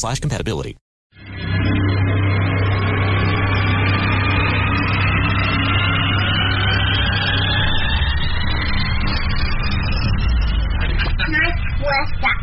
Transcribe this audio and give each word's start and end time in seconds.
slash 0.00 0.20
compatibility. 0.20 0.76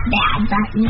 bad 0.07 0.39
button. 0.47 0.83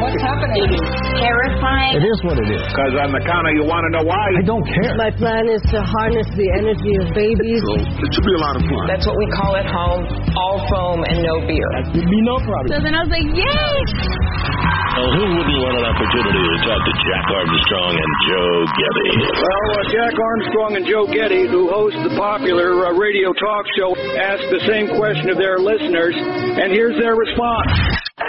What's 0.00 0.22
happening? 0.22 0.70
Terrifying. 1.18 1.94
It 1.98 2.04
is 2.06 2.18
what 2.22 2.38
it 2.38 2.48
is. 2.50 2.62
Because 2.62 2.94
on 3.02 3.10
the 3.10 3.22
counter, 3.26 3.52
you 3.54 3.64
want 3.66 3.84
to 3.86 3.90
know 3.90 4.04
why? 4.06 4.26
I 4.38 4.44
don't 4.46 4.64
care. 4.66 4.94
My 4.94 5.10
plan 5.10 5.50
is 5.50 5.62
to 5.74 5.82
harness 5.82 6.28
the 6.34 6.48
energy 6.58 6.92
of 7.02 7.10
babies. 7.14 7.62
So 7.64 7.74
it 8.06 8.10
should 8.14 8.26
be 8.26 8.34
a 8.34 8.42
lot 8.42 8.54
of 8.56 8.62
fun. 8.62 8.84
That's 8.86 9.06
what 9.06 9.18
we 9.18 9.26
call 9.34 9.52
at 9.58 9.66
home 9.66 10.06
all 10.38 10.58
foam 10.70 11.04
and 11.08 11.22
no 11.22 11.34
beer. 11.46 11.68
There'd 11.92 12.10
be 12.10 12.22
no 12.22 12.38
problem. 12.42 12.70
So 12.70 12.78
then 12.82 12.94
I 12.94 13.00
was 13.02 13.12
like, 13.12 13.28
yay! 13.34 14.63
Well, 14.94 15.10
who 15.10 15.26
wouldn't 15.26 15.58
want 15.58 15.74
an 15.82 15.86
opportunity 15.90 16.38
to 16.38 16.58
talk 16.70 16.78
to 16.78 16.94
Jack 17.02 17.26
Armstrong 17.26 17.92
and 17.98 18.12
Joe 18.30 18.62
Getty? 18.78 19.10
Well, 19.26 19.66
uh, 19.74 19.82
Jack 19.90 20.14
Armstrong 20.14 20.70
and 20.78 20.86
Joe 20.86 21.06
Getty, 21.10 21.50
who 21.50 21.66
host 21.66 21.98
the 22.06 22.14
popular 22.14 22.86
uh, 22.86 22.94
radio 22.94 23.34
talk 23.34 23.66
show, 23.74 23.90
asked 24.14 24.46
the 24.54 24.62
same 24.70 24.94
question 24.94 25.34
of 25.34 25.36
their 25.36 25.58
listeners, 25.58 26.14
and 26.14 26.70
here's 26.70 26.94
their 27.02 27.18
response. 27.18 27.74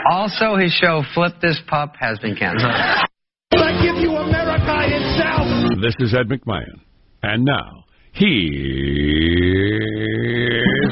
Also, 0.10 0.58
his 0.58 0.74
show 0.82 1.06
Flip 1.14 1.38
This 1.40 1.62
Pup 1.70 1.94
has 2.02 2.18
been 2.18 2.36
canceled. 2.36 2.74
I 2.74 3.72
give 3.86 4.02
you 4.02 4.18
America 4.18 4.90
itself. 4.90 5.46
This 5.86 5.94
is 6.02 6.18
Ed 6.18 6.34
McMahon. 6.34 6.82
And 7.22 7.46
now, 7.46 7.86
here's 8.14 8.34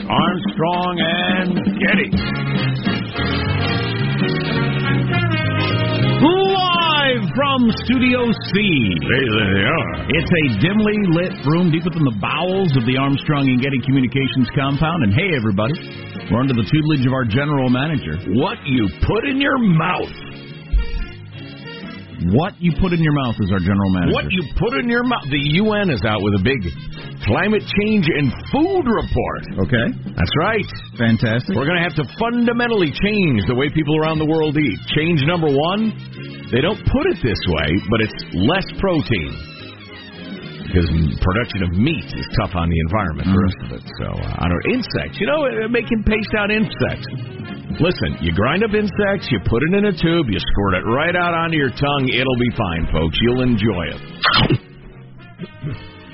Armstrong 0.05 1.01
and 1.01 1.57
Getty. 1.81 2.13
From 7.33 7.65
Studio 7.89 8.29
C. 8.29 8.53
they 9.01 9.65
are. 9.65 9.93
It's 10.05 10.29
a 10.29 10.45
dimly 10.61 10.97
lit 11.17 11.33
room 11.49 11.73
deep 11.73 11.81
within 11.81 12.05
the 12.05 12.17
bowels 12.21 12.69
of 12.77 12.85
the 12.85 12.97
Armstrong 12.97 13.49
and 13.49 13.57
Getty 13.57 13.81
Communications 13.89 14.49
compound. 14.53 15.01
And 15.01 15.11
hey, 15.17 15.33
everybody, 15.33 15.73
we're 16.29 16.41
under 16.45 16.53
the 16.53 16.65
tutelage 16.65 17.05
of 17.09 17.13
our 17.13 17.25
general 17.25 17.73
manager. 17.73 18.21
What 18.37 18.61
you 18.69 18.85
put 19.01 19.25
in 19.25 19.41
your 19.41 19.57
mouth. 19.57 20.13
What 22.37 22.55
you 22.61 22.71
put 22.79 22.93
in 22.93 23.01
your 23.01 23.17
mouth 23.17 23.35
is 23.41 23.49
our 23.51 23.59
general 23.59 23.89
manager. 23.91 24.13
What 24.13 24.29
you 24.29 24.45
put 24.55 24.77
in 24.79 24.87
your 24.87 25.03
mouth. 25.03 25.25
The 25.27 25.43
UN 25.65 25.89
is 25.89 26.05
out 26.05 26.21
with 26.21 26.39
a 26.39 26.43
big 26.45 26.61
climate 27.25 27.65
change 27.81 28.05
and 28.07 28.31
food 28.53 28.85
report. 28.85 29.43
Okay. 29.67 29.87
That's 30.13 30.35
right. 30.39 30.69
Fantastic. 31.01 31.51
We're 31.55 31.67
going 31.67 31.81
to 31.81 31.87
have 31.87 31.97
to 31.99 32.07
fundamentally 32.15 32.93
change 32.93 33.43
the 33.49 33.55
way 33.55 33.73
people 33.73 33.97
around 33.99 34.19
the 34.19 34.29
world 34.29 34.55
eat. 34.55 34.79
Change 34.95 35.23
number 35.27 35.51
one, 35.51 35.91
they 36.51 36.61
don't 36.61 36.79
put 36.89 37.05
it 37.13 37.17
this 37.23 37.39
way, 37.47 37.69
but 37.89 37.99
it's 38.01 38.19
less 38.33 38.67
protein. 38.79 39.31
Because 40.67 40.89
production 41.21 41.61
of 41.69 41.71
meat 41.77 42.07
is 42.17 42.25
tough 42.39 42.55
on 42.57 42.65
the 42.65 42.79
environment, 42.89 43.29
the 43.29 43.37
rest 43.37 43.59
of 43.61 43.69
it. 43.77 43.83
So, 44.01 44.07
uh, 44.09 44.41
I 44.41 44.49
don't 44.49 44.65
insects. 44.73 45.21
You 45.21 45.27
know, 45.27 45.45
uh, 45.45 45.69
making 45.69 46.01
paste 46.07 46.33
out 46.33 46.49
insects. 46.49 47.05
Listen, 47.77 48.17
you 48.21 48.33
grind 48.33 48.63
up 48.63 48.73
insects, 48.73 49.29
you 49.29 49.37
put 49.45 49.61
it 49.61 49.73
in 49.73 49.85
a 49.85 49.93
tube, 49.93 50.29
you 50.29 50.39
squirt 50.39 50.73
it 50.81 50.85
right 50.89 51.15
out 51.15 51.33
onto 51.33 51.57
your 51.57 51.69
tongue. 51.69 52.05
It'll 52.09 52.41
be 52.41 52.53
fine, 52.57 52.85
folks. 52.93 53.17
You'll 53.21 53.41
enjoy 53.41 53.83
it. 53.93 54.01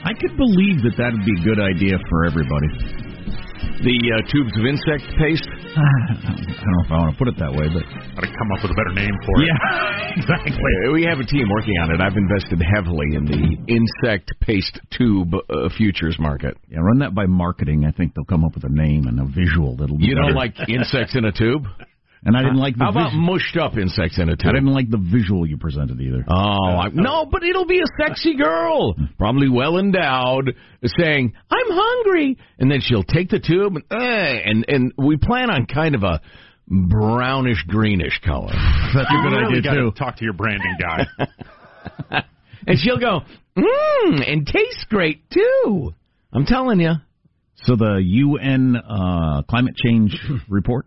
I 0.04 0.16
could 0.16 0.36
believe 0.36 0.84
that 0.88 0.96
that'd 0.96 1.24
be 1.24 1.36
a 1.36 1.44
good 1.44 1.60
idea 1.60 2.00
for 2.10 2.26
everybody. 2.26 2.72
The 3.84 3.98
uh, 4.12 4.24
tubes 4.32 4.56
of 4.56 4.64
insect 4.66 5.04
paste. 5.20 5.48
I 6.10 6.64
don't 6.64 6.74
know 6.76 6.84
if 6.86 6.92
I 6.92 6.98
want 7.00 7.12
to 7.14 7.18
put 7.18 7.28
it 7.28 7.38
that 7.40 7.52
way, 7.52 7.68
but 7.72 7.84
I 7.84 8.16
Got 8.16 8.22
to 8.28 8.38
come 8.38 8.50
up 8.56 8.62
with 8.64 8.72
a 8.72 8.76
better 8.76 8.94
name 8.94 9.16
for 9.26 9.34
it. 9.42 9.48
yeah, 9.48 10.16
exactly. 10.20 10.74
We 10.94 11.04
have 11.06 11.20
a 11.20 11.26
team 11.26 11.48
working 11.50 11.76
on 11.82 11.92
it. 11.92 12.02
I've 12.02 12.18
invested 12.18 12.60
heavily 12.76 13.16
in 13.16 13.26
the 13.26 13.58
insect 13.72 14.32
paste 14.42 14.80
tube 14.98 15.34
uh, 15.34 15.70
futures 15.78 16.18
market. 16.20 16.58
Yeah, 16.70 16.80
run 16.80 17.00
that 17.00 17.16
by 17.16 17.26
marketing. 17.26 17.86
I 17.86 17.92
think 17.92 18.14
they'll 18.16 18.26
come 18.26 18.44
up 18.44 18.56
with 18.56 18.64
a 18.66 18.74
name 18.74 19.08
and 19.08 19.20
a 19.20 19.26
visual 19.26 19.76
that'll. 19.78 19.98
Be 19.98 20.06
You 20.06 20.16
don't 20.16 20.36
better. 20.36 20.36
like 20.36 20.56
insects 20.70 21.16
in 21.16 21.26
a 21.26 21.32
tube? 21.32 21.64
And 22.24 22.36
I 22.36 22.42
didn't 22.42 22.58
like 22.58 22.78
the. 22.78 22.84
How 22.84 22.92
about 22.92 23.12
vis- 23.12 23.20
mushed 23.20 23.58
up 23.58 23.78
insects 23.78 24.20
in 24.20 24.28
a 24.28 24.34
I 24.34 24.36
tube? 24.36 24.50
I 24.50 24.54
didn't 24.54 24.74
like 24.74 24.90
the 24.90 24.98
visual 24.98 25.48
you 25.48 25.58
presented 25.58 26.02
either. 26.02 26.26
Oh, 26.28 26.34
I, 26.36 26.90
no, 26.90 27.26
but 27.26 27.44
it'll 27.44 27.66
be 27.66 27.80
a 27.80 28.04
sexy 28.04 28.36
girl, 28.36 28.96
probably 29.18 29.48
well 29.48 29.78
endowed, 29.78 30.56
saying, 31.00 31.34
"I'm 31.50 31.68
hungry," 31.70 32.38
and 32.60 32.70
then 32.70 32.82
she'll 32.82 33.04
take 33.04 33.30
the 33.30 33.40
tube 33.40 33.76
and 33.76 33.86
eh, 33.90 34.40
and 34.46 34.66
and 34.68 34.94
we 34.98 35.16
plan 35.16 35.50
on 35.50 35.66
kind 35.66 35.96
of 35.96 36.04
a 36.04 36.20
brownish 36.68 37.64
greenish 37.68 38.20
color. 38.26 38.52
That's 38.52 39.10
a 39.10 39.24
good 39.24 39.38
really 39.38 39.60
idea 39.60 39.72
too. 39.72 39.92
Talk 39.98 40.18
to 40.18 40.24
your 40.26 40.34
branding 40.34 40.76
guy. 40.80 41.06
and 42.68 42.78
she'll 42.80 43.00
go, 43.00 43.22
mmm, 43.58 44.32
and 44.32 44.46
tastes 44.46 44.86
great 44.90 45.30
too. 45.30 45.94
I'm 46.34 46.46
telling 46.46 46.80
you. 46.80 46.94
So 47.64 47.76
the 47.76 48.02
UN 48.02 48.78
uh, 48.78 49.42
climate 49.50 49.76
change 49.76 50.18
report, 50.50 50.86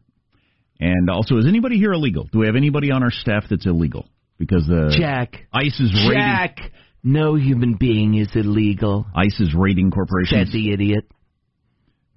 and 0.82 1.08
also 1.10 1.36
is 1.38 1.46
anybody 1.46 1.76
here 1.78 1.92
illegal? 1.92 2.28
Do 2.32 2.40
we 2.40 2.46
have 2.46 2.56
anybody 2.56 2.90
on 2.90 3.02
our 3.02 3.10
staff 3.10 3.44
that's 3.48 3.66
illegal? 3.66 4.06
Because 4.38 4.66
the 4.66 4.94
Jack, 4.98 5.46
ICE 5.52 5.78
is 5.80 5.92
raiding. 6.08 6.18
Jack, 6.22 6.58
no 7.04 7.34
human 7.36 7.74
being 7.74 8.14
is 8.16 8.28
illegal. 8.34 9.06
ICE 9.14 9.38
is 9.40 9.54
raiding 9.56 9.90
corporations. 9.90 10.48
Said 10.48 10.52
the 10.52 10.72
idiot. 10.72 11.04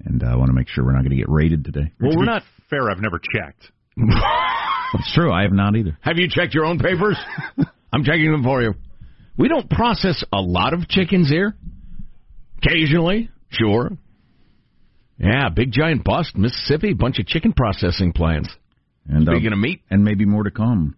And 0.04 0.24
uh, 0.24 0.28
I 0.28 0.36
want 0.36 0.48
to 0.50 0.54
make 0.54 0.68
sure 0.68 0.84
we're 0.84 0.92
not 0.94 1.02
going 1.04 1.12
to 1.12 1.16
get 1.18 1.30
raided 1.30 1.64
today. 1.64 1.92
Well, 2.02 2.12
To 2.12 2.18
we're 2.18 2.24
be 2.24 2.32
not. 2.32 2.44
fair. 2.70 2.90
I've 2.90 3.00
never 3.02 3.20
checked. 3.20 3.72
It's 4.98 5.14
true. 5.14 5.34
I 5.34 5.42
have 5.42 5.52
not 5.52 5.76
either. 5.76 5.98
Have 6.02 6.18
you 6.18 6.28
checked 6.30 6.54
your 6.54 6.64
own 6.64 6.80
papers? 6.80 7.18
I'm 7.92 8.04
checking 8.06 8.32
them 8.32 8.44
for 8.44 8.62
you. 8.62 8.76
We 9.36 9.50
don't 9.50 9.70
process 9.70 10.24
a 10.32 10.40
lot 10.40 10.74
of 10.74 10.88
chickens 10.88 11.28
here. 11.28 11.54
Occasionally, 12.60 13.30
sure. 13.50 13.92
Yeah, 15.18 15.50
big 15.50 15.72
giant 15.72 16.04
bust, 16.04 16.36
Mississippi, 16.36 16.94
bunch 16.94 17.20
of 17.20 17.26
chicken 17.26 17.54
processing 17.54 18.12
plants. 18.12 18.50
And 19.08 19.28
uh, 19.28 19.34
Speaking 19.34 19.54
of 19.54 19.60
meat, 19.60 19.82
and 19.90 20.04
maybe 20.04 20.26
more 20.26 20.44
to 20.44 20.52
come. 20.52 20.96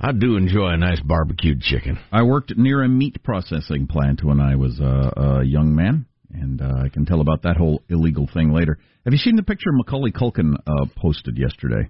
I 0.00 0.12
do 0.12 0.36
enjoy 0.36 0.70
a 0.70 0.76
nice 0.76 1.00
barbecued 1.00 1.60
chicken. 1.60 1.98
I 2.10 2.22
worked 2.22 2.56
near 2.56 2.82
a 2.82 2.88
meat 2.88 3.22
processing 3.22 3.86
plant 3.86 4.24
when 4.24 4.40
I 4.40 4.56
was 4.56 4.80
uh, 4.80 5.10
a 5.16 5.44
young 5.44 5.74
man, 5.74 6.06
and 6.32 6.60
uh, 6.60 6.82
I 6.84 6.88
can 6.88 7.04
tell 7.04 7.20
about 7.20 7.42
that 7.42 7.56
whole 7.56 7.82
illegal 7.88 8.28
thing 8.32 8.52
later. 8.52 8.78
Have 9.04 9.12
you 9.12 9.18
seen 9.18 9.36
the 9.36 9.42
picture 9.42 9.70
Macaulay 9.72 10.10
Culkin 10.10 10.54
uh, 10.66 10.86
posted 10.96 11.36
yesterday? 11.38 11.88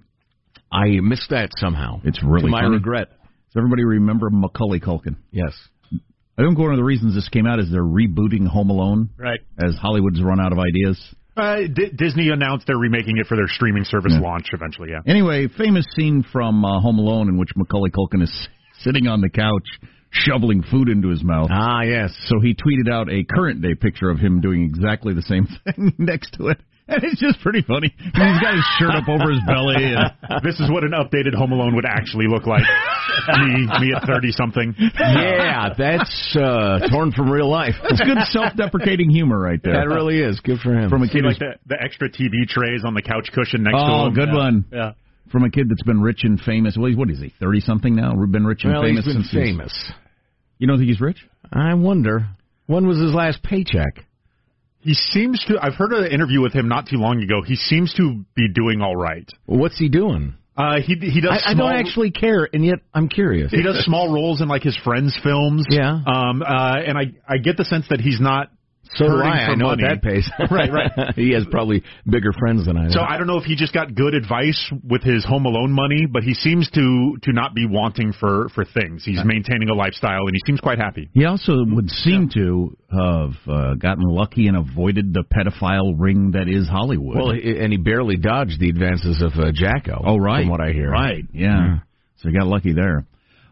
I 0.71 0.99
missed 1.01 1.29
that 1.29 1.49
somehow. 1.57 2.01
It's 2.03 2.21
really 2.23 2.43
to 2.43 2.47
my 2.49 2.61
funny. 2.61 2.75
regret. 2.75 3.09
Does 3.09 3.57
everybody 3.57 3.83
remember 3.83 4.29
Macaulay 4.29 4.79
Culkin? 4.79 5.17
Yes. 5.31 5.53
I 6.37 6.43
think 6.43 6.57
one 6.57 6.71
of 6.71 6.77
the 6.77 6.83
reasons 6.83 7.13
this 7.15 7.27
came 7.29 7.45
out 7.45 7.59
is 7.59 7.69
they're 7.71 7.81
rebooting 7.83 8.47
Home 8.47 8.69
Alone 8.69 9.09
Right. 9.17 9.39
as 9.59 9.75
Hollywood's 9.75 10.21
run 10.21 10.39
out 10.39 10.51
of 10.51 10.59
ideas. 10.59 10.97
Uh, 11.37 11.61
D- 11.73 11.91
Disney 11.95 12.29
announced 12.29 12.67
they're 12.67 12.77
remaking 12.77 13.17
it 13.17 13.27
for 13.27 13.35
their 13.37 13.47
streaming 13.47 13.83
service 13.83 14.13
Yeah. 14.15 14.21
launch 14.21 14.47
eventually. 14.53 14.89
Yeah. 14.91 14.99
Anyway, 15.05 15.47
famous 15.57 15.85
scene 15.95 16.23
from 16.31 16.63
uh, 16.65 16.79
Home 16.81 16.99
Alone 16.99 17.29
in 17.29 17.37
which 17.37 17.49
Macaulay 17.55 17.89
Culkin 17.91 18.21
is 18.23 18.47
sitting 18.79 19.07
on 19.07 19.21
the 19.21 19.29
couch 19.29 19.67
shoveling 20.13 20.61
food 20.69 20.89
into 20.89 21.07
his 21.09 21.23
mouth. 21.23 21.47
Ah, 21.51 21.83
yes. 21.83 22.11
So 22.25 22.39
he 22.41 22.53
tweeted 22.53 22.91
out 22.91 23.09
a 23.09 23.23
current 23.23 23.61
day 23.61 23.75
picture 23.75 24.09
of 24.09 24.19
him 24.19 24.41
doing 24.41 24.63
exactly 24.63 25.13
the 25.13 25.21
same 25.21 25.47
thing 25.65 25.93
next 25.97 26.33
to 26.33 26.47
it. 26.47 26.57
And 26.91 27.03
it's 27.05 27.19
just 27.21 27.39
pretty 27.41 27.61
funny. 27.61 27.93
He's 27.97 28.39
got 28.43 28.53
his 28.53 28.65
shirt 28.77 28.91
up 28.91 29.07
over 29.07 29.31
his 29.31 29.39
belly. 29.47 29.75
And, 29.79 30.11
this 30.43 30.59
is 30.59 30.69
what 30.69 30.83
an 30.83 30.91
updated 30.91 31.33
Home 31.35 31.51
Alone 31.53 31.73
would 31.75 31.85
actually 31.85 32.27
look 32.27 32.45
like. 32.45 32.63
me, 33.39 33.67
me 33.79 33.93
at 33.95 34.03
thirty 34.05 34.31
something. 34.31 34.75
Yeah, 34.77 35.69
that's 35.77 36.35
uh, 36.39 36.79
torn 36.91 37.11
from 37.11 37.29
real 37.31 37.49
life. 37.49 37.75
it's 37.85 38.01
good 38.01 38.17
self-deprecating 38.29 39.09
humor 39.09 39.39
right 39.39 39.59
there. 39.63 39.73
That 39.73 39.87
really 39.87 40.19
is 40.19 40.39
good 40.41 40.59
for 40.59 40.73
him. 40.77 40.89
From 40.89 41.03
a 41.03 41.07
See 41.07 41.13
kid 41.13 41.25
like 41.25 41.37
who's- 41.39 41.57
the, 41.67 41.75
the 41.75 41.81
extra 41.81 42.09
TV 42.09 42.47
trays 42.47 42.83
on 42.85 42.93
the 42.93 43.01
couch 43.01 43.29
cushion 43.33 43.63
next 43.63 43.77
to 43.77 43.83
him. 43.83 43.89
Oh, 43.89 44.09
good 44.11 44.29
Yeah. 44.29 44.35
one. 44.37 44.65
Yeah. 44.71 44.91
From 45.31 45.43
a 45.45 45.49
kid 45.49 45.69
that's 45.69 45.83
been 45.83 46.01
rich 46.01 46.21
and 46.23 46.39
famous. 46.41 46.75
Well, 46.77 46.87
he's, 46.89 46.97
what 46.97 47.09
is 47.09 47.19
he, 47.21 47.33
30-something 47.41 47.95
now? 47.95 48.11
Been 48.29 48.45
rich 48.45 48.65
and 48.65 48.73
well, 48.73 48.83
famous 48.83 49.05
he's 49.05 49.13
been 49.15 49.23
since 49.23 49.31
he's- 49.31 49.45
famous. 49.45 49.91
You 50.57 50.67
don't 50.67 50.77
think 50.77 50.89
he's 50.89 50.99
rich? 51.01 51.17
I 51.53 51.73
wonder 51.73 52.27
when 52.67 52.85
was 52.87 52.99
his 52.99 53.13
last 53.13 53.41
paycheck. 53.43 54.05
He 54.81 54.93
seems 54.93 55.43
to. 55.47 55.59
I've 55.61 55.75
heard 55.75 55.93
an 55.93 56.11
interview 56.11 56.41
with 56.41 56.53
him 56.53 56.67
not 56.67 56.87
too 56.87 56.97
long 56.97 57.21
ago. 57.21 57.41
He 57.45 57.55
seems 57.55 57.93
to 57.95 58.23
be 58.35 58.47
doing 58.49 58.81
all 58.81 58.95
right. 58.95 59.29
Well, 59.47 59.59
what's 59.59 59.77
he 59.77 59.89
doing? 59.89 60.35
Uh, 60.57 60.81
he 60.81 60.95
he 60.95 61.21
does. 61.21 61.43
I, 61.45 61.51
I 61.51 61.53
don't 61.53 61.71
actually 61.71 62.11
care, 62.11 62.47
and 62.51 62.65
yet 62.65 62.79
I'm 62.93 63.07
curious. 63.07 63.51
He 63.51 63.61
does 63.61 63.83
small 63.85 64.13
roles 64.13 64.41
in 64.41 64.47
like 64.47 64.63
his 64.63 64.77
friends' 64.77 65.17
films. 65.23 65.65
Yeah. 65.69 66.01
Um. 66.05 66.41
Uh. 66.41 66.77
And 66.85 66.97
I 66.97 67.13
I 67.27 67.37
get 67.37 67.57
the 67.57 67.65
sense 67.65 67.85
that 67.89 68.01
he's 68.01 68.19
not. 68.19 68.51
So 68.95 69.05
do 69.07 69.17
I. 69.23 69.51
I 69.51 69.55
know 69.55 69.67
money. 69.67 69.83
that 69.83 70.01
pays. 70.01 70.29
Right, 70.51 70.71
right. 70.71 70.91
he 71.15 71.31
has 71.33 71.45
probably 71.49 71.81
bigger 72.05 72.31
friends 72.37 72.65
than 72.65 72.75
I 72.77 72.87
do. 72.87 72.91
So 72.93 72.99
I 73.01 73.17
don't 73.17 73.27
know 73.27 73.37
if 73.37 73.45
he 73.45 73.55
just 73.55 73.73
got 73.73 73.95
good 73.95 74.13
advice 74.13 74.71
with 74.83 75.01
his 75.01 75.23
Home 75.25 75.45
Alone 75.45 75.71
money, 75.71 76.07
but 76.11 76.23
he 76.23 76.33
seems 76.33 76.69
to 76.71 77.17
to 77.23 77.31
not 77.31 77.53
be 77.55 77.65
wanting 77.65 78.11
for 78.19 78.49
for 78.53 78.65
things. 78.65 79.03
He's 79.05 79.21
maintaining 79.23 79.69
a 79.69 79.73
lifestyle, 79.73 80.27
and 80.27 80.31
he 80.33 80.41
seems 80.45 80.59
quite 80.59 80.77
happy. 80.77 81.09
He 81.13 81.25
also 81.25 81.53
would 81.67 81.89
seem 81.89 82.29
to 82.33 82.75
have 82.91 83.31
uh, 83.47 83.73
gotten 83.75 84.03
lucky 84.03 84.47
and 84.47 84.57
avoided 84.57 85.13
the 85.13 85.23
pedophile 85.23 85.93
ring 85.97 86.31
that 86.31 86.47
is 86.49 86.67
Hollywood. 86.67 87.15
well, 87.15 87.29
and 87.31 87.71
he 87.71 87.77
barely 87.77 88.17
dodged 88.17 88.59
the 88.59 88.69
advances 88.69 89.21
of 89.21 89.31
uh, 89.39 89.51
Jacko. 89.53 90.01
oh, 90.05 90.17
right. 90.17 90.41
From 90.41 90.49
what 90.49 90.59
I 90.61 90.71
hear. 90.73 90.89
Right, 90.91 91.23
yeah. 91.33 91.79
So 92.17 92.29
he 92.29 92.35
got 92.37 92.47
lucky 92.47 92.73
there. 92.73 93.05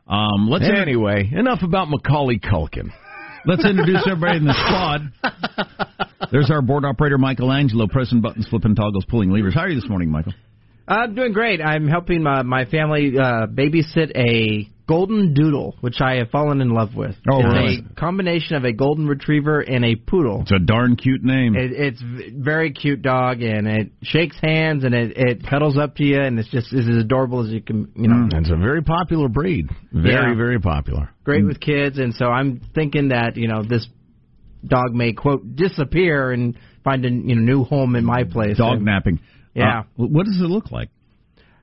Um, 0.07 0.50
let's 0.50 0.65
Anyway, 0.65 1.30
enough 1.31 1.59
about 1.63 1.88
Macaulay 1.89 2.39
Culkin. 2.39 2.89
Let's 3.45 3.65
introduce 3.65 4.06
everybody 4.09 4.38
in 4.38 4.45
the 4.45 4.53
squad. 4.53 6.30
There's 6.31 6.51
our 6.51 6.62
board 6.62 6.86
operator, 6.86 7.18
Michelangelo, 7.18 7.88
pressing 7.88 8.21
buttons, 8.21 8.47
flipping 8.50 8.75
toggles, 8.75 9.06
pulling 9.07 9.31
levers. 9.31 9.53
How 9.53 9.62
are 9.62 9.69
you 9.69 9.80
this 9.80 9.89
morning, 9.89 10.12
Michael? 10.12 10.33
I'm 10.88 11.15
doing 11.15 11.33
great. 11.33 11.62
I'm 11.62 11.88
helping 11.88 12.24
my, 12.24 12.41
my 12.44 12.65
family 12.65 13.13
uh, 13.18 13.47
babysit 13.47 14.12
a 14.15 14.69
golden 14.89 15.36
doodle, 15.36 15.75
which 15.81 16.01
I 16.01 16.15
have 16.15 16.31
fallen 16.31 16.62
in 16.62 16.71
love 16.71 16.95
with. 16.95 17.15
Oh, 17.31 17.38
it's 17.41 17.45
really? 17.53 17.77
a 17.91 17.94
combination 17.94 18.56
of 18.56 18.63
a 18.65 18.74
golden 18.74 19.07
retriever 19.07 19.59
and 19.59 19.86
a 19.86 19.95
poodle. 19.95 20.41
It's 20.41 20.51
a 20.51 20.57
darn 20.57 20.95
cute 20.95 21.24
name. 21.24 21.56
It, 21.56 21.71
it's 21.74 22.01
very 22.36 22.71
cute 22.74 23.03
dog, 23.03 23.44
and 23.44 23.68
it 23.68 23.91
shakes 24.01 24.36
hands 24.41 24.83
and 24.83 24.95
it, 24.95 25.13
it 25.15 25.47
cuddles 25.47 25.77
up 25.77 25.95
to 25.97 26.03
you, 26.03 26.19
and 26.19 26.39
it's 26.39 26.50
just 26.50 26.74
is 26.74 26.89
as 26.89 26.97
adorable 26.97 27.45
as 27.45 27.51
you 27.51 27.62
can, 27.62 27.91
you 27.95 28.07
know. 28.07 28.27
It's 28.33 28.50
a 28.50 28.56
very 28.56 28.81
popular 28.81 29.30
breed. 29.30 29.69
Very, 29.94 30.31
Yeah. 30.31 30.36
very 30.36 30.59
popular. 30.59 31.12
Great 31.24 31.45
with 31.45 31.59
kids, 31.59 32.00
and 32.00 32.15
so 32.15 32.25
I'm 32.25 32.59
thinking 32.74 33.09
that 33.09 33.38
you 33.38 33.47
know 33.47 33.62
this 33.62 33.88
dog 34.65 34.95
may 34.95 35.13
quote 35.13 35.56
disappear 35.56 36.31
and 36.31 36.57
find 36.83 37.06
a 37.06 37.09
you 37.09 37.36
know 37.36 37.41
new 37.41 37.63
home 37.63 37.95
in 37.95 38.03
my 38.03 38.24
place. 38.24 38.57
Dog 38.57 38.77
And- 38.77 38.86
napping. 38.86 39.19
Yeah. 39.53 39.81
Uh, 39.81 39.83
what 40.07 40.25
does 40.25 40.39
it 40.41 40.50
look 40.50 40.71
like? 40.71 40.89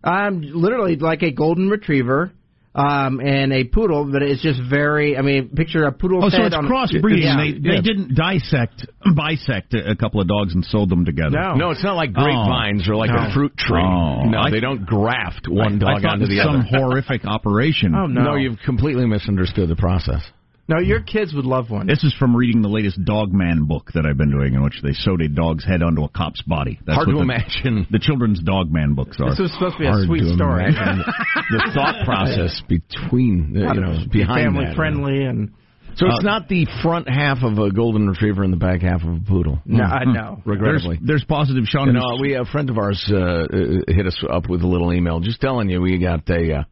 Um, 0.05 0.43
literally 0.43 0.94
like 0.94 1.23
a 1.25 1.32
golden 1.32 1.69
retriever, 1.69 2.31
um, 2.76 3.20
and 3.20 3.52
a 3.52 3.64
poodle, 3.64 4.05
but 4.12 4.23
it's 4.23 4.43
just 4.43 4.61
very. 4.69 5.17
I 5.17 5.23
mean, 5.23 5.49
picture 5.49 5.84
a 5.84 5.93
poodle. 5.93 6.23
Oh, 6.25 6.28
so 6.28 6.37
fed 6.37 6.46
it's 6.49 6.55
on, 6.56 6.67
crossbreeding. 6.69 7.25
Yeah. 7.25 7.37
They, 7.40 7.76
they 7.76 7.81
didn't 7.81 8.14
dissect, 8.14 8.87
bisect 9.17 9.73
a 9.75 9.93
a 9.93 9.96
couple 9.96 10.20
of 10.20 10.28
dogs 10.28 10.55
and 10.55 10.64
sold 10.64 10.90
them 10.90 11.05
together. 11.05 11.31
No. 11.31 11.55
No, 11.55 11.70
it's 11.70 11.82
not 11.82 11.96
like 11.96 12.12
grapevines 12.12 12.88
or 12.88 12.96
like 12.96 13.11
a 13.11 13.32
fruit 13.32 13.56
tree. 13.56 13.81
Oh. 13.82 14.25
no, 14.28 14.38
I- 14.38 14.50
they 14.50 14.61
don't 14.61 14.84
graft 14.84 15.49
one 15.49 15.76
I 15.82 15.94
dog 15.94 16.02
thought 16.02 16.11
onto 16.12 16.25
it 16.25 16.28
was 16.28 16.37
the 16.37 16.43
some 16.44 16.56
other. 16.61 16.69
horrific 16.70 17.25
operation. 17.26 17.94
Oh 17.94 18.06
no. 18.06 18.23
No, 18.23 18.34
you've 18.37 18.58
completely 18.64 19.06
misunderstood 19.06 19.69
the 19.69 19.76
process. 19.76 20.23
No, 20.68 20.80
your 20.80 21.00
kids 21.00 21.32
would 21.32 21.44
love 21.44 21.70
one. 21.70 21.86
This 21.86 22.02
is 22.02 22.12
from 22.18 22.34
reading 22.34 22.60
the 22.60 22.68
latest 22.68 22.99
Dog 23.04 23.30
Man 23.32 23.66
book 23.66 23.92
that 23.94 24.04
I've 24.04 24.16
been 24.16 24.32
doing, 24.32 24.54
in 24.54 24.64
which 24.64 24.80
they 24.82 24.92
sewed 24.92 25.20
a 25.23 25.28
dog's 25.28 25.64
head 25.64 25.80
onto 25.82 26.02
a 26.02 26.08
cop's 26.08 26.42
body. 26.42 26.80
That's 26.85 26.96
Hard 26.96 27.06
what 27.08 27.12
to 27.12 27.18
the, 27.18 27.23
imagine. 27.23 27.87
The 27.90 28.00
children's 28.00 28.42
Dog 28.42 28.70
Man 28.73 28.94
books 28.94 29.16
are. 29.20 29.30
This 29.30 29.38
was 29.38 29.52
supposed 29.52 29.75
to 29.76 29.78
be 29.80 29.87
a 29.87 29.90
Hard 29.92 30.06
sweet 30.06 30.25
story. 30.35 30.64
the 30.73 31.70
thought 31.73 32.04
process 32.04 32.61
between 32.68 33.54
uh, 33.56 33.75
you 33.75 33.80
know 33.80 33.99
behind 34.11 34.42
family 34.44 34.64
that. 34.66 34.75
friendly 34.75 35.23
and 35.25 35.52
So 35.94 36.06
it's 36.08 36.25
not 36.25 36.49
the 36.49 36.66
front 36.82 37.08
half 37.08 37.38
of 37.44 37.58
a 37.58 37.70
golden 37.70 38.08
retriever 38.08 38.42
and 38.42 38.52
the 38.52 38.56
back 38.58 38.82
half 38.82 39.02
of 39.02 39.08
a 39.08 39.20
poodle. 39.26 39.62
no, 39.64 39.85
I 39.85 40.04
know. 40.04 40.42
there's, 40.44 40.58
Regrettably. 40.58 40.99
there's 41.00 41.25
positive 41.25 41.64
Sean. 41.66 41.87
You 41.87 41.92
who's- 41.94 42.02
know, 42.02 42.20
we 42.20 42.35
a 42.35 42.44
friend 42.44 42.70
of 42.70 42.76
ours 42.78 43.02
uh, 43.08 43.16
uh, 43.16 43.46
hit 43.87 44.06
us 44.06 44.18
up 44.28 44.49
with 44.49 44.62
a 44.62 44.66
little 44.66 44.92
email, 44.92 45.20
just 45.20 45.40
telling 45.40 45.70
you 45.70 45.80
we 45.80 45.99
got 45.99 46.28
a 46.28 46.54
uh, 46.58 46.62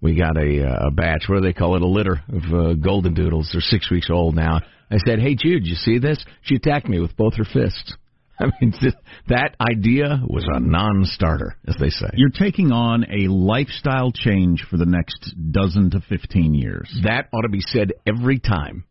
we 0.00 0.14
got 0.16 0.36
a, 0.36 0.66
uh, 0.66 0.88
a 0.88 0.90
batch. 0.90 1.24
What 1.28 1.36
do 1.36 1.42
they 1.42 1.52
call 1.52 1.76
it? 1.76 1.82
A 1.82 1.86
litter 1.86 2.20
of 2.32 2.42
uh, 2.54 2.72
golden 2.74 3.14
doodles. 3.14 3.50
They're 3.52 3.60
six 3.60 3.90
weeks 3.90 4.08
old 4.10 4.34
now. 4.34 4.60
I 4.90 4.96
said, 5.06 5.20
"Hey 5.20 5.34
Jude, 5.34 5.66
you 5.66 5.74
see 5.76 5.98
this?" 5.98 6.24
She 6.42 6.56
attacked 6.56 6.88
me 6.88 7.00
with 7.00 7.16
both 7.16 7.34
her 7.36 7.44
fists. 7.44 7.94
I 8.40 8.46
mean, 8.60 8.72
th- 8.72 8.94
that 9.28 9.54
idea 9.60 10.22
was 10.26 10.44
a 10.50 10.58
non-starter, 10.60 11.56
as 11.68 11.76
they 11.78 11.90
say. 11.90 12.08
You're 12.14 12.30
taking 12.30 12.72
on 12.72 13.04
a 13.04 13.28
lifestyle 13.30 14.12
change 14.12 14.64
for 14.70 14.78
the 14.78 14.86
next 14.86 15.34
dozen 15.52 15.90
to 15.90 16.00
15 16.08 16.54
years. 16.54 16.90
That 17.04 17.28
ought 17.34 17.42
to 17.42 17.50
be 17.50 17.60
said 17.60 17.92
every 18.06 18.38
time 18.38 18.84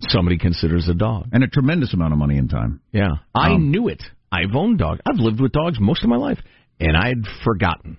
somebody 0.00 0.38
considers 0.38 0.88
a 0.88 0.94
dog. 0.94 1.28
And 1.32 1.44
a 1.44 1.48
tremendous 1.48 1.92
amount 1.92 2.14
of 2.14 2.18
money 2.18 2.38
and 2.38 2.48
time. 2.48 2.80
Yeah, 2.92 3.10
I 3.34 3.50
Um, 3.52 3.70
knew 3.70 3.88
it. 3.88 4.02
I've 4.32 4.54
owned 4.54 4.78
dogs. 4.78 5.00
I've 5.06 5.20
lived 5.20 5.38
with 5.40 5.52
dogs 5.52 5.78
most 5.78 6.02
of 6.02 6.08
my 6.08 6.16
life, 6.16 6.38
and 6.80 6.96
I'd 6.96 7.26
forgotten. 7.44 7.98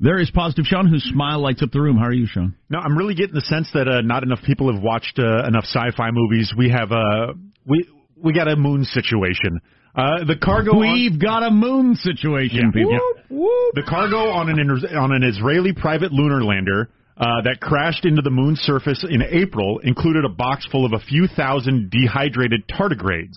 There 0.00 0.18
is 0.18 0.30
positive 0.30 0.64
Sean, 0.66 0.86
whose 0.88 1.04
smile 1.12 1.40
lights 1.40 1.62
up 1.62 1.70
the 1.72 1.80
room. 1.80 1.96
How 1.96 2.06
are 2.06 2.12
you, 2.12 2.26
Sean? 2.26 2.54
No, 2.68 2.78
I'm 2.78 2.96
really 2.96 3.14
getting 3.14 3.34
the 3.34 3.40
sense 3.42 3.70
that 3.74 3.88
uh, 3.88 4.00
not 4.02 4.22
enough 4.22 4.40
people 4.44 4.72
have 4.72 4.82
watched 4.82 5.18
uh, 5.18 5.46
enough 5.46 5.64
sci-fi 5.64 6.10
movies. 6.12 6.52
We 6.56 6.70
have 6.70 6.90
uh, 6.92 7.34
we 7.66 7.88
we 8.16 8.32
got 8.32 8.48
a 8.48 8.56
moon 8.56 8.84
situation. 8.84 9.60
Uh, 9.94 10.24
the 10.26 10.36
cargo. 10.42 10.76
We've 10.78 11.20
got 11.20 11.44
a 11.44 11.50
moon 11.50 11.94
situation, 11.94 12.72
Yeah. 12.74 12.82
people. 12.82 12.98
The 13.74 13.84
cargo 13.88 14.30
on 14.30 14.48
an 14.50 14.58
on 14.96 15.12
an 15.12 15.22
Israeli 15.22 15.72
private 15.72 16.12
lunar 16.12 16.42
lander 16.42 16.90
uh, 17.16 17.42
that 17.44 17.60
crashed 17.60 18.04
into 18.04 18.20
the 18.22 18.30
moon's 18.30 18.58
surface 18.60 19.04
in 19.08 19.22
April 19.22 19.78
included 19.84 20.24
a 20.24 20.28
box 20.28 20.66
full 20.70 20.84
of 20.84 20.92
a 20.92 20.98
few 20.98 21.28
thousand 21.28 21.90
dehydrated 21.90 22.66
tardigrades. 22.68 23.34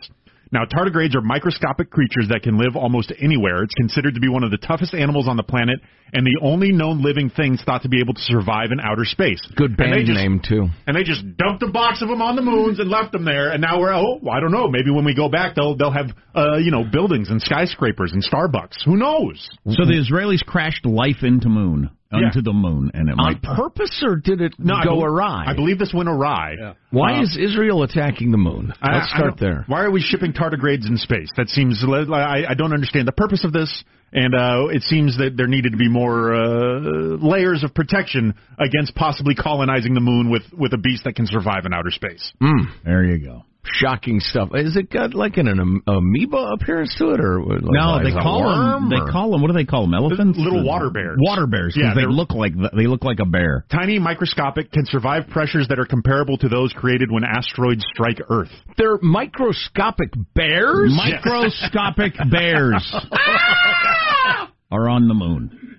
Now, 0.51 0.63
tardigrades 0.65 1.15
are 1.15 1.21
microscopic 1.21 1.89
creatures 1.91 2.27
that 2.29 2.41
can 2.43 2.57
live 2.57 2.75
almost 2.75 3.11
anywhere. 3.19 3.63
It's 3.63 3.73
considered 3.75 4.13
to 4.15 4.19
be 4.21 4.29
one 4.29 4.43
of 4.43 4.51
the 4.51 4.57
toughest 4.57 4.93
animals 4.93 5.27
on 5.27 5.35
the 5.37 5.43
planet 5.43 5.79
and 6.13 6.25
the 6.25 6.39
only 6.41 6.71
known 6.71 7.03
living 7.03 7.29
things 7.29 7.61
thought 7.65 7.81
to 7.81 7.89
be 7.89 7.99
able 7.99 8.13
to 8.13 8.21
survive 8.21 8.69
in 8.71 8.79
outer 8.79 9.03
space. 9.03 9.41
Good 9.57 9.71
And 9.71 9.91
they 9.91 9.97
band 9.97 10.07
just- 10.07 10.17
name 10.19 10.39
too. 10.47 10.69
And 10.87 10.95
they 10.95 11.03
just 11.03 11.23
dumped 11.37 11.63
a 11.63 11.67
box 11.67 12.01
of 12.01 12.07
them 12.07 12.21
on 12.21 12.35
the 12.37 12.41
moons 12.41 12.79
and 12.79 12.89
left 12.89 13.11
them 13.11 13.25
there. 13.25 13.51
And 13.51 13.61
now 13.61 13.79
we're 13.79 13.93
oh 13.93 14.21
I 14.31 14.39
don't 14.39 14.53
know 14.53 14.69
maybe 14.69 14.89
when 14.89 15.03
we 15.03 15.13
go 15.13 15.27
back 15.27 15.55
they'll 15.55 15.75
they'll 15.75 15.91
have 15.91 16.11
uh 16.33 16.55
you 16.57 16.71
know 16.71 16.85
buildings 16.85 17.29
and 17.29 17.41
skyscrapers 17.41 18.13
and 18.13 18.23
Starbucks. 18.23 18.85
Who 18.85 18.95
knows? 18.95 19.49
So 19.69 19.83
the 19.85 20.01
Israelis 20.01 20.45
crashed 20.45 20.85
life 20.85 21.23
into 21.23 21.49
moon, 21.49 21.89
Yeah. 22.11 22.41
the 22.41 22.53
moon, 22.53 22.91
and 22.93 23.09
it 23.09 23.13
On 23.17 23.17
might 23.17 23.41
purpose, 23.41 24.01
or 24.05 24.15
did 24.15 24.39
it 24.41 24.53
No, 24.57 24.75
I 24.75 24.83
go 24.85 25.03
awry? 25.03 25.45
I 25.47 25.53
believe 25.53 25.77
this 25.77 25.93
went 25.93 26.07
awry. 26.09 26.55
Why 26.89 27.17
Uh, 27.17 27.21
is 27.23 27.35
Israel 27.37 27.83
attacking 27.83 28.31
the 28.31 28.37
moon? 28.37 28.73
I- 28.81 28.93
Let's 28.99 29.05
I 29.13 29.17
start 29.17 29.37
don't- 29.37 29.39
there. 29.39 29.63
Why 29.67 29.81
are 29.83 29.91
we 29.91 29.99
shipping 30.01 30.31
tardigrades 30.33 30.87
in 30.87 30.97
space? 30.97 31.29
That 31.35 31.49
seems 31.49 31.83
I, 31.83 32.45
I 32.49 32.53
don't 32.53 32.71
understand 32.73 33.07
the 33.07 33.11
purpose 33.11 33.43
of 33.43 33.51
this, 33.51 33.83
and 34.13 34.33
uh, 34.33 34.67
it 34.71 34.83
seems 34.83 35.17
that 35.17 35.35
there 35.35 35.47
needed 35.47 35.71
to 35.73 35.77
be 35.77 35.89
more 35.89 36.33
uh, 36.33 36.79
layers 37.19 37.63
of 37.63 37.73
protection 37.73 38.35
against 38.57 38.95
possibly 38.95 39.35
colonizing 39.35 39.93
the 39.93 39.99
moon 40.01 40.29
with 40.29 40.43
with 40.53 40.73
a 40.73 40.77
beast 40.77 41.03
that 41.03 41.13
can 41.15 41.27
survive 41.27 41.65
in 41.65 41.73
outer 41.73 41.91
space. 41.91 42.31
Mm. 42.41 42.67
There 42.85 43.03
you 43.03 43.17
go. 43.19 43.43
Shocking 43.73 44.19
stuff. 44.19 44.49
Is 44.53 44.75
it 44.75 44.89
got 44.89 45.13
like 45.13 45.37
an, 45.37 45.47
am- 45.47 45.83
amoeba 45.87 46.53
appearance 46.53 46.95
to 46.99 47.11
it, 47.11 47.19
or 47.19 47.41
like, 47.41 47.61
no, 47.61 48.03
they 48.03 48.11
call 48.11 48.43
them. 48.49 48.89
They 48.89 49.11
call 49.11 49.31
them. 49.31 49.41
What 49.41 49.47
do 49.47 49.53
they 49.53 49.65
call 49.65 49.81
them? 49.83 49.93
Elephants? 49.93 50.37
Little 50.39 50.65
water 50.65 50.89
bears. 50.89 51.17
Water 51.19 51.47
bears. 51.47 51.75
Yeah, 51.77 51.93
they 51.93 52.05
look 52.05 52.31
like 52.31 52.53
they 52.75 52.87
look 52.87 53.03
like 53.03 53.19
a 53.19 53.25
bear. 53.25 53.65
Tiny, 53.71 53.99
microscopic, 53.99 54.71
can 54.71 54.85
survive 54.85 55.27
pressures 55.29 55.67
that 55.69 55.79
are 55.79 55.85
comparable 55.85 56.37
to 56.37 56.47
those 56.49 56.71
created 56.73 57.11
when 57.11 57.23
asteroids 57.23 57.85
strike 57.93 58.19
Earth. 58.29 58.51
They're 58.77 58.97
microscopic 59.01 60.11
bears. 60.33 60.91
Microscopic 60.95 62.13
bears 62.31 62.95
are 64.71 64.89
on 64.89 65.07
the 65.07 65.13
moon. 65.13 65.77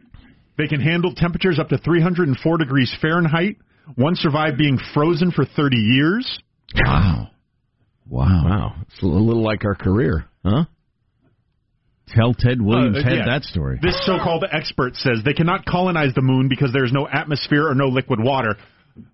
They 0.56 0.66
can 0.66 0.80
handle 0.80 1.14
temperatures 1.14 1.58
up 1.58 1.68
to 1.68 1.78
304 1.78 2.58
degrees 2.58 2.94
Fahrenheit. 3.00 3.56
One 3.94 4.14
survived 4.16 4.58
being 4.58 4.78
frozen 4.92 5.30
for 5.30 5.44
30 5.44 5.76
years. 5.76 6.38
Wow. 6.74 7.28
Wow. 8.08 8.44
Wow. 8.44 8.74
It's 8.82 9.02
a 9.02 9.06
little 9.06 9.42
like 9.42 9.64
our 9.64 9.74
career, 9.74 10.24
huh? 10.44 10.64
Tell 12.08 12.32
Ted 12.32 12.60
Williams 12.62 12.96
Uh, 12.98 13.02
had 13.02 13.18
yeah. 13.18 13.24
that 13.26 13.44
story. 13.44 13.78
This 13.82 14.00
so-called 14.06 14.44
expert 14.50 14.96
says 14.96 15.20
they 15.24 15.34
cannot 15.34 15.66
colonize 15.66 16.14
the 16.14 16.22
moon 16.22 16.48
because 16.48 16.72
there's 16.72 16.92
no 16.92 17.06
atmosphere 17.06 17.68
or 17.68 17.74
no 17.74 17.86
liquid 17.88 18.18
water. 18.18 18.56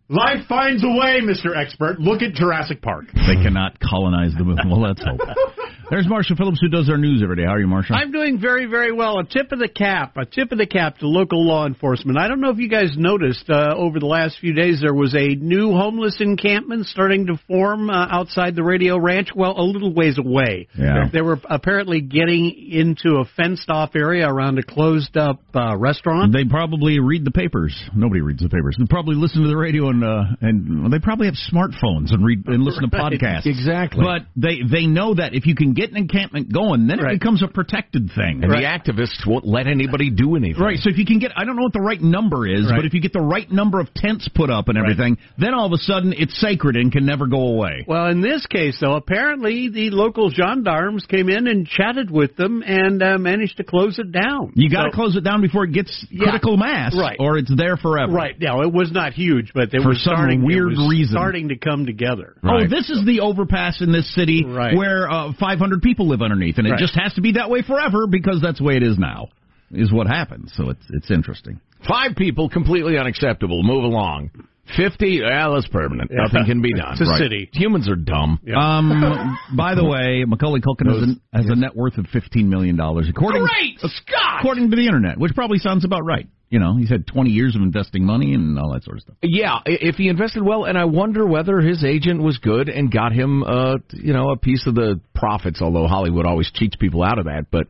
Life 0.09 0.47
finds 0.49 0.85
a 0.85 0.89
way, 0.89 1.21
Mr. 1.23 1.57
Expert. 1.57 1.99
Look 1.99 2.21
at 2.21 2.35
Jurassic 2.35 2.83
Park. 2.83 3.07
They 3.15 3.43
cannot 3.43 3.81
colonize 3.81 4.33
the 4.37 4.45
moon. 4.45 4.59
Well, 4.69 4.83
let's 4.83 5.03
hope. 5.03 5.21
There's 5.91 6.09
Marshall 6.09 6.37
Phillips, 6.37 6.61
who 6.61 6.69
does 6.69 6.89
our 6.89 6.97
news 6.97 7.23
every 7.23 7.37
day. 7.37 7.45
How 7.45 7.53
are 7.55 7.61
you, 7.61 7.67
Marshall? 7.67 7.97
I'm 7.97 8.11
doing 8.11 8.41
very, 8.41 8.67
very 8.67 8.91
well. 8.91 9.19
A 9.19 9.25
tip 9.25 9.53
of 9.53 9.59
the 9.59 9.69
cap, 9.69 10.17
a 10.17 10.25
tip 10.25 10.51
of 10.51 10.59
the 10.59 10.67
cap 10.67 10.99
to 10.99 11.09
local 11.09 11.47
law 11.47 11.67
enforcement. 11.67 12.19
I 12.19 12.27
don't 12.27 12.41
know 12.41 12.51
if 12.51 12.59
you 12.59 12.69
guys 12.69 12.95
noticed 12.97 13.49
uh, 13.51 13.75
over 13.77 14.01
the 14.01 14.07
last 14.07 14.39
few 14.41 14.55
days 14.55 14.81
there 14.81 14.95
was 14.95 15.15
a 15.15 15.35
new 15.35 15.73
homeless 15.73 16.17
encampment 16.21 16.87
starting 16.87 17.27
to 17.27 17.39
form 17.47 17.91
uh, 17.91 18.07
outside 18.11 18.57
the 18.57 18.63
Radio 18.63 18.99
Ranch. 18.99 19.29
Well, 19.35 19.55
a 19.59 19.63
little 19.63 19.93
ways 19.93 20.19
away. 20.19 20.69
Yeah. 20.77 21.09
They 21.13 21.21
were 21.21 21.39
apparently 21.49 22.01
getting 22.01 22.71
into 22.73 23.17
a 23.17 23.25
fenced-off 23.37 23.91
area 23.95 24.27
around 24.27 24.59
a 24.59 24.63
closed-up 24.63 25.41
uh, 25.55 25.77
restaurant. 25.77 26.33
They 26.33 26.45
probably 26.45 26.99
read 26.99 27.25
the 27.25 27.31
papers. 27.31 27.79
Nobody 27.95 28.23
reads 28.23 28.43
the 28.43 28.49
papers. 28.49 28.77
They 28.79 28.87
probably 28.87 29.17
listen 29.17 29.43
to 29.43 29.49
the 29.49 29.57
radio 29.57 29.91
and 29.91 30.03
uh, 30.05 30.25
and 30.41 30.83
well, 30.83 30.91
they 30.91 30.99
probably 30.99 31.27
have 31.27 31.35
smartphones 31.51 32.13
and 32.13 32.25
read 32.25 32.47
and 32.47 32.63
listen 32.63 32.83
to 32.83 32.89
podcasts. 32.97 33.47
exactly. 33.47 34.05
But 34.05 34.27
they 34.37 34.61
they 34.71 34.87
know 34.87 35.15
that 35.15 35.35
if 35.35 35.47
you 35.47 35.55
can 35.55 35.73
get 35.75 35.91
an 35.91 35.97
encampment 35.97 36.53
going, 36.53 36.87
then 36.87 36.99
it 37.01 37.03
Right. 37.03 37.19
becomes 37.19 37.43
a 37.43 37.49
protected 37.49 38.11
thing. 38.15 38.43
And 38.45 38.53
the 38.53 38.57
activists 38.69 39.27
won't 39.27 39.47
let 39.47 39.67
anybody 39.67 40.11
do 40.11 40.37
anything. 40.37 40.63
Right. 40.63 40.79
So 40.79 40.91
if 40.91 40.99
you 40.99 41.05
can 41.07 41.19
get, 41.19 41.33
I 41.37 41.45
don't 41.45 41.57
know 41.57 41.63
what 41.63 41.73
the 41.73 41.81
right 41.81 42.01
number 42.01 42.47
is, 42.47 42.67
Right. 42.67 42.77
but 42.77 42.85
if 42.85 42.95
you 42.95 43.01
get 43.01 43.13
the 43.13 43.21
right 43.21 43.51
number 43.51 43.81
of 43.81 43.93
tents 43.95 44.29
put 44.29 44.51
up 44.51 44.69
and 44.69 44.77
everything, 44.79 45.17
then 45.39 45.55
all 45.55 45.67
of 45.67 45.73
a 45.73 45.79
sudden 45.79 46.13
it's 46.17 46.39
sacred 46.41 46.77
and 46.77 46.93
can 46.93 47.07
never 47.07 47.27
go 47.27 47.49
away. 47.49 47.85
Well, 47.87 48.07
in 48.09 48.21
this 48.21 48.47
case, 48.47 48.79
though, 48.81 48.95
apparently 48.97 49.69
the 49.69 49.91
local 49.91 50.31
gendarmes 50.31 51.05
came 51.07 51.29
in 51.29 51.47
and 51.47 51.67
chatted 51.67 52.11
with 52.11 52.37
them 52.37 52.63
and 52.67 53.03
uh, 53.03 53.19
managed 53.19 53.57
to 53.59 53.65
close 53.65 53.99
it 53.99 54.13
down. 54.13 54.53
You 54.55 54.69
got 54.71 54.85
to 54.85 54.91
So- 54.91 54.97
close 54.97 55.17
it 55.17 55.25
down 55.25 55.41
before 55.41 55.65
it 55.65 55.73
gets 55.73 56.07
Yeah. 56.11 56.25
critical 56.25 56.57
mass, 56.57 56.95
Right. 56.95 57.17
Or 57.19 57.39
it's 57.39 57.55
there 57.55 57.77
forever. 57.77 58.13
Right. 58.13 58.35
Now, 58.41 58.61
it 58.63 58.73
was 58.73 58.91
not 58.93 59.13
huge, 59.13 59.53
but 59.55 59.71
they 59.71 59.79
For 59.85 59.95
some 59.95 60.15
starting, 60.17 60.45
weird 60.45 60.73
reason. 60.77 61.15
starting 61.15 61.49
to 61.51 61.57
come 61.57 61.87
together. 61.87 62.35
Oh, 62.43 62.67
this 62.67 62.91
is 62.91 63.05
the 63.07 63.21
overpass 63.21 63.81
in 63.81 63.93
this 63.93 64.13
city 64.15 64.45
Right. 64.45 64.75
where 64.77 65.09
uh, 65.11 65.33
500 65.39 65.81
people 65.83 66.09
live 66.09 66.23
underneath, 66.23 66.59
and 66.59 66.67
it 66.67 66.71
Right. 66.71 66.81
just 66.81 66.95
has 66.97 67.13
to 67.15 67.21
be 67.21 67.33
that 67.33 67.51
way 67.51 67.63
forever 67.63 68.07
because 68.09 68.41
that's 68.43 68.59
the 68.59 68.65
way 68.65 68.77
it 68.77 68.83
is 68.83 68.99
now. 68.99 69.29
Is 69.71 69.93
what 69.93 70.07
happens. 70.07 70.53
So 70.57 70.71
it's 70.71 70.85
it's 70.91 71.11
interesting. 71.11 71.61
Five 71.89 72.17
people, 72.17 72.49
completely 72.49 72.97
unacceptable. 72.99 73.63
Move 73.63 73.85
along. 73.85 74.31
Fifty, 74.77 75.21
yeah, 75.23 75.49
that's 75.53 75.67
permanent. 75.69 76.11
Yeah. 76.11 76.23
Nothing 76.23 76.45
can 76.47 76.63
be 76.63 76.73
done. 76.77 76.93
It's 76.93 77.01
a 77.03 77.05
Right. 77.05 77.19
city. 77.19 77.51
Humans 77.53 77.89
are 77.89 77.97
dumb. 77.97 78.39
Um, 78.57 79.37
by 79.57 79.75
the 79.75 79.85
way, 79.85 80.25
Macaulay 80.27 80.61
Culkin 80.61 80.87
has, 80.93 81.03
an, 81.03 81.21
has 81.35 81.47
a 81.51 81.55
net 81.55 81.77
worth 81.77 81.99
of 81.99 82.07
15 82.07 82.49
million 82.49 82.77
dollars, 82.77 83.07
according 83.11 83.43
Great 83.45 83.79
Scott! 83.81 84.39
according 84.41 84.71
to 84.71 84.77
the 84.77 84.87
internet, 84.87 85.19
which 85.19 85.35
probably 85.35 85.59
sounds 85.59 85.85
about 85.85 86.05
right. 86.05 86.27
You 86.51 86.61
know, 86.61 86.77
he's 86.77 86.89
had 86.89 87.07
20 87.07 87.31
years 87.31 87.57
of 87.57 87.63
investing 87.63 88.05
money 88.05 88.33
and 88.35 88.59
all 88.59 88.73
that 88.75 88.85
sort 88.85 88.99
of 88.99 89.03
stuff. 89.03 89.17
Yeah, 89.23 89.59
if 89.67 89.97
he 89.97 90.09
invested 90.09 90.43
well, 90.45 90.65
and 90.65 90.79
I 90.79 90.85
wonder 90.85 91.27
whether 91.27 91.61
his 91.61 91.85
agent 91.85 92.23
was 92.23 92.39
good 92.39 92.69
and 92.69 92.93
got 92.93 93.13
him, 93.13 93.43
uh, 93.43 93.77
you 93.93 94.13
know, 94.13 94.31
a 94.31 94.37
piece 94.37 94.67
of 94.67 94.75
the 94.75 95.01
profits. 95.15 95.61
Although 95.61 95.89
Hollywood 95.89 96.27
always 96.27 96.51
cheats 96.53 96.77
people 96.77 97.03
out 97.03 97.19
of 97.19 97.25
that, 97.25 97.47
but 97.51 97.67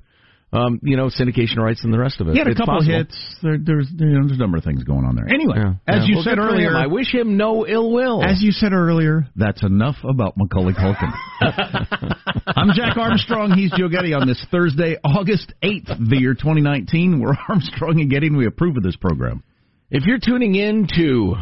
um, 0.54 0.78
you 0.82 0.96
know, 0.96 1.06
syndication 1.08 1.56
rights 1.58 1.82
and 1.82 1.92
the 1.92 1.98
rest 1.98 2.20
of 2.20 2.28
it. 2.28 2.32
He 2.34 2.38
had 2.38 2.46
a 2.46 2.50
It's 2.52 2.60
couple 2.60 2.74
possible. 2.74 2.96
hits. 2.96 3.36
There, 3.42 3.58
there's 3.58 3.90
you 3.90 4.06
know, 4.06 4.26
there's 4.26 4.38
a 4.38 4.40
number 4.40 4.56
of 4.56 4.62
things 4.64 4.84
going 4.84 5.04
on 5.04 5.16
there. 5.16 5.26
Anyway, 5.28 5.56
Yeah. 5.56 5.74
as 5.86 6.02
Yeah. 6.02 6.08
you 6.08 6.14
Well, 6.16 6.24
said 6.24 6.36
for 6.36 6.42
him. 6.42 6.48
earlier, 6.54 6.76
I 6.76 6.86
wish 6.86 7.12
him 7.12 7.36
no 7.36 7.66
ill 7.66 7.90
will. 7.92 8.22
As 8.22 8.40
you 8.42 8.52
said 8.52 8.72
earlier, 8.72 9.26
that's 9.34 9.62
enough 9.64 9.96
about 10.08 10.34
Macaulay 10.36 10.74
Culkin. 10.74 11.12
I'm 12.56 12.72
Jack 12.74 12.96
Armstrong. 12.96 13.52
He's 13.52 13.72
Joe 13.76 13.88
Getty 13.88 14.14
on 14.14 14.26
this 14.28 14.44
Thursday, 14.50 14.96
August 15.04 15.52
8th, 15.62 16.08
the 16.08 16.18
year 16.20 16.34
2019. 16.34 17.20
We're 17.20 17.34
Armstrong 17.48 18.00
and 18.00 18.10
Getty, 18.10 18.28
and 18.28 18.36
we 18.36 18.46
approve 18.46 18.76
of 18.76 18.82
this 18.82 18.96
program. 18.96 19.42
If 19.90 20.04
you're 20.06 20.18
tuning 20.24 20.54
in 20.54 20.86
to 20.96 21.34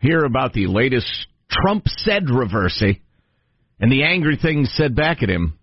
hear 0.00 0.24
about 0.24 0.52
the 0.52 0.66
latest 0.66 1.26
Trump 1.48 1.84
said 1.86 2.24
reversey 2.26 3.00
and 3.80 3.90
the 3.90 4.04
angry 4.04 4.36
things 4.40 4.70
said 4.74 4.94
back 4.94 5.22
at 5.22 5.28
him, 5.30 5.58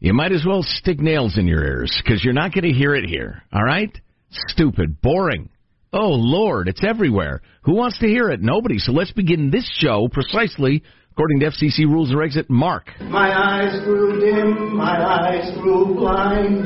you 0.00 0.14
might 0.14 0.32
as 0.32 0.44
well 0.46 0.62
stick 0.62 1.00
nails 1.00 1.36
in 1.36 1.46
your 1.46 1.64
ears 1.64 2.00
because 2.02 2.22
you're 2.22 2.32
not 2.32 2.52
going 2.52 2.64
to 2.64 2.76
hear 2.76 2.94
it 2.94 3.08
here. 3.08 3.42
All 3.52 3.64
right? 3.64 3.90
Stupid, 4.30 5.00
boring. 5.00 5.48
Oh, 5.92 6.10
Lord, 6.10 6.68
it's 6.68 6.84
everywhere. 6.84 7.40
Who 7.62 7.74
wants 7.74 7.98
to 7.98 8.06
hear 8.06 8.30
it? 8.30 8.40
Nobody. 8.40 8.78
So 8.78 8.92
let's 8.92 9.12
begin 9.12 9.50
this 9.50 9.68
show 9.78 10.08
precisely 10.12 10.82
according 11.12 11.40
to 11.40 11.46
FCC 11.46 11.80
rules 11.80 12.10
and 12.10 12.18
regs 12.18 12.36
at 12.36 12.48
Mark. 12.48 12.92
My 13.00 13.34
eyes 13.36 13.80
grew 13.84 14.20
dim, 14.20 14.76
my 14.76 15.02
eyes 15.02 15.50
grew 15.58 15.96
blind. 15.96 16.62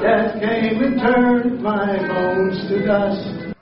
Death 0.00 0.40
came 0.40 0.80
and 0.80 1.00
turned 1.00 1.60
my 1.60 1.96
bones 2.06 2.68
to 2.68 2.86
dust. 2.86 3.56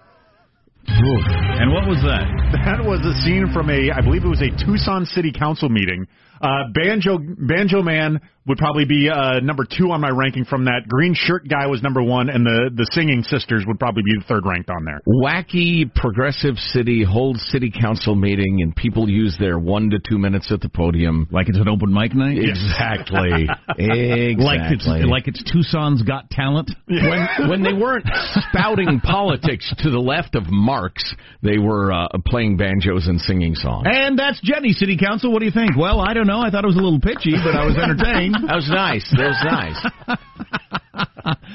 And 0.86 1.72
what 1.72 1.88
was 1.88 2.02
that? 2.04 2.28
That 2.66 2.84
was 2.84 3.00
a 3.06 3.14
scene 3.24 3.48
from 3.54 3.70
a, 3.70 3.90
I 3.90 4.02
believe 4.02 4.24
it 4.24 4.28
was 4.28 4.42
a 4.42 4.52
Tucson 4.66 5.06
City 5.06 5.32
Council 5.32 5.70
meeting. 5.70 6.06
Uh, 6.40 6.64
Banjo 6.74 7.18
Banjo 7.18 7.82
Man 7.82 8.20
would 8.46 8.58
probably 8.58 8.84
be 8.84 9.08
uh, 9.08 9.40
number 9.40 9.64
two 9.64 9.90
on 9.90 10.00
my 10.00 10.10
ranking 10.10 10.44
from 10.44 10.66
that. 10.66 10.86
Green 10.88 11.14
shirt 11.14 11.48
guy 11.48 11.66
was 11.66 11.82
number 11.82 12.02
one, 12.02 12.28
and 12.28 12.44
the 12.44 12.70
the 12.74 12.86
singing 12.92 13.22
sisters 13.22 13.64
would 13.66 13.78
probably 13.78 14.02
be 14.02 14.12
the 14.18 14.24
third 14.28 14.44
ranked 14.44 14.70
on 14.70 14.84
there. 14.84 15.00
Wacky 15.08 15.92
progressive 15.94 16.56
city 16.56 17.04
holds 17.04 17.40
city 17.50 17.70
council 17.70 18.14
meeting 18.14 18.60
and 18.60 18.76
people 18.76 19.08
use 19.08 19.36
their 19.38 19.58
one 19.58 19.90
to 19.90 19.98
two 19.98 20.18
minutes 20.18 20.52
at 20.52 20.60
the 20.60 20.68
podium. 20.68 21.26
Like 21.30 21.48
it's 21.48 21.58
an 21.58 21.68
open 21.68 21.92
mic 21.92 22.14
night? 22.14 22.36
Exactly. 22.38 23.48
exactly. 23.78 24.44
Like 24.44 24.72
it's 24.72 24.86
like 24.86 25.28
it's 25.28 25.42
Tucson's 25.50 26.02
Got 26.02 26.28
Talent. 26.30 26.70
when 26.86 27.48
when 27.48 27.62
they 27.62 27.72
weren't 27.72 28.06
spouting 28.50 29.00
politics 29.04 29.72
to 29.78 29.90
the 29.90 29.98
left 29.98 30.34
of 30.34 30.44
Marx, 30.48 31.14
they 31.42 31.58
were 31.58 31.92
uh, 31.92 32.08
playing 32.26 32.56
banjos 32.56 33.06
and 33.06 33.20
singing 33.20 33.54
songs. 33.54 33.86
And 33.90 34.18
that's 34.18 34.40
Jenny 34.42 34.72
City 34.72 34.98
Council. 34.98 35.32
What 35.32 35.38
do 35.38 35.46
you 35.46 35.52
think? 35.52 35.76
Well, 35.76 36.00
I 36.00 36.12
don't 36.12 36.23
know. 36.24 36.40
I 36.40 36.50
thought 36.50 36.64
it 36.64 36.68
was 36.68 36.76
a 36.76 36.80
little 36.80 37.00
pitchy, 37.00 37.32
but 37.42 37.54
I 37.54 37.64
was 37.64 37.76
entertained. 37.82 38.36
That 38.46 38.56
was 38.56 38.70
nice. 38.70 39.08
That 39.16 39.32
was 39.32 39.42
nice. 39.44 40.80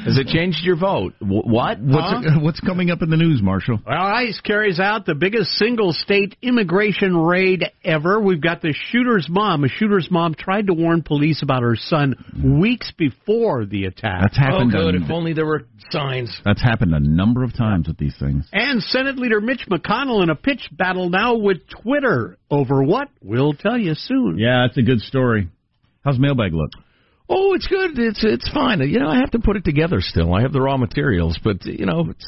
Has 0.06 0.18
it 0.18 0.28
changed 0.28 0.60
your 0.64 0.76
vote? 0.78 1.14
What? 1.20 1.80
What's, 1.80 2.28
what's 2.42 2.60
coming 2.60 2.90
up 2.90 3.02
in 3.02 3.10
the 3.10 3.18
news, 3.18 3.42
Marshall? 3.42 3.80
Well, 3.86 3.98
ICE 4.02 4.40
carries 4.42 4.80
out 4.80 5.06
the 5.06 5.16
biggest 5.16 5.52
single 5.52 5.92
state 5.94 6.36
immigration 6.42 7.16
raid 7.16 7.66
ever. 7.84 8.20
We've 8.20 8.42
got 8.42 8.62
the 8.62 8.74
shooter's 8.92 9.28
mom. 9.30 9.64
A 9.64 9.68
shooter's 9.70 10.10
mom 10.10 10.34
tried 10.36 10.68
to 10.68 10.74
warn 10.74 11.04
police 11.04 11.42
about 11.44 11.62
her 11.64 11.76
son 11.76 12.16
weeks 12.62 12.92
before 12.98 13.66
the 13.66 13.86
attack. 13.86 14.22
That's 14.24 14.38
happened. 14.38 14.74
Oh, 14.76 14.80
good. 14.92 14.96
on- 14.96 15.04
If 15.04 15.12
only 15.12 15.34
there 15.34 15.46
were 15.46 15.66
signs. 15.92 16.36
That's 16.44 16.62
happened 16.62 16.94
a 16.94 17.00
number 17.00 17.44
of 17.44 17.54
times 17.56 17.88
with 17.88 17.98
these 17.98 18.16
things. 18.20 18.48
And 18.52 18.82
Senate 18.82 19.18
Leader 19.18 19.42
Mitch 19.42 19.66
McConnell 19.70 20.24
in 20.24 20.30
a 20.30 20.36
pitch 20.36 20.70
battle 20.72 21.10
now 21.10 21.36
with 21.36 21.58
Twitter 21.70 22.38
over 22.50 22.84
what? 22.84 23.10
We'll 23.22 23.54
tell 23.54 23.78
you 23.78 23.94
soon. 23.96 24.38
Yeah, 24.38 24.66
that's 24.68 24.78
a 24.78 24.82
good 24.84 25.02
story. 25.02 25.50
How's 26.04 26.18
mailbag 26.20 26.54
look? 26.54 26.72
Oh, 27.30 27.54
it's 27.54 27.68
good. 27.68 27.98
It's 28.00 28.24
it's 28.24 28.50
fine. 28.52 28.82
You 28.82 29.00
know, 29.00 29.08
I 29.08 29.18
have 29.18 29.32
to 29.32 29.40
put 29.40 29.56
it 29.56 29.64
together 29.64 30.02
still. 30.02 30.34
I 30.34 30.42
have 30.42 30.52
the 30.52 30.62
raw 30.62 30.78
materials, 30.78 31.40
but 31.44 31.64
you 31.66 31.86
know, 31.86 32.08
it's 32.10 32.26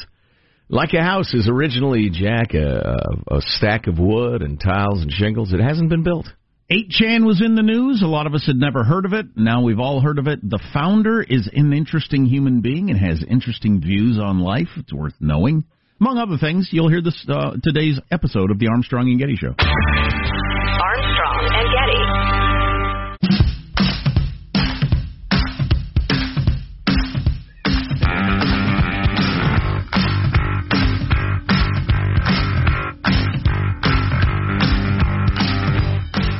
like 0.68 0.94
a 0.94 1.02
house 1.02 1.34
is 1.34 1.48
originally 1.48 2.08
Jack 2.10 2.54
a, 2.54 3.04
a 3.28 3.40
stack 3.40 3.88
of 3.88 3.98
wood 3.98 4.42
and 4.42 4.60
tiles 4.60 5.02
and 5.02 5.10
shingles. 5.10 5.52
It 5.52 5.60
hasn't 5.60 5.90
been 5.90 6.04
built. 6.04 6.26
8chan 6.70 7.26
was 7.26 7.42
in 7.44 7.54
the 7.54 7.62
news. 7.62 8.00
A 8.02 8.06
lot 8.06 8.26
of 8.26 8.34
us 8.34 8.46
had 8.46 8.56
never 8.56 8.82
heard 8.82 9.04
of 9.04 9.12
it. 9.12 9.26
Now 9.36 9.62
we've 9.62 9.80
all 9.80 10.00
heard 10.00 10.18
of 10.18 10.26
it. 10.26 10.38
The 10.42 10.62
founder 10.72 11.20
is 11.20 11.50
an 11.52 11.72
interesting 11.74 12.24
human 12.24 12.62
being 12.62 12.88
and 12.88 12.98
has 12.98 13.22
interesting 13.28 13.80
views 13.80 14.18
on 14.18 14.40
life. 14.40 14.68
It's 14.76 14.92
worth 14.92 15.14
knowing. 15.20 15.64
Among 16.00 16.16
other 16.16 16.38
things, 16.38 16.70
you'll 16.72 16.88
hear 16.88 17.02
this 17.02 17.26
uh, 17.28 17.56
today's 17.62 18.00
episode 18.10 18.50
of 18.50 18.58
the 18.58 18.68
Armstrong 18.68 19.10
and 19.10 19.20
Getty 19.20 19.36
Show. 19.36 19.54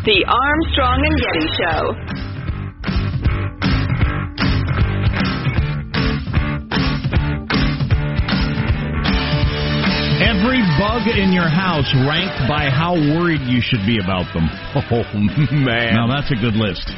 The 0.04 0.24
Armstrong 0.26 0.98
and 1.06 1.14
Getty 1.14 1.46
Show. 1.62 1.94
Every 10.26 10.58
bug 10.76 11.06
in 11.06 11.32
your 11.32 11.48
house 11.48 11.86
ranked 11.94 12.48
by 12.48 12.68
how 12.68 12.94
worried 12.94 13.42
you 13.42 13.60
should 13.62 13.86
be 13.86 14.00
about 14.02 14.26
them. 14.34 14.48
Oh 14.74 15.54
man! 15.54 15.94
Now 15.94 16.08
that's 16.08 16.32
a 16.32 16.34
good 16.34 16.54
list. 16.54 16.90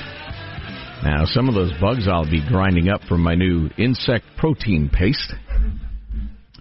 Now 1.02 1.26
some 1.26 1.50
of 1.50 1.54
those 1.54 1.72
bugs 1.78 2.08
I'll 2.08 2.24
be 2.24 2.40
grinding 2.48 2.88
up 2.88 3.02
from 3.02 3.20
my 3.20 3.34
new 3.34 3.68
insect 3.76 4.24
protein 4.38 4.88
paste. 4.88 5.34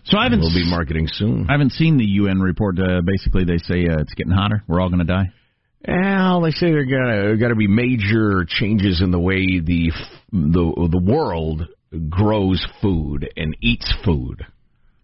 So 0.03 0.17
I 0.17 0.23
haven't. 0.23 0.41
We'll 0.41 0.53
be 0.53 0.69
marketing 0.69 1.07
soon. 1.09 1.45
I 1.47 1.53
haven't 1.53 1.71
seen 1.71 1.97
the 1.97 2.05
UN 2.05 2.41
report. 2.41 2.77
Uh, 2.77 2.99
basically, 3.05 3.45
they 3.45 3.59
say 3.59 3.87
uh, 3.87 4.01
it's 4.01 4.13
getting 4.15 4.33
hotter. 4.33 4.61
We're 4.67 4.81
all 4.81 4.89
going 4.89 4.99
to 4.99 5.05
die. 5.05 5.31
Well, 5.87 6.41
they 6.41 6.51
say 6.51 6.67
there 6.71 6.85
got 6.85 7.39
got 7.39 7.49
to 7.49 7.55
be 7.55 7.67
major 7.67 8.45
changes 8.47 9.01
in 9.01 9.11
the 9.11 9.19
way 9.19 9.59
the 9.59 9.91
the 10.31 10.87
the 10.91 11.01
world 11.03 11.67
grows 12.09 12.65
food 12.81 13.29
and 13.35 13.55
eats 13.61 13.91
food. 14.05 14.45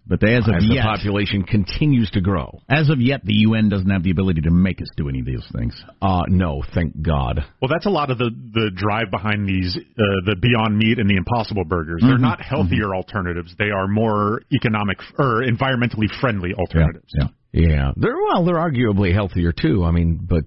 But 0.08 0.24
as 0.28 0.48
of 0.48 0.56
as 0.56 0.66
yet, 0.66 0.78
the 0.78 0.82
population 0.82 1.44
continues 1.44 2.10
to 2.12 2.22
grow. 2.22 2.62
as 2.68 2.90
of 2.90 3.00
yet, 3.00 3.22
the 3.24 3.34
UN 3.46 3.70
doesn't 3.70 3.92
have 3.92 4.02
the 4.02 4.10
ability 4.10 4.42
to 4.42 4.50
make 4.50 4.82
us 4.82 4.88
do 4.98 5.08
any 5.08 5.20
of 5.20 5.28
these 5.28 5.46
things. 5.56 5.80
Uh 6.02 6.24
no, 6.28 6.64
thank 6.74 7.00
God. 7.00 7.46
Well, 7.62 7.70
that's 7.70 7.86
a 7.86 7.92
lot 7.92 8.10
of 8.10 8.18
the 8.18 8.32
the 8.54 8.72
drive 8.74 9.12
behind 9.12 9.48
these 9.48 9.78
uh, 9.78 10.02
the 10.26 10.36
Beyond 10.42 10.76
Meat 10.80 10.98
and 10.98 11.08
the 11.08 11.16
Impossible 11.18 11.64
Burgers. 11.66 12.02
They're 12.02 12.18
Mhm. 12.18 12.22
not 12.22 12.42
healthier 12.42 12.96
alternatives. 12.96 13.54
They 13.60 13.70
are 13.70 13.88
more 13.88 14.42
economic 14.52 14.98
or 15.20 15.44
environmentally 15.44 16.10
friendly 16.20 16.54
alternatives. 16.56 17.14
Yeah. 17.16 17.28
Yeah, 17.52 17.92
they're 17.96 18.16
well, 18.16 18.46
they're 18.46 18.56
arguably 18.56 19.12
healthier 19.14 19.52
too. 19.52 19.84
I 19.84 19.92
mean, 19.92 20.20
but 20.22 20.44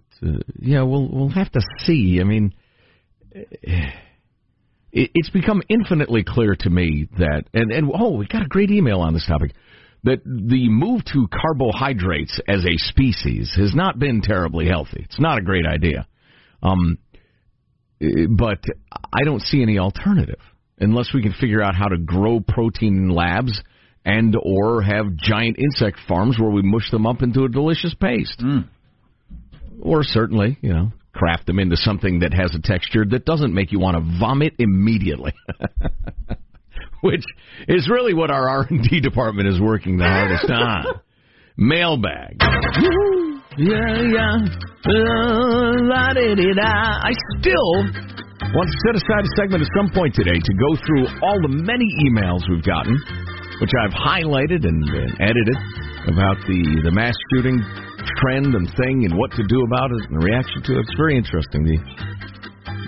yeah, 0.61 0.83
we'll 0.83 1.09
we'll 1.09 1.29
have 1.31 1.50
to 1.52 1.61
see. 1.81 2.19
I 2.21 2.25
mean, 2.25 2.55
it, 3.33 3.91
it's 4.93 5.31
become 5.31 5.62
infinitely 5.69 6.25
clear 6.25 6.55
to 6.61 6.71
me 6.71 7.09
that, 7.19 7.45
and 7.52 7.73
and 7.73 7.91
oh, 7.95 8.17
we 8.17 8.26
got 8.26 8.43
a 8.43 8.49
great 8.49 8.71
email 8.71 9.00
on 9.00 9.14
this 9.14 9.26
topic. 9.26 9.52
That 10.05 10.25
the 10.25 10.69
move 10.69 11.05
to 11.12 11.29
carbohydrates 11.29 12.41
as 12.49 12.64
a 12.64 12.76
species 12.76 13.55
has 13.57 13.73
not 13.73 14.00
been 14.00 14.21
terribly 14.21 14.67
healthy. 14.67 15.02
It's 15.05 15.21
not 15.21 15.38
a 15.38 15.43
great 15.43 15.64
idea. 15.64 16.09
Um, 16.61 16.99
eh, 18.00 18.26
but 18.29 18.59
I 18.93 19.23
don't 19.25 19.43
see 19.43 19.62
any 19.62 19.79
alternative 19.79 20.41
unless 20.79 21.14
we 21.14 21.23
can 21.23 21.33
figure 21.33 21.62
out 21.62 21.76
how 21.76 21.87
to 21.87 21.99
grow 21.99 22.41
protein 22.41 22.97
in 22.97 23.11
labs 23.11 23.62
and 24.05 24.37
or 24.43 24.83
have 24.83 25.14
giant 25.17 25.57
insect 25.59 25.99
farms 26.09 26.37
where 26.38 26.50
we 26.50 26.62
mush 26.62 26.91
them 26.91 27.07
up 27.07 27.23
into 27.23 27.45
a 27.45 27.49
delicious 27.49 27.95
paste. 27.95 28.43
Or 29.81 30.02
certainly, 30.02 30.59
you 30.61 30.73
know, 30.73 30.93
craft 31.12 31.47
them 31.47 31.59
into 31.59 31.76
something 31.76 32.21
that 32.21 32.33
has 32.33 32.55
a 32.55 32.61
texture 32.61 33.05
that 33.11 33.25
doesn't 33.25 33.55
make 33.55 33.73
you 33.73 33.79
want 33.79 33.97
to 33.97 34.19
vomit 34.19 34.55
immediately. 34.59 35.33
Which 37.01 37.25
is 37.68 37.88
really 37.90 38.14
what 38.14 38.31
our 38.31 38.49
R&D 38.49 39.01
department 39.03 39.49
is 39.49 39.61
working 39.61 39.99
the 39.99 40.05
hardest 40.05 40.51
on. 40.51 40.85
Mailbag. 41.57 42.38
Yeah, 43.59 44.01
yeah. 44.03 44.37
Uh. 44.87 45.53
I 47.05 47.12
still 47.38 47.75
want 48.55 48.70
to 48.70 48.77
set 48.87 48.97
aside 48.97 49.25
a 49.25 49.33
segment 49.37 49.62
at 49.62 49.68
some 49.77 49.90
point 49.92 50.14
today 50.14 50.38
to 50.38 50.53
go 50.57 50.77
through 50.87 51.07
all 51.23 51.38
the 51.42 51.53
many 51.53 51.87
emails 52.09 52.40
we've 52.49 52.64
gotten, 52.64 52.97
which 53.61 53.70
I've 53.83 53.92
highlighted 53.92 54.64
and, 54.64 54.83
and 54.83 55.12
edited 55.20 55.59
about 56.09 56.40
the, 56.49 56.81
the 56.83 56.90
mass 56.90 57.14
shooting 57.35 57.61
trend 58.23 58.55
and 58.55 58.67
thing 58.77 59.05
and 59.09 59.17
what 59.17 59.31
to 59.33 59.43
do 59.47 59.59
about 59.67 59.91
it 59.93 60.03
and 60.09 60.15
the 60.21 60.25
reaction 60.25 60.62
to 60.62 60.79
it. 60.79 60.81
It's 60.87 60.97
very 60.97 61.17
interesting. 61.17 61.65
The 61.65 61.79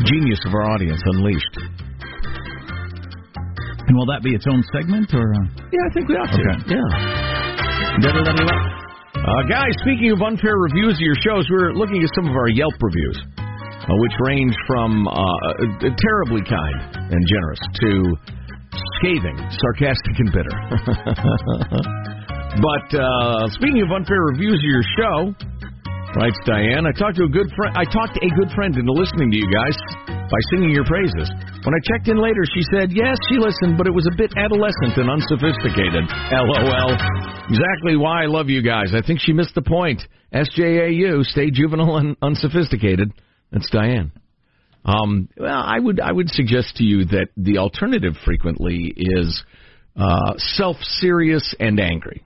genius 0.07 0.40
of 0.46 0.55
our 0.55 0.70
audience 0.74 1.00
unleashed. 1.05 1.57
And 3.87 3.96
will 3.96 4.07
that 4.07 4.22
be 4.24 4.35
its 4.35 4.46
own 4.48 4.62
segment 4.72 5.12
or? 5.14 5.22
Uh... 5.22 5.46
Yeah, 5.70 5.85
I 5.85 5.90
think 5.92 6.09
we 6.09 6.16
ought 6.16 6.33
to. 6.33 6.40
Okay. 6.40 6.74
Yeah. 6.74 6.88
Uh, 9.24 9.42
guys, 9.48 9.72
speaking 9.81 10.11
of 10.12 10.20
unfair 10.20 10.57
reviews 10.57 10.94
of 10.94 11.05
your 11.05 11.16
shows, 11.22 11.46
we're 11.48 11.72
looking 11.72 12.03
at 12.03 12.11
some 12.14 12.29
of 12.29 12.37
our 12.37 12.48
Yelp 12.48 12.74
reviews, 12.81 13.18
uh, 13.38 13.88
which 14.03 14.12
range 14.20 14.55
from 14.66 15.07
uh, 15.07 15.12
uh, 15.14 15.88
terribly 15.96 16.42
kind 16.44 17.12
and 17.12 17.22
generous 17.29 17.61
to 17.81 18.12
scathing, 18.98 19.38
sarcastic, 19.62 20.18
and 20.18 20.33
bitter. 20.33 20.55
but 22.62 22.86
uh, 22.94 23.48
speaking 23.58 23.82
of 23.82 23.90
unfair 23.90 24.20
reviews 24.30 24.58
of 24.62 24.68
your 24.70 24.86
show, 24.94 25.18
writes 26.14 26.38
Diane, 26.46 26.86
I 26.86 26.92
talked 26.92 27.16
to 27.18 27.24
a 27.24 27.28
good 27.28 27.50
friend. 27.56 27.74
I 27.76 27.84
talked 27.84 28.14
to 28.14 28.22
a 28.22 28.30
good 28.30 28.50
friend 28.54 28.76
into 28.76 28.92
listening 28.92 29.30
to 29.30 29.36
you 29.36 29.50
guys 29.50 29.76
by 30.06 30.38
singing 30.50 30.70
your 30.70 30.84
praises. 30.84 31.30
When 31.66 31.74
I 31.74 31.80
checked 31.82 32.08
in 32.08 32.18
later, 32.18 32.44
she 32.54 32.62
said 32.70 32.92
yes, 32.92 33.18
she 33.28 33.38
listened, 33.38 33.76
but 33.76 33.86
it 33.86 33.94
was 33.94 34.06
a 34.06 34.14
bit 34.16 34.32
adolescent 34.36 34.96
and 34.96 35.10
unsophisticated. 35.10 36.06
LOL. 36.30 36.94
Exactly 37.50 37.96
why 37.96 38.22
I 38.22 38.26
love 38.26 38.48
you 38.48 38.62
guys. 38.62 38.94
I 38.94 39.04
think 39.04 39.20
she 39.20 39.32
missed 39.32 39.54
the 39.54 39.62
point. 39.62 40.02
SJAU, 40.32 41.24
stay 41.24 41.50
juvenile 41.50 41.96
and 41.96 42.16
unsophisticated. 42.22 43.12
That's 43.50 43.68
Diane. 43.70 44.12
Um, 44.84 45.28
well, 45.36 45.62
I 45.64 45.78
would 45.78 45.98
I 45.98 46.12
would 46.12 46.28
suggest 46.28 46.76
to 46.76 46.84
you 46.84 47.06
that 47.06 47.28
the 47.36 47.58
alternative 47.58 48.14
frequently 48.24 48.92
is 48.94 49.42
uh, 49.96 50.34
self-serious 50.36 51.54
and 51.58 51.80
angry 51.80 52.23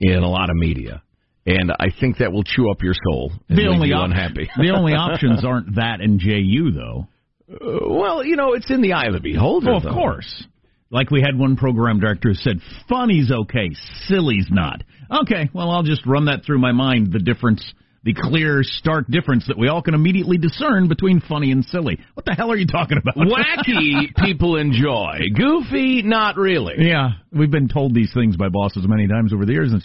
in 0.00 0.22
a 0.22 0.28
lot 0.28 0.50
of 0.50 0.56
media, 0.56 1.02
and 1.46 1.72
I 1.78 1.88
think 2.00 2.18
that 2.18 2.32
will 2.32 2.44
chew 2.44 2.70
up 2.70 2.82
your 2.82 2.94
soul 3.08 3.32
and 3.48 3.58
The 3.58 3.66
only 3.68 3.88
you 3.88 3.94
op- 3.94 4.06
unhappy. 4.06 4.48
the 4.56 4.70
only 4.70 4.94
options 4.94 5.44
aren't 5.44 5.76
that 5.76 6.00
and 6.00 6.18
JU 6.18 6.70
though. 6.72 7.06
Uh, 7.50 7.88
well, 7.90 8.24
you 8.24 8.36
know, 8.36 8.54
it's 8.54 8.70
in 8.70 8.80
the 8.80 8.94
eye 8.94 9.04
of 9.06 9.12
the 9.12 9.20
beholder. 9.20 9.70
Oh, 9.72 9.76
of 9.76 9.82
though. 9.82 9.92
course. 9.92 10.46
Like 10.90 11.10
we 11.10 11.20
had 11.20 11.36
one 11.38 11.56
program 11.56 11.98
director 12.00 12.28
who 12.30 12.34
said, 12.34 12.58
"Funny's 12.88 13.30
okay, 13.30 13.70
silly's 14.06 14.46
not." 14.50 14.82
Okay, 15.22 15.50
well, 15.52 15.70
I'll 15.70 15.82
just 15.82 16.06
run 16.06 16.26
that 16.26 16.44
through 16.46 16.58
my 16.60 16.72
mind. 16.72 17.12
The 17.12 17.18
difference, 17.18 17.62
the 18.04 18.14
clear, 18.14 18.60
stark 18.62 19.06
difference 19.08 19.46
that 19.48 19.58
we 19.58 19.68
all 19.68 19.82
can 19.82 19.94
immediately 19.94 20.36
discern 20.36 20.88
between 20.88 21.20
funny 21.20 21.50
and 21.52 21.64
silly. 21.64 21.98
What 22.12 22.26
the 22.26 22.34
hell 22.34 22.52
are 22.52 22.56
you 22.56 22.66
talking 22.66 22.98
about? 22.98 23.16
Wacky 23.16 24.14
people 24.24 24.56
enjoy. 24.56 25.20
Goofy, 25.34 26.02
not 26.02 26.36
really. 26.36 26.74
Yeah, 26.78 27.12
we've 27.32 27.50
been 27.50 27.68
told 27.68 27.94
these 27.94 28.12
things 28.12 28.36
by 28.36 28.48
bosses 28.50 28.84
many 28.86 29.08
times 29.08 29.32
over 29.32 29.46
the 29.46 29.52
years. 29.52 29.72
And 29.72 29.82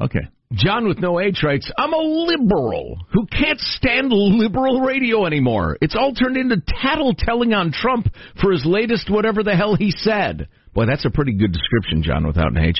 okay, 0.00 0.26
John 0.54 0.88
with 0.88 0.98
no 0.98 1.20
H 1.20 1.42
writes, 1.44 1.70
I'm 1.76 1.92
a 1.92 1.98
liberal 1.98 2.98
who 3.12 3.26
can't 3.26 3.60
stand 3.60 4.10
liberal 4.10 4.80
radio 4.80 5.26
anymore. 5.26 5.76
It's 5.82 5.94
all 5.94 6.14
turned 6.14 6.38
into 6.38 6.56
tattletelling 6.56 7.54
on 7.54 7.72
Trump 7.72 8.06
for 8.40 8.52
his 8.52 8.64
latest 8.64 9.10
whatever 9.10 9.42
the 9.42 9.54
hell 9.54 9.76
he 9.76 9.90
said. 9.90 10.48
Boy, 10.72 10.86
that's 10.86 11.04
a 11.04 11.10
pretty 11.10 11.34
good 11.34 11.52
description, 11.52 12.02
John, 12.02 12.26
without 12.26 12.52
an 12.52 12.58
H. 12.58 12.78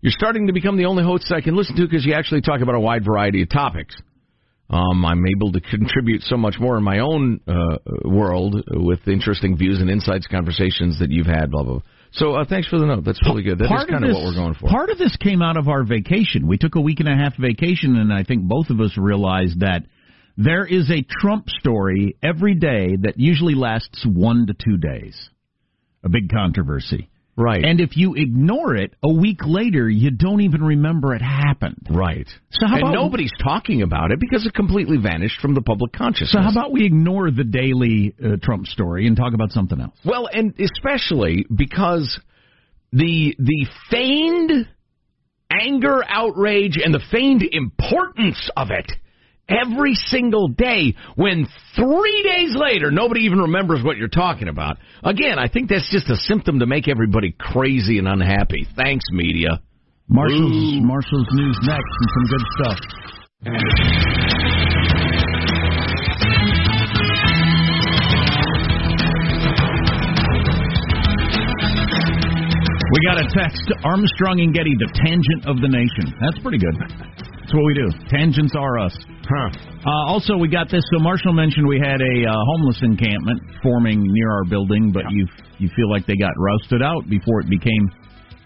You're 0.00 0.12
starting 0.12 0.46
to 0.46 0.52
become 0.52 0.76
the 0.76 0.86
only 0.86 1.04
host 1.04 1.30
I 1.30 1.40
can 1.40 1.56
listen 1.56 1.76
to 1.76 1.82
because 1.86 2.04
you 2.06 2.14
actually 2.14 2.40
talk 2.40 2.60
about 2.62 2.74
a 2.74 2.80
wide 2.80 3.04
variety 3.04 3.42
of 3.42 3.50
topics. 3.50 3.94
Um, 4.74 5.04
I'm 5.04 5.24
able 5.36 5.52
to 5.52 5.60
contribute 5.70 6.22
so 6.22 6.36
much 6.36 6.56
more 6.58 6.76
in 6.76 6.82
my 6.82 6.98
own 6.98 7.40
uh, 7.46 7.78
world 8.04 8.56
with 8.70 9.06
interesting 9.06 9.56
views 9.56 9.80
and 9.80 9.88
insights, 9.88 10.26
conversations 10.26 10.98
that 10.98 11.10
you've 11.10 11.26
had, 11.26 11.50
blah, 11.50 11.62
blah, 11.62 11.72
blah. 11.74 11.82
So 12.12 12.34
uh, 12.34 12.44
thanks 12.48 12.68
for 12.68 12.78
the 12.78 12.86
note. 12.86 13.04
That's 13.04 13.20
really 13.26 13.42
good. 13.42 13.58
That 13.58 13.64
is 13.64 13.70
part 13.70 13.88
kind 13.88 14.04
of 14.04 14.10
of 14.10 14.16
what 14.16 14.24
we're 14.24 14.34
going 14.34 14.54
for. 14.54 14.68
Part 14.68 14.90
of 14.90 14.98
this 14.98 15.16
came 15.16 15.42
out 15.42 15.56
of 15.56 15.68
our 15.68 15.84
vacation. 15.84 16.46
We 16.46 16.58
took 16.58 16.76
a 16.76 16.80
week 16.80 17.00
and 17.00 17.08
a 17.08 17.14
half 17.14 17.36
vacation, 17.36 17.96
and 17.96 18.12
I 18.12 18.22
think 18.22 18.44
both 18.44 18.70
of 18.70 18.80
us 18.80 18.96
realized 18.96 19.60
that 19.60 19.82
there 20.36 20.64
is 20.64 20.90
a 20.90 21.04
Trump 21.20 21.48
story 21.48 22.16
every 22.22 22.54
day 22.54 22.96
that 23.02 23.14
usually 23.16 23.54
lasts 23.54 24.04
one 24.06 24.46
to 24.46 24.54
two 24.54 24.76
days. 24.76 25.28
A 26.04 26.08
big 26.08 26.30
controversy. 26.30 27.08
Right. 27.36 27.64
And 27.64 27.80
if 27.80 27.96
you 27.96 28.14
ignore 28.14 28.76
it, 28.76 28.94
a 29.02 29.12
week 29.12 29.40
later, 29.44 29.88
you 29.88 30.10
don't 30.10 30.42
even 30.42 30.62
remember 30.62 31.14
it 31.14 31.22
happened. 31.22 31.86
Right. 31.90 32.28
So 32.50 32.66
how 32.66 32.76
and 32.76 32.82
about 32.84 32.94
nobody's 32.94 33.32
talking 33.42 33.82
about 33.82 34.12
it 34.12 34.20
because 34.20 34.46
it 34.46 34.54
completely 34.54 34.98
vanished 34.98 35.40
from 35.40 35.54
the 35.54 35.62
public 35.62 35.92
consciousness. 35.92 36.32
So 36.32 36.40
how 36.40 36.50
about 36.50 36.72
we 36.72 36.84
ignore 36.84 37.30
the 37.30 37.44
daily 37.44 38.14
uh, 38.22 38.36
Trump 38.40 38.66
story 38.66 39.06
and 39.06 39.16
talk 39.16 39.34
about 39.34 39.50
something 39.50 39.80
else? 39.80 39.96
Well, 40.04 40.28
and 40.32 40.54
especially 40.60 41.44
because 41.54 42.20
the 42.92 43.34
the 43.38 43.66
feigned 43.90 44.68
anger, 45.50 46.02
outrage, 46.06 46.78
and 46.82 46.94
the 46.94 47.02
feigned 47.10 47.42
importance 47.50 48.50
of 48.56 48.70
it 48.70 48.90
every 49.48 49.94
single 49.94 50.48
day 50.48 50.94
when 51.16 51.46
three 51.76 52.22
days 52.22 52.54
later 52.56 52.90
nobody 52.90 53.22
even 53.22 53.38
remembers 53.38 53.82
what 53.82 53.96
you're 53.96 54.08
talking 54.08 54.48
about. 54.48 54.78
Again, 55.02 55.38
I 55.38 55.48
think 55.48 55.68
that's 55.68 55.90
just 55.90 56.10
a 56.10 56.16
symptom 56.16 56.60
to 56.60 56.66
make 56.66 56.88
everybody 56.88 57.34
crazy 57.38 57.98
and 57.98 58.08
unhappy. 58.08 58.66
Thanks, 58.76 59.04
media. 59.10 59.60
Marshall's 60.08 60.82
Marshall's 60.82 61.28
news 61.32 61.58
next 61.62 61.92
and 62.00 62.10
some 62.12 62.24
good 62.28 62.44
stuff. 62.56 62.78
We 72.92 73.00
got 73.06 73.18
a 73.18 73.26
text 73.34 73.72
Armstrong 73.82 74.40
and 74.40 74.54
Getty, 74.54 74.76
the 74.78 74.86
tangent 75.04 75.48
of 75.48 75.60
the 75.60 75.68
nation. 75.68 76.14
That's 76.20 76.38
pretty 76.38 76.58
good. 76.58 77.13
What 77.54 77.66
we 77.66 77.74
do. 77.74 77.88
Tangents 78.10 78.52
are 78.58 78.80
us. 78.80 78.98
Huh. 79.22 79.50
Uh, 79.86 80.10
also, 80.10 80.36
we 80.36 80.48
got 80.48 80.68
this. 80.72 80.82
So 80.92 80.98
Marshall 80.98 81.32
mentioned 81.32 81.68
we 81.68 81.78
had 81.78 82.00
a 82.02 82.28
uh, 82.28 82.34
homeless 82.50 82.80
encampment 82.82 83.40
forming 83.62 84.02
near 84.02 84.28
our 84.32 84.44
building, 84.44 84.90
but 84.92 85.04
you 85.10 85.28
you 85.58 85.70
feel 85.76 85.88
like 85.88 86.04
they 86.04 86.16
got 86.16 86.32
rousted 86.36 86.82
out 86.82 87.08
before 87.08 87.38
it 87.38 87.48
became. 87.48 87.92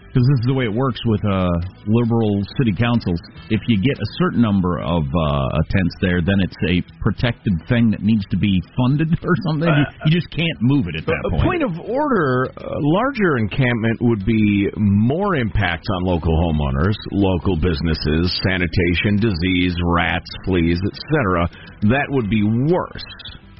Because 0.09 0.25
this 0.25 0.41
is 0.41 0.47
the 0.49 0.57
way 0.57 0.65
it 0.65 0.73
works 0.73 0.97
with 1.05 1.21
uh, 1.21 1.45
liberal 1.85 2.41
city 2.57 2.73
councils. 2.73 3.21
If 3.53 3.61
you 3.69 3.77
get 3.77 3.93
a 3.93 4.09
certain 4.17 4.41
number 4.41 4.81
of 4.81 5.05
uh, 5.05 5.69
tents 5.69 5.95
there, 6.01 6.17
then 6.25 6.41
it's 6.41 6.57
a 6.65 6.81
protected 6.97 7.53
thing 7.69 7.93
that 7.93 8.01
needs 8.01 8.25
to 8.33 8.37
be 8.37 8.57
funded 8.73 9.13
or 9.21 9.35
something. 9.45 9.69
You, 9.69 9.85
you 10.09 10.11
just 10.17 10.33
can't 10.33 10.57
move 10.65 10.89
it 10.89 10.97
at 10.97 11.05
that 11.05 11.21
A 11.25 11.29
point. 11.29 11.45
point 11.45 11.61
of 11.61 11.77
order, 11.85 12.49
a 12.57 12.81
larger 12.81 13.37
encampment 13.37 14.01
would 14.01 14.25
be 14.25 14.65
more 14.81 15.37
impacts 15.37 15.85
on 16.01 16.09
local 16.09 16.33
homeowners, 16.41 16.97
local 17.13 17.53
businesses, 17.61 18.33
sanitation, 18.49 19.21
disease, 19.21 19.77
rats, 19.93 20.25
fleas, 20.45 20.81
etc. 20.89 21.45
That 21.93 22.09
would 22.09 22.29
be 22.33 22.41
worse. 22.41 23.05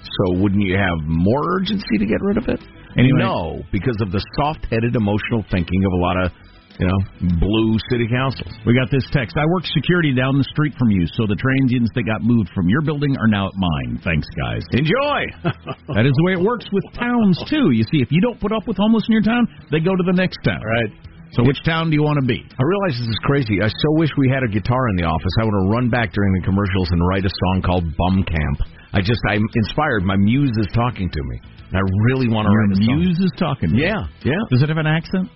So 0.02 0.42
wouldn't 0.42 0.66
you 0.66 0.76
have 0.82 1.06
more 1.06 1.62
urgency 1.62 2.02
to 2.02 2.06
get 2.10 2.18
rid 2.22 2.38
of 2.42 2.50
it? 2.50 2.60
Anyway. 2.98 3.20
No, 3.22 3.62
because 3.72 3.98
of 4.02 4.12
the 4.12 4.24
soft-headed 4.38 4.96
emotional 4.96 5.46
thinking 5.52 5.82
of 5.86 5.92
a 5.94 6.02
lot 6.02 6.16
of, 6.26 6.32
you 6.80 6.88
know, 6.88 7.00
blue 7.38 7.78
city 7.92 8.08
councils. 8.10 8.50
We 8.66 8.74
got 8.74 8.90
this 8.90 9.06
text. 9.12 9.38
I 9.38 9.46
work 9.52 9.68
security 9.68 10.16
down 10.16 10.38
the 10.40 10.48
street 10.50 10.74
from 10.80 10.90
you, 10.90 11.06
so 11.14 11.28
the 11.28 11.38
transients 11.38 11.92
that 11.94 12.04
got 12.08 12.24
moved 12.24 12.50
from 12.56 12.70
your 12.70 12.82
building 12.82 13.14
are 13.20 13.28
now 13.28 13.52
at 13.52 13.56
mine. 13.58 14.00
Thanks, 14.02 14.26
guys. 14.34 14.64
Enjoy. 14.74 15.20
that 15.94 16.06
is 16.08 16.16
the 16.16 16.24
way 16.26 16.34
it 16.34 16.42
works 16.42 16.66
with 16.72 16.86
towns 16.96 17.38
too. 17.46 17.76
You 17.76 17.84
see, 17.92 18.02
if 18.02 18.10
you 18.10 18.22
don't 18.22 18.40
put 18.40 18.56
up 18.56 18.66
with 18.66 18.78
homeless 18.78 19.04
in 19.06 19.14
your 19.14 19.28
town, 19.28 19.46
they 19.70 19.80
go 19.84 19.94
to 19.94 20.06
the 20.08 20.16
next 20.16 20.40
town. 20.42 20.64
Right. 20.64 21.10
So 21.38 21.44
which 21.46 21.62
town 21.62 21.92
do 21.92 21.96
you 21.96 22.02
want 22.02 22.18
to 22.18 22.26
be? 22.26 22.42
I 22.42 22.64
realize 22.66 22.98
this 22.98 23.06
is 23.06 23.22
crazy. 23.22 23.62
I 23.62 23.70
so 23.70 23.90
wish 24.02 24.10
we 24.18 24.34
had 24.34 24.42
a 24.42 24.50
guitar 24.50 24.90
in 24.90 24.96
the 24.98 25.06
office. 25.06 25.30
I 25.38 25.46
would 25.46 25.54
have 25.54 25.70
run 25.70 25.90
back 25.90 26.10
during 26.10 26.34
the 26.34 26.42
commercials 26.42 26.90
and 26.90 27.06
write 27.06 27.22
a 27.22 27.30
song 27.30 27.62
called 27.62 27.86
Bum 27.86 28.26
Camp. 28.26 28.66
I 28.94 29.02
just, 29.02 29.22
I'm 29.30 29.46
inspired. 29.54 30.02
My 30.02 30.18
muse 30.18 30.58
is 30.58 30.66
talking 30.74 31.06
to 31.06 31.22
me. 31.22 31.38
I 31.74 31.80
really 32.10 32.28
want 32.28 32.48
to 32.48 32.52
Your 32.52 32.66
write 32.68 32.72
a 32.72 32.86
song. 32.86 33.00
muse 33.00 33.20
is 33.20 33.32
talking. 33.38 33.70
you. 33.76 33.86
Yeah, 33.86 34.08
yeah. 34.24 34.34
Does 34.50 34.62
it 34.64 34.70
have 34.70 34.78
an 34.78 34.88
accent? 34.88 35.30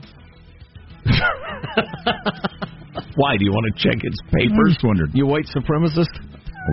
Why? 3.15 3.37
Do 3.37 3.45
you 3.45 3.51
want 3.51 3.65
to 3.73 3.79
check 3.81 4.03
its 4.03 4.17
I 4.33 4.37
papers? 4.41 4.73
just 4.73 4.83
wondered. 4.83 5.11
You 5.13 5.25
white 5.27 5.45
supremacist? 5.45 6.09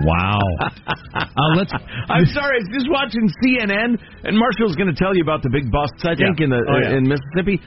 Wow. 0.05 0.39
uh, 1.15 1.25
let's. 1.57 1.73
I'm 2.09 2.25
sorry. 2.27 2.57
I 2.57 2.63
was 2.65 2.71
just 2.73 2.89
watching 2.91 3.29
CNN, 3.45 3.99
and 4.25 4.39
Marshall's 4.39 4.77
going 4.77 4.89
to 4.89 4.95
tell 4.99 5.15
you 5.17 5.23
about 5.23 5.43
the 5.43 5.51
big 5.51 5.71
busts. 5.71 6.05
I 6.05 6.15
think 6.15 6.39
Yeah. 6.39 6.45
in 6.45 6.51
the 6.51 6.63
Oh, 6.69 6.79
yeah. 6.79 6.97
in 6.97 7.05
Mississippi, 7.09 7.61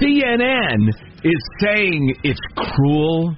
CNN 0.00 0.88
is 1.22 1.42
saying 1.60 2.14
it's 2.24 2.40
cruel, 2.56 3.36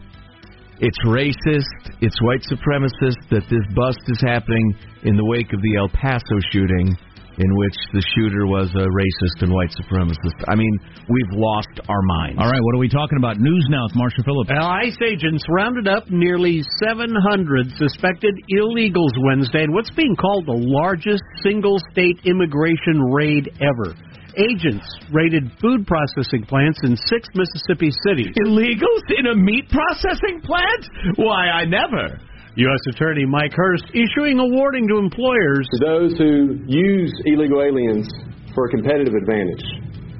it's 0.81 0.99
racist, 1.05 1.93
it's 2.01 2.17
white 2.23 2.43
supremacist 2.51 3.19
that 3.31 3.43
this 3.51 3.65
bust 3.75 4.01
is 4.09 4.21
happening 4.23 4.75
in 5.03 5.17
the 5.17 5.25
wake 5.25 5.53
of 5.53 5.61
the 5.61 5.77
El 5.77 5.89
Paso 5.89 6.39
shooting, 6.53 6.97
in 7.41 7.57
which 7.57 7.77
the 7.97 8.05
shooter 8.13 8.45
was 8.45 8.69
a 8.77 8.85
racist 8.93 9.41
and 9.41 9.49
white 9.49 9.73
supremacist. 9.73 10.37
I 10.49 10.55
mean, 10.55 10.77
we've 11.09 11.33
lost 11.33 11.73
our 11.89 12.03
minds. 12.05 12.37
All 12.37 12.53
right, 12.53 12.61
what 12.61 12.75
are 12.77 12.83
we 12.83 12.89
talking 12.89 13.17
about? 13.17 13.41
News 13.41 13.67
now 13.73 13.89
with 13.89 13.97
Marshall 13.97 14.25
Phillips. 14.25 14.53
Well, 14.53 14.69
ICE 14.69 14.97
agents 15.01 15.45
rounded 15.49 15.89
up 15.89 16.11
nearly 16.11 16.61
700 16.85 17.73
suspected 17.81 18.37
illegals 18.53 19.17
Wednesday 19.25 19.65
in 19.65 19.73
what's 19.73 19.91
being 19.97 20.15
called 20.17 20.45
the 20.45 20.61
largest 20.61 21.25
single 21.43 21.81
state 21.91 22.21
immigration 22.29 23.01
raid 23.09 23.49
ever. 23.65 23.97
Agents 24.37 24.87
raided 25.11 25.51
food 25.61 25.89
processing 25.89 26.45
plants 26.45 26.79
in 26.85 26.95
six 27.09 27.27
Mississippi 27.35 27.91
cities. 28.07 28.37
Illegals 28.45 29.05
in 29.17 29.27
a 29.33 29.35
meat 29.35 29.65
processing 29.73 30.41
plant? 30.45 31.17
Why, 31.17 31.49
I 31.49 31.65
never. 31.65 32.21
U.S. 32.61 32.95
Attorney 32.95 33.25
Mike 33.25 33.55
Hurst 33.57 33.85
issuing 33.95 34.39
a 34.39 34.45
warning 34.45 34.87
to 34.89 34.99
employers 34.99 35.67
to 35.73 35.79
those 35.81 36.13
who 36.19 36.61
use 36.69 37.11
illegal 37.25 37.63
aliens 37.63 38.07
for 38.55 38.67
a 38.67 38.69
competitive 38.69 39.15
advantage 39.15 39.65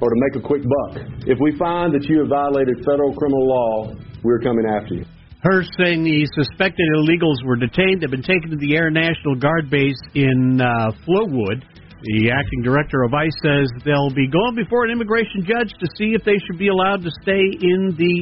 or 0.01 0.09
to 0.09 0.17
make 0.25 0.43
a 0.43 0.47
quick 0.47 0.63
buck. 0.65 1.05
If 1.27 1.37
we 1.39 1.55
find 1.59 1.93
that 1.93 2.09
you 2.09 2.17
have 2.25 2.29
violated 2.29 2.81
federal 2.81 3.13
criminal 3.13 3.45
law, 3.45 3.93
we're 4.23 4.39
coming 4.39 4.65
after 4.65 4.95
you. 4.95 5.05
Hurst 5.43 5.69
saying 5.77 6.03
the 6.03 6.25
suspected 6.33 6.87
illegals 6.97 7.45
were 7.45 7.57
detained 7.57 8.01
have 8.01 8.09
been 8.09 8.25
taken 8.25 8.49
to 8.49 8.57
the 8.57 8.75
Air 8.75 8.89
National 8.89 9.35
Guard 9.35 9.69
base 9.69 10.01
in 10.15 10.59
uh, 10.61 10.97
Flowood. 11.05 11.61
The 12.01 12.31
acting 12.33 12.63
director 12.63 13.03
of 13.03 13.13
ICE 13.13 13.29
says 13.45 13.69
they'll 13.85 14.09
be 14.09 14.25
going 14.25 14.55
before 14.55 14.85
an 14.85 14.91
immigration 14.91 15.45
judge 15.45 15.69
to 15.77 15.87
see 15.97 16.17
if 16.17 16.23
they 16.25 16.37
should 16.49 16.57
be 16.57 16.69
allowed 16.69 17.03
to 17.05 17.11
stay 17.21 17.45
in 17.61 17.93
the 17.93 18.15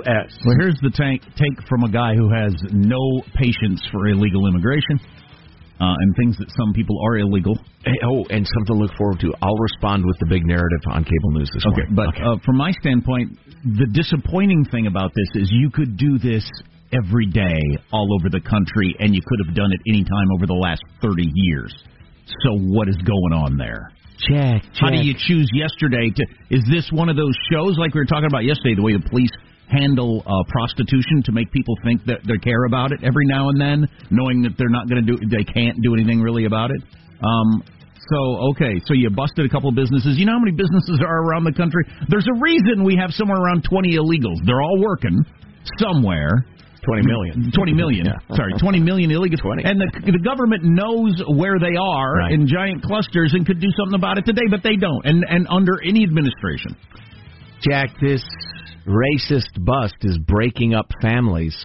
U.S. 0.00 0.32
Well, 0.48 0.56
here's 0.60 0.80
the 0.80 0.88
tank, 0.88 1.20
take 1.36 1.60
from 1.68 1.84
a 1.84 1.90
guy 1.92 2.14
who 2.16 2.32
has 2.32 2.56
no 2.72 3.20
patience 3.36 3.84
for 3.92 4.08
illegal 4.08 4.48
immigration 4.48 4.96
uh, 5.76 5.92
and 5.92 6.16
things 6.16 6.38
that 6.40 6.48
some 6.56 6.72
people 6.72 6.96
are 7.04 7.18
illegal. 7.18 7.52
Hey, 7.84 7.92
oh, 8.08 8.24
and 8.32 8.48
something 8.48 8.72
to 8.72 8.80
look 8.80 8.96
forward 8.96 9.20
to. 9.20 9.32
I'll 9.44 9.60
respond 9.60 10.04
with 10.08 10.16
the 10.20 10.26
big 10.32 10.46
narrative 10.48 10.80
on 10.88 11.04
cable 11.04 11.32
news 11.36 11.50
this 11.52 11.62
Okay, 11.68 11.84
morning. 11.92 12.00
but 12.00 12.16
Uh, 12.16 12.38
from 12.48 12.56
my 12.56 12.72
standpoint, 12.80 13.36
the 13.76 13.86
disappointing 13.92 14.64
thing 14.72 14.86
about 14.86 15.12
this 15.14 15.42
is 15.44 15.50
you 15.52 15.68
could 15.70 15.98
do 15.98 16.16
this 16.18 16.48
every 16.96 17.26
day 17.26 17.60
all 17.92 18.08
over 18.18 18.30
the 18.32 18.40
country, 18.40 18.96
and 18.98 19.14
you 19.14 19.20
could 19.20 19.40
have 19.46 19.54
done 19.54 19.68
it 19.70 19.80
any 19.86 20.02
time 20.02 20.28
over 20.34 20.46
the 20.46 20.56
last 20.56 20.80
30 21.02 21.28
years. 21.28 21.76
So 22.44 22.58
what 22.58 22.88
is 22.88 22.96
going 22.96 23.32
on 23.32 23.56
there? 23.56 23.90
check, 24.18 24.62
How 24.74 24.90
do 24.90 24.98
you 24.98 25.14
choose 25.14 25.48
yesterday 25.54 26.10
to? 26.10 26.22
Is 26.50 26.64
this 26.70 26.90
one 26.92 27.08
of 27.08 27.16
those 27.16 27.34
shows 27.50 27.78
like 27.78 27.94
we 27.94 28.00
were 28.00 28.10
talking 28.10 28.26
about 28.26 28.44
yesterday? 28.44 28.74
The 28.74 28.82
way 28.82 28.92
the 28.92 29.08
police 29.08 29.30
handle 29.70 30.22
uh, 30.26 30.32
prostitution 30.48 31.22
to 31.24 31.32
make 31.32 31.52
people 31.52 31.74
think 31.84 32.04
that 32.06 32.20
they 32.26 32.38
care 32.38 32.64
about 32.64 32.92
it 32.92 33.00
every 33.04 33.26
now 33.26 33.48
and 33.48 33.60
then, 33.60 33.86
knowing 34.10 34.42
that 34.42 34.56
they're 34.56 34.72
not 34.72 34.88
going 34.88 35.04
to 35.04 35.08
do, 35.12 35.16
they 35.28 35.44
can't 35.44 35.76
do 35.82 35.94
anything 35.94 36.20
really 36.20 36.46
about 36.46 36.70
it. 36.70 36.80
Um, 37.22 37.62
so 38.10 38.50
okay, 38.54 38.80
so 38.86 38.94
you 38.94 39.10
busted 39.10 39.44
a 39.44 39.48
couple 39.48 39.68
of 39.68 39.74
businesses. 39.74 40.16
You 40.16 40.24
know 40.24 40.32
how 40.32 40.44
many 40.44 40.56
businesses 40.56 41.00
are 41.04 41.28
around 41.28 41.44
the 41.44 41.52
country? 41.52 41.84
There's 42.08 42.26
a 42.26 42.38
reason 42.40 42.84
we 42.84 42.96
have 42.96 43.10
somewhere 43.12 43.38
around 43.38 43.64
20 43.68 43.96
illegals. 43.96 44.38
They're 44.46 44.62
all 44.62 44.80
working 44.80 45.24
somewhere. 45.78 46.46
20 46.88 47.06
million. 47.06 47.52
20 47.52 47.74
million. 47.74 48.06
Sorry, 48.34 48.52
20 48.58 48.80
million 48.80 49.10
illegals. 49.10 49.40
20. 49.42 49.64
And 49.64 49.80
the, 49.80 50.12
the 50.12 50.18
government 50.24 50.64
knows 50.64 51.20
where 51.28 51.58
they 51.60 51.76
are 51.78 52.14
Right. 52.16 52.32
in 52.32 52.46
giant 52.48 52.82
clusters 52.82 53.34
and 53.34 53.44
could 53.46 53.60
do 53.60 53.68
something 53.76 53.94
about 53.98 54.16
it 54.16 54.24
today, 54.24 54.48
but 54.50 54.62
they 54.62 54.76
don't. 54.76 55.04
And 55.04 55.24
and 55.28 55.46
under 55.50 55.80
any 55.84 56.02
administration. 56.04 56.74
Jack, 57.60 57.90
this 58.00 58.24
racist 58.86 59.52
bust 59.64 59.96
is 60.02 60.16
breaking 60.26 60.74
up 60.74 60.86
families. 61.02 61.56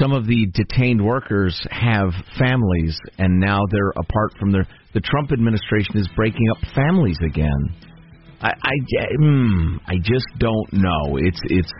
Some 0.00 0.12
of 0.12 0.26
the 0.26 0.46
detained 0.54 1.04
workers 1.04 1.60
have 1.70 2.10
families, 2.38 2.96
and 3.18 3.40
now 3.40 3.60
they're 3.70 3.90
apart 3.96 4.32
from 4.38 4.52
their. 4.52 4.66
The 4.94 5.00
Trump 5.00 5.32
administration 5.32 5.96
is 5.96 6.08
breaking 6.14 6.46
up 6.52 6.58
families 6.74 7.18
again. 7.26 7.74
I, 8.40 8.52
I, 8.52 8.72
mm, 9.20 9.76
I 9.86 9.94
just 10.02 10.26
don't 10.38 10.72
know. 10.72 11.16
It's 11.16 11.40
it's 11.44 11.72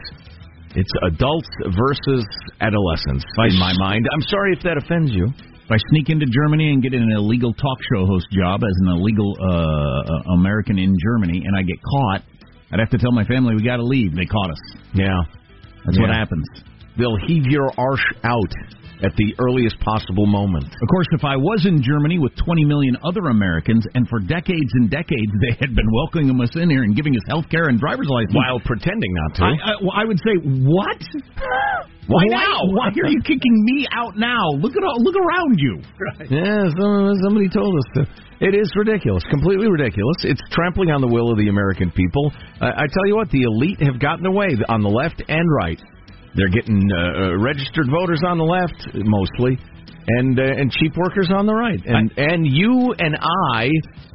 it's 0.76 0.90
adults 1.02 1.48
versus 1.74 2.24
adolescents 2.60 3.24
in 3.54 3.58
my 3.58 3.72
mind. 3.78 4.06
I'm 4.12 4.22
sorry 4.22 4.52
if 4.52 4.62
that 4.62 4.76
offends 4.78 5.10
you. 5.12 5.26
If 5.26 5.70
I 5.70 5.78
sneak 5.90 6.10
into 6.10 6.26
Germany 6.26 6.70
and 6.72 6.82
get 6.82 6.94
an 6.94 7.10
illegal 7.12 7.52
talk 7.54 7.78
show 7.94 8.06
host 8.06 8.26
job 8.32 8.62
as 8.62 8.74
an 8.82 8.88
illegal 8.98 9.34
uh, 9.38 9.46
uh, 9.46 10.34
American 10.34 10.78
in 10.78 10.96
Germany, 10.98 11.42
and 11.46 11.56
I 11.56 11.62
get 11.62 11.76
caught, 11.82 12.22
I'd 12.72 12.80
have 12.80 12.90
to 12.90 12.98
tell 12.98 13.12
my 13.12 13.24
family 13.24 13.54
we 13.54 13.62
got 13.62 13.76
to 13.76 13.84
leave. 13.84 14.14
They 14.14 14.26
caught 14.26 14.50
us. 14.50 14.58
Yeah, 14.94 15.22
That's 15.86 15.98
what 15.98 16.10
happens. 16.10 16.44
They'll 16.98 17.18
heave 17.26 17.46
your 17.46 17.70
arse 17.78 18.04
out. 18.24 18.52
At 19.02 19.16
the 19.16 19.34
earliest 19.38 19.78
possible 19.80 20.26
moment. 20.26 20.64
Of 20.64 20.88
course, 20.88 21.08
if 21.12 21.24
I 21.24 21.36
was 21.36 21.66
in 21.66 21.82
Germany 21.82 22.18
with 22.18 22.36
20 22.36 22.64
million 22.64 22.96
other 23.04 23.32
Americans, 23.32 23.84
and 23.94 24.08
for 24.08 24.20
decades 24.20 24.70
and 24.74 24.90
decades 24.90 25.32
they 25.40 25.56
had 25.58 25.74
been 25.74 25.88
welcoming 25.92 26.32
us 26.40 26.54
in 26.56 26.70
here 26.70 26.82
and 26.82 26.94
giving 26.94 27.16
us 27.16 27.24
health 27.28 27.48
care 27.50 27.68
and 27.68 27.80
driver's 27.80 28.08
license, 28.08 28.36
While 28.36 28.60
pretending 28.64 29.12
not 29.26 29.30
to. 29.36 29.42
I, 29.44 29.52
I, 29.52 29.72
well, 29.80 29.96
I 29.96 30.04
would 30.04 30.20
say, 30.20 30.34
what? 30.42 31.00
Why 32.10 32.24
now? 32.26 32.66
Why 32.74 32.90
are 32.90 33.08
you 33.08 33.22
kicking 33.22 33.54
me 33.64 33.86
out 33.92 34.16
now? 34.16 34.50
Look 34.58 34.76
at 34.76 34.82
all, 34.82 34.98
look 34.98 35.14
around 35.14 35.58
you. 35.58 35.78
Yeah, 36.28 36.66
some, 36.76 37.14
somebody 37.22 37.48
told 37.48 37.76
us 37.76 37.88
to. 37.94 38.00
It 38.40 38.54
is 38.54 38.72
ridiculous, 38.74 39.22
completely 39.30 39.68
ridiculous. 39.68 40.16
It's 40.24 40.40
trampling 40.50 40.90
on 40.90 41.02
the 41.02 41.06
will 41.06 41.30
of 41.30 41.36
the 41.36 41.48
American 41.48 41.90
people. 41.90 42.32
I, 42.60 42.68
I 42.68 42.86
tell 42.90 43.06
you 43.06 43.16
what, 43.16 43.30
the 43.30 43.42
elite 43.42 43.80
have 43.82 44.00
gotten 44.00 44.24
away 44.26 44.48
on 44.68 44.80
the 44.80 44.88
left 44.88 45.22
and 45.28 45.46
right. 45.60 45.78
They're 46.34 46.52
getting 46.52 46.78
uh, 46.78 46.96
uh, 46.96 47.38
registered 47.38 47.90
voters 47.90 48.22
on 48.24 48.38
the 48.38 48.46
left 48.46 48.78
mostly, 48.94 49.58
and 50.06 50.38
uh, 50.38 50.60
and 50.62 50.70
cheap 50.70 50.96
workers 50.96 51.28
on 51.34 51.46
the 51.46 51.54
right. 51.54 51.80
And 51.84 52.12
and 52.16 52.46
you 52.46 52.94
and 52.98 53.18
I 53.18 53.66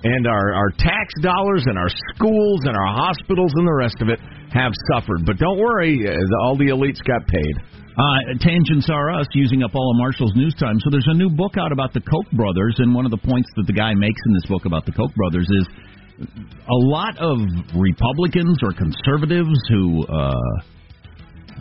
and 0.04 0.28
our 0.28 0.54
our 0.54 0.72
tax 0.80 1.12
dollars 1.22 1.64
and 1.68 1.78
our 1.78 1.92
schools 2.16 2.62
and 2.64 2.76
our 2.76 2.92
hospitals 2.96 3.52
and 3.56 3.68
the 3.68 3.76
rest 3.76 4.00
of 4.00 4.08
it 4.08 4.20
have 4.54 4.72
suffered. 4.96 5.26
But 5.26 5.38
don't 5.38 5.60
worry, 5.60 6.08
uh, 6.08 6.44
all 6.44 6.56
the 6.56 6.72
elites 6.72 7.04
got 7.04 7.28
paid. 7.28 7.56
Uh, 7.96 8.36
tangents 8.40 8.90
are 8.92 9.12
us 9.12 9.28
using 9.34 9.64
up 9.64 9.72
all 9.74 9.92
of 9.92 9.98
Marshall's 9.98 10.36
news 10.36 10.54
time. 10.60 10.76
So 10.80 10.90
there's 10.92 11.08
a 11.08 11.16
new 11.16 11.30
book 11.30 11.56
out 11.58 11.72
about 11.72 11.94
the 11.94 12.02
Koch 12.02 12.30
brothers, 12.32 12.76
and 12.80 12.94
one 12.94 13.06
of 13.06 13.12
the 13.12 13.24
points 13.24 13.48
that 13.56 13.68
the 13.68 13.74
guy 13.74 13.94
makes 13.94 14.20
in 14.28 14.34
this 14.34 14.46
book 14.48 14.66
about 14.66 14.86
the 14.86 14.92
Koch 14.92 15.16
brothers 15.16 15.48
is 15.48 15.68
a 16.20 16.80
lot 16.92 17.18
of 17.20 17.40
Republicans 17.76 18.60
or 18.64 18.72
conservatives 18.72 19.60
who 19.70 20.04
uh, 20.08 20.32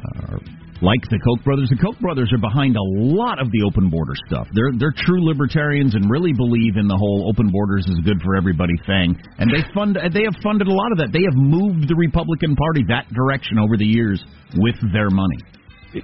are 0.03 0.39
like 0.83 1.01
the 1.09 1.19
Koch 1.23 1.43
brothers. 1.45 1.71
The 1.71 1.81
Koch 1.81 1.99
brothers 2.01 2.29
are 2.33 2.43
behind 2.43 2.77
a 2.77 2.87
lot 3.15 3.41
of 3.41 3.51
the 3.53 3.63
open 3.63 3.89
border 3.89 4.13
stuff. 4.27 4.49
They're 4.53 4.75
they're 4.77 4.95
true 4.95 5.25
libertarians 5.25 5.95
and 5.95 6.11
really 6.11 6.33
believe 6.33 6.77
in 6.77 6.89
the 6.89 6.97
whole 6.97 7.31
open 7.31 7.51
borders 7.51 7.87
is 7.87 7.99
good 8.05 8.21
for 8.23 8.37
everybody 8.37 8.75
thing. 8.87 9.17
And 9.39 9.49
they 9.49 9.63
fund 9.73 9.97
they 9.97 10.25
have 10.25 10.37
funded 10.43 10.69
a 10.69 10.75
lot 10.75 10.93
of 10.93 10.99
that. 10.99 11.11
They 11.13 11.25
have 11.25 11.39
moved 11.39 11.89
the 11.89 11.97
Republican 11.97 12.57
Party 12.57 12.85
that 12.89 13.09
direction 13.15 13.59
over 13.59 13.77
the 13.77 13.87
years 13.87 14.23
with 14.61 14.77
their 14.93 15.11
money. 15.11 15.41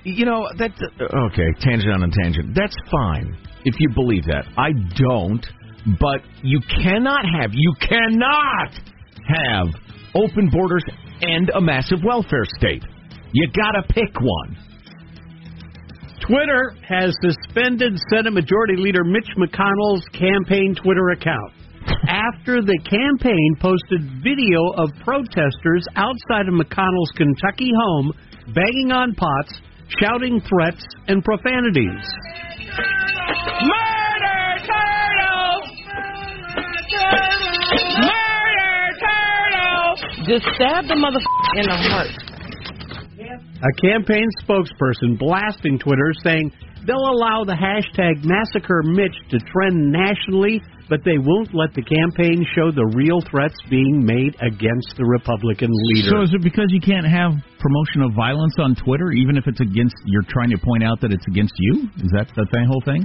You 0.05 0.25
know 0.25 0.49
that 0.57 0.71
uh, 0.81 1.29
okay, 1.29 1.51
tangent 1.61 1.91
on 1.91 2.07
a 2.07 2.11
tangent. 2.23 2.55
That's 2.55 2.77
fine 2.91 3.37
if 3.65 3.75
you 3.79 3.91
believe 3.95 4.25
that. 4.31 4.47
I 4.57 4.71
don't, 4.97 5.45
but 5.99 6.23
you 6.43 6.61
cannot 6.83 7.27
have 7.27 7.51
you 7.53 7.75
cannot 7.81 8.71
have 9.27 9.67
open 10.15 10.49
borders 10.49 10.85
and 11.21 11.51
a 11.51 11.61
massive 11.61 11.99
welfare 12.05 12.47
state. 12.57 12.85
You 13.33 13.49
gotta 13.55 13.83
pick 13.89 14.21
one. 14.21 14.57
Twitter 16.27 16.75
has 16.87 17.15
suspended 17.23 17.99
Senate 18.11 18.33
Majority 18.33 18.77
Leader 18.77 19.05
Mitch 19.05 19.29
McConnell's 19.39 20.05
campaign 20.13 20.75
Twitter 20.75 21.11
account 21.11 21.53
after 22.09 22.61
the 22.61 22.79
campaign 22.85 23.57
posted 23.61 24.23
video 24.23 24.71
of 24.77 24.91
protesters 25.05 25.85
outside 25.97 26.47
of 26.49 26.55
McConnell's 26.55 27.11
Kentucky 27.17 27.71
home 27.75 28.13
banging 28.55 28.93
on 28.93 29.15
pots, 29.15 29.55
shouting 30.01 30.41
threats 30.49 30.85
and 31.09 31.25
profanities. 31.25 32.03
Murder 33.63 34.43
turtle! 34.67 35.55
Murder 38.07 38.79
turtle! 39.01 40.27
Just 40.27 40.45
stab 40.55 40.87
the 40.87 40.95
motherfucker 40.95 41.59
in 41.59 41.67
the 41.67 41.77
heart. 41.91 42.30
A 43.61 43.73
campaign 43.77 44.25
spokesperson 44.41 45.19
blasting 45.19 45.79
Twitter 45.79 46.13
saying 46.25 46.51
they'll 46.87 47.13
allow 47.13 47.45
the 47.45 47.53
hashtag 47.53 48.25
Massacre 48.25 48.81
Mitch 48.83 49.13
to 49.29 49.39
trend 49.53 49.93
nationally, 49.93 50.65
but 50.89 51.05
they 51.05 51.21
won't 51.21 51.53
let 51.53 51.77
the 51.77 51.85
campaign 51.85 52.41
show 52.57 52.73
the 52.73 52.89
real 52.97 53.21
threats 53.29 53.53
being 53.69 54.01
made 54.01 54.33
against 54.41 54.97
the 54.97 55.05
Republican 55.05 55.69
leader. 55.93 56.09
So 56.09 56.23
is 56.25 56.33
it 56.33 56.41
because 56.41 56.73
you 56.73 56.81
can't 56.81 57.05
have 57.05 57.37
promotion 57.61 58.01
of 58.09 58.17
violence 58.17 58.57
on 58.57 58.73
Twitter, 58.81 59.13
even 59.13 59.37
if 59.37 59.45
it's 59.45 59.61
against? 59.61 59.93
You're 60.09 60.25
trying 60.25 60.57
to 60.57 60.59
point 60.65 60.81
out 60.81 61.05
that 61.05 61.13
it's 61.13 61.29
against 61.29 61.53
you. 61.61 61.85
Is 62.01 62.11
that 62.17 62.33
the 62.33 62.49
thing, 62.49 62.65
whole 62.65 62.85
thing? 62.89 63.05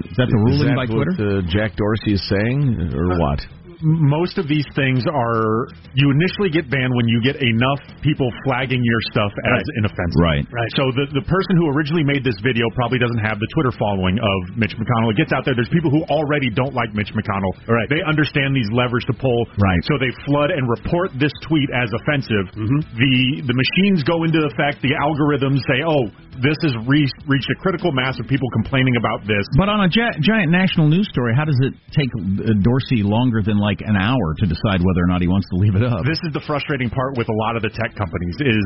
Is 0.00 0.16
that 0.16 0.32
the 0.32 0.40
ruling 0.48 0.72
Is 0.72 0.80
that 0.80 0.80
by 0.80 0.88
Twitter? 0.88 1.12
What, 1.12 1.44
uh, 1.44 1.52
Jack 1.52 1.76
Dorsey 1.76 2.16
is 2.16 2.24
saying, 2.24 2.88
or 2.96 3.20
what? 3.20 3.44
Most 3.84 4.40
of 4.40 4.48
these 4.48 4.64
things 4.74 5.04
are 5.04 5.68
you 5.92 6.08
initially 6.10 6.48
get 6.48 6.66
banned 6.72 6.90
when 6.96 7.06
you 7.06 7.20
get 7.20 7.36
enough 7.38 7.80
people 8.00 8.32
flagging 8.48 8.80
your 8.82 9.02
stuff 9.12 9.30
as 9.54 9.60
Right. 9.60 9.78
inoffensive. 9.84 10.20
Right. 10.24 10.44
Right. 10.50 10.72
So 10.74 10.88
the 10.96 11.06
the 11.20 11.24
person 11.28 11.54
who 11.60 11.68
originally 11.76 12.02
made 12.02 12.24
this 12.24 12.36
video 12.42 12.64
probably 12.74 12.98
doesn't 12.98 13.20
have 13.20 13.36
the 13.38 13.46
Twitter 13.52 13.70
following 13.76 14.16
of 14.18 14.56
Mitch 14.56 14.72
McConnell. 14.74 15.12
It 15.12 15.20
gets 15.20 15.32
out 15.36 15.44
there. 15.44 15.54
There's 15.54 15.68
people 15.70 15.92
who 15.92 16.02
already 16.08 16.48
don't 16.50 16.72
like 16.74 16.90
Mitch 16.96 17.12
McConnell. 17.12 17.52
Right. 17.68 17.86
They 17.92 18.00
understand 18.02 18.56
these 18.56 18.70
levers 18.72 19.04
to 19.06 19.14
pull. 19.14 19.44
Right. 19.60 19.78
So 19.84 20.00
they 20.00 20.10
flood 20.24 20.50
and 20.50 20.64
report 20.68 21.12
this 21.20 21.32
tweet 21.44 21.68
as 21.76 21.92
offensive. 22.02 22.48
The 22.56 23.44
the 23.44 23.54
machines 23.54 24.02
go 24.02 24.24
into 24.24 24.40
effect. 24.48 24.80
The 24.80 24.96
algorithms 24.96 25.60
say, 25.68 25.84
oh, 25.84 26.08
this 26.40 26.56
has 26.64 26.74
reached 26.88 27.14
reached 27.28 27.50
a 27.52 27.58
critical 27.60 27.92
mass 27.92 28.18
of 28.18 28.26
people 28.26 28.48
complaining 28.50 28.96
about 28.96 29.26
this. 29.28 29.44
But 29.56 29.68
on 29.68 29.84
a 29.84 29.88
gi- 29.88 30.18
giant 30.20 30.50
national 30.50 30.88
news 30.88 31.08
story, 31.10 31.34
how 31.36 31.44
does 31.44 31.58
it 31.62 31.74
take 31.92 32.10
uh, 32.16 32.54
Dorsey 32.62 33.02
longer 33.04 33.42
than 33.42 33.58
like 33.58 33.73
an 33.82 33.96
hour 33.96 34.34
to 34.38 34.44
decide 34.46 34.78
whether 34.84 35.02
or 35.02 35.10
not 35.10 35.22
he 35.22 35.28
wants 35.28 35.48
to 35.50 35.56
leave 35.56 35.74
it 35.74 35.82
up? 35.82 36.04
This 36.06 36.20
is 36.22 36.32
the 36.36 36.44
frustrating 36.46 36.90
part 36.90 37.16
with 37.16 37.26
a 37.26 37.36
lot 37.46 37.56
of 37.56 37.62
the 37.62 37.72
tech 37.72 37.96
companies 37.98 38.36
is 38.44 38.64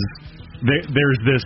there, 0.61 0.83
there's 0.91 1.21
this 1.23 1.45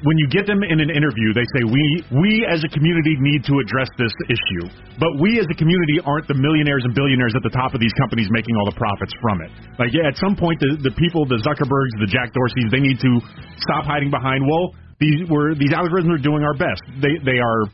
when 0.00 0.16
you 0.16 0.26
get 0.32 0.48
them 0.48 0.64
in 0.64 0.80
an 0.80 0.88
interview 0.88 1.30
they 1.36 1.44
say 1.54 1.60
we 1.62 1.84
we 2.16 2.32
as 2.48 2.64
a 2.64 2.70
community 2.72 3.14
need 3.20 3.44
to 3.44 3.60
address 3.60 3.88
this 4.00 4.12
issue. 4.32 4.64
But 4.96 5.20
we 5.20 5.38
as 5.38 5.46
a 5.46 5.56
community 5.56 6.00
aren't 6.02 6.26
the 6.26 6.34
millionaires 6.34 6.82
and 6.88 6.96
billionaires 6.96 7.36
at 7.36 7.44
the 7.44 7.52
top 7.52 7.76
of 7.76 7.80
these 7.80 7.92
companies 8.00 8.26
making 8.32 8.56
all 8.56 8.66
the 8.66 8.76
profits 8.76 9.12
from 9.20 9.44
it. 9.44 9.50
Like 9.78 9.92
yeah, 9.92 10.08
at 10.08 10.16
some 10.16 10.34
point 10.34 10.58
the 10.58 10.80
the 10.82 10.94
people 10.96 11.28
the 11.28 11.38
Zuckerbergs 11.44 11.94
the 12.00 12.10
Jack 12.10 12.32
Dorseys 12.32 12.68
they 12.72 12.80
need 12.82 12.98
to 13.00 13.12
stop 13.60 13.84
hiding 13.84 14.10
behind 14.10 14.48
well 14.48 14.72
these 15.00 15.24
were 15.28 15.54
these 15.54 15.72
algorithms 15.72 16.12
are 16.12 16.22
doing 16.22 16.44
our 16.44 16.56
best. 16.56 16.82
They 17.00 17.16
they 17.24 17.38
are 17.40 17.68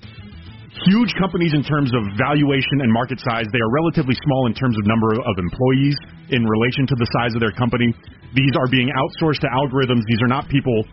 huge 0.84 1.14
companies 1.16 1.54
in 1.54 1.64
terms 1.64 1.90
of 1.94 2.02
valuation 2.20 2.84
and 2.84 2.92
market 2.92 3.18
size. 3.20 3.46
They 3.52 3.60
are 3.60 3.70
relatively 3.72 4.14
small 4.24 4.46
in 4.46 4.54
terms 4.54 4.76
of 4.76 4.84
number 4.86 5.12
of 5.16 5.34
employees 5.38 5.96
in 6.30 6.44
relation 6.44 6.86
to 6.86 6.94
the 6.96 7.06
size 7.16 7.32
of 7.34 7.40
their 7.40 7.52
company. 7.52 7.94
These 8.34 8.52
are 8.60 8.68
being 8.68 8.90
outsourced 8.92 9.40
to 9.40 9.48
algorithms. 9.48 10.02
These 10.06 10.20
are 10.22 10.28
not 10.28 10.48
people 10.48 10.84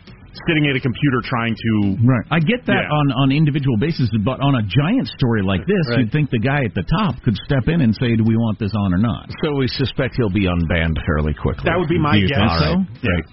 sitting 0.47 0.65
at 0.65 0.75
a 0.75 0.79
computer 0.81 1.21
trying 1.21 1.53
to. 1.53 1.71
Right. 2.01 2.25
I 2.31 2.39
get 2.39 2.65
that 2.65 2.85
Yeah. 2.89 2.97
on 2.97 3.11
on 3.11 3.31
individual 3.31 3.77
basis, 3.77 4.09
but 4.25 4.39
on 4.41 4.55
a 4.55 4.63
giant 4.63 5.07
story 5.09 5.43
like 5.43 5.61
this, 5.67 5.85
Right. 5.89 5.99
you'd 5.99 6.11
think 6.11 6.31
the 6.31 6.39
guy 6.39 6.63
at 6.65 6.73
the 6.73 6.81
top 6.83 7.21
could 7.21 7.35
step 7.45 7.67
in 7.67 7.81
and 7.81 7.93
say, 7.95 8.15
"Do 8.15 8.23
we 8.23 8.35
want 8.35 8.57
this 8.57 8.73
on 8.73 8.93
or 8.93 8.97
not?" 8.97 9.29
So 9.43 9.55
we 9.55 9.67
suspect 9.67 10.15
he'll 10.17 10.29
be 10.33 10.45
unbanned 10.45 10.97
fairly 11.05 11.33
quickly. 11.35 11.65
That 11.69 11.77
would 11.77 11.89
be 11.89 11.99
my 11.99 12.19
guess. 12.19 12.29
think 12.33 12.49
so? 12.49 12.65
All 12.65 12.75
right. 12.77 12.87
Yeah. 13.03 13.11
Right. 13.11 13.25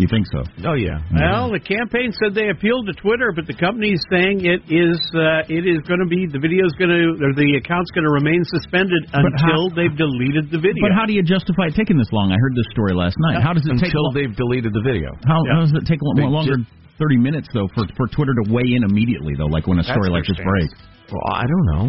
You 0.00 0.08
think 0.08 0.24
so? 0.32 0.40
Oh 0.64 0.72
yeah. 0.72 1.04
Well, 1.12 1.52
the 1.52 1.60
campaign 1.60 2.12
said 2.16 2.32
they 2.32 2.48
appealed 2.48 2.88
to 2.88 2.94
Twitter, 2.96 3.28
but 3.36 3.44
the 3.46 3.52
company's 3.52 4.00
saying 4.08 4.40
it 4.48 4.64
is 4.72 4.96
uh, 5.12 5.44
it 5.52 5.68
is 5.68 5.84
going 5.84 6.00
to 6.00 6.08
be 6.08 6.24
the 6.24 6.40
video's 6.40 6.72
going 6.80 6.88
to 6.88 7.02
or 7.20 7.36
the 7.36 7.60
account's 7.60 7.92
going 7.92 8.08
to 8.08 8.14
remain 8.16 8.40
suspended 8.48 9.04
But 9.12 9.28
until 9.36 9.68
how- 9.68 9.76
they've 9.76 9.92
deleted 9.92 10.48
the 10.48 10.56
video. 10.58 10.80
But 10.80 10.96
how 10.96 11.04
do 11.04 11.12
you 11.12 11.20
justify 11.22 11.68
it 11.68 11.76
taking 11.76 12.00
this 12.00 12.08
long? 12.10 12.32
I 12.32 12.38
heard 12.40 12.56
this 12.56 12.66
story 12.72 12.96
last 12.96 13.16
night. 13.28 13.44
How 13.44 13.52
does 13.52 13.68
it 13.68 13.76
take 13.76 13.92
until 13.92 14.08
they've 14.16 14.32
deleted 14.34 14.72
the 14.72 14.80
video? 14.80 15.12
How, 15.28 15.38
how 15.52 15.60
does 15.60 15.76
it 15.76 15.84
take 15.84 16.00
lo- 16.00 16.16
They 16.16 16.24
longer? 16.28 16.56
just- 16.64 16.70
Thirty 17.00 17.16
minutes 17.16 17.48
though 17.52 17.66
for 17.74 17.84
for 17.96 18.06
Twitter 18.08 18.32
to 18.32 18.44
weigh 18.52 18.72
in 18.76 18.84
immediately 18.84 19.34
though, 19.36 19.46
like 19.50 19.66
when 19.66 19.78
a 19.78 19.82
That's 19.82 19.92
story 19.96 20.08
like 20.10 20.22
this 20.24 20.36
breaks. 20.38 20.74
Well, 21.10 21.24
I 21.34 21.44
don't 21.48 21.66
know. 21.72 21.86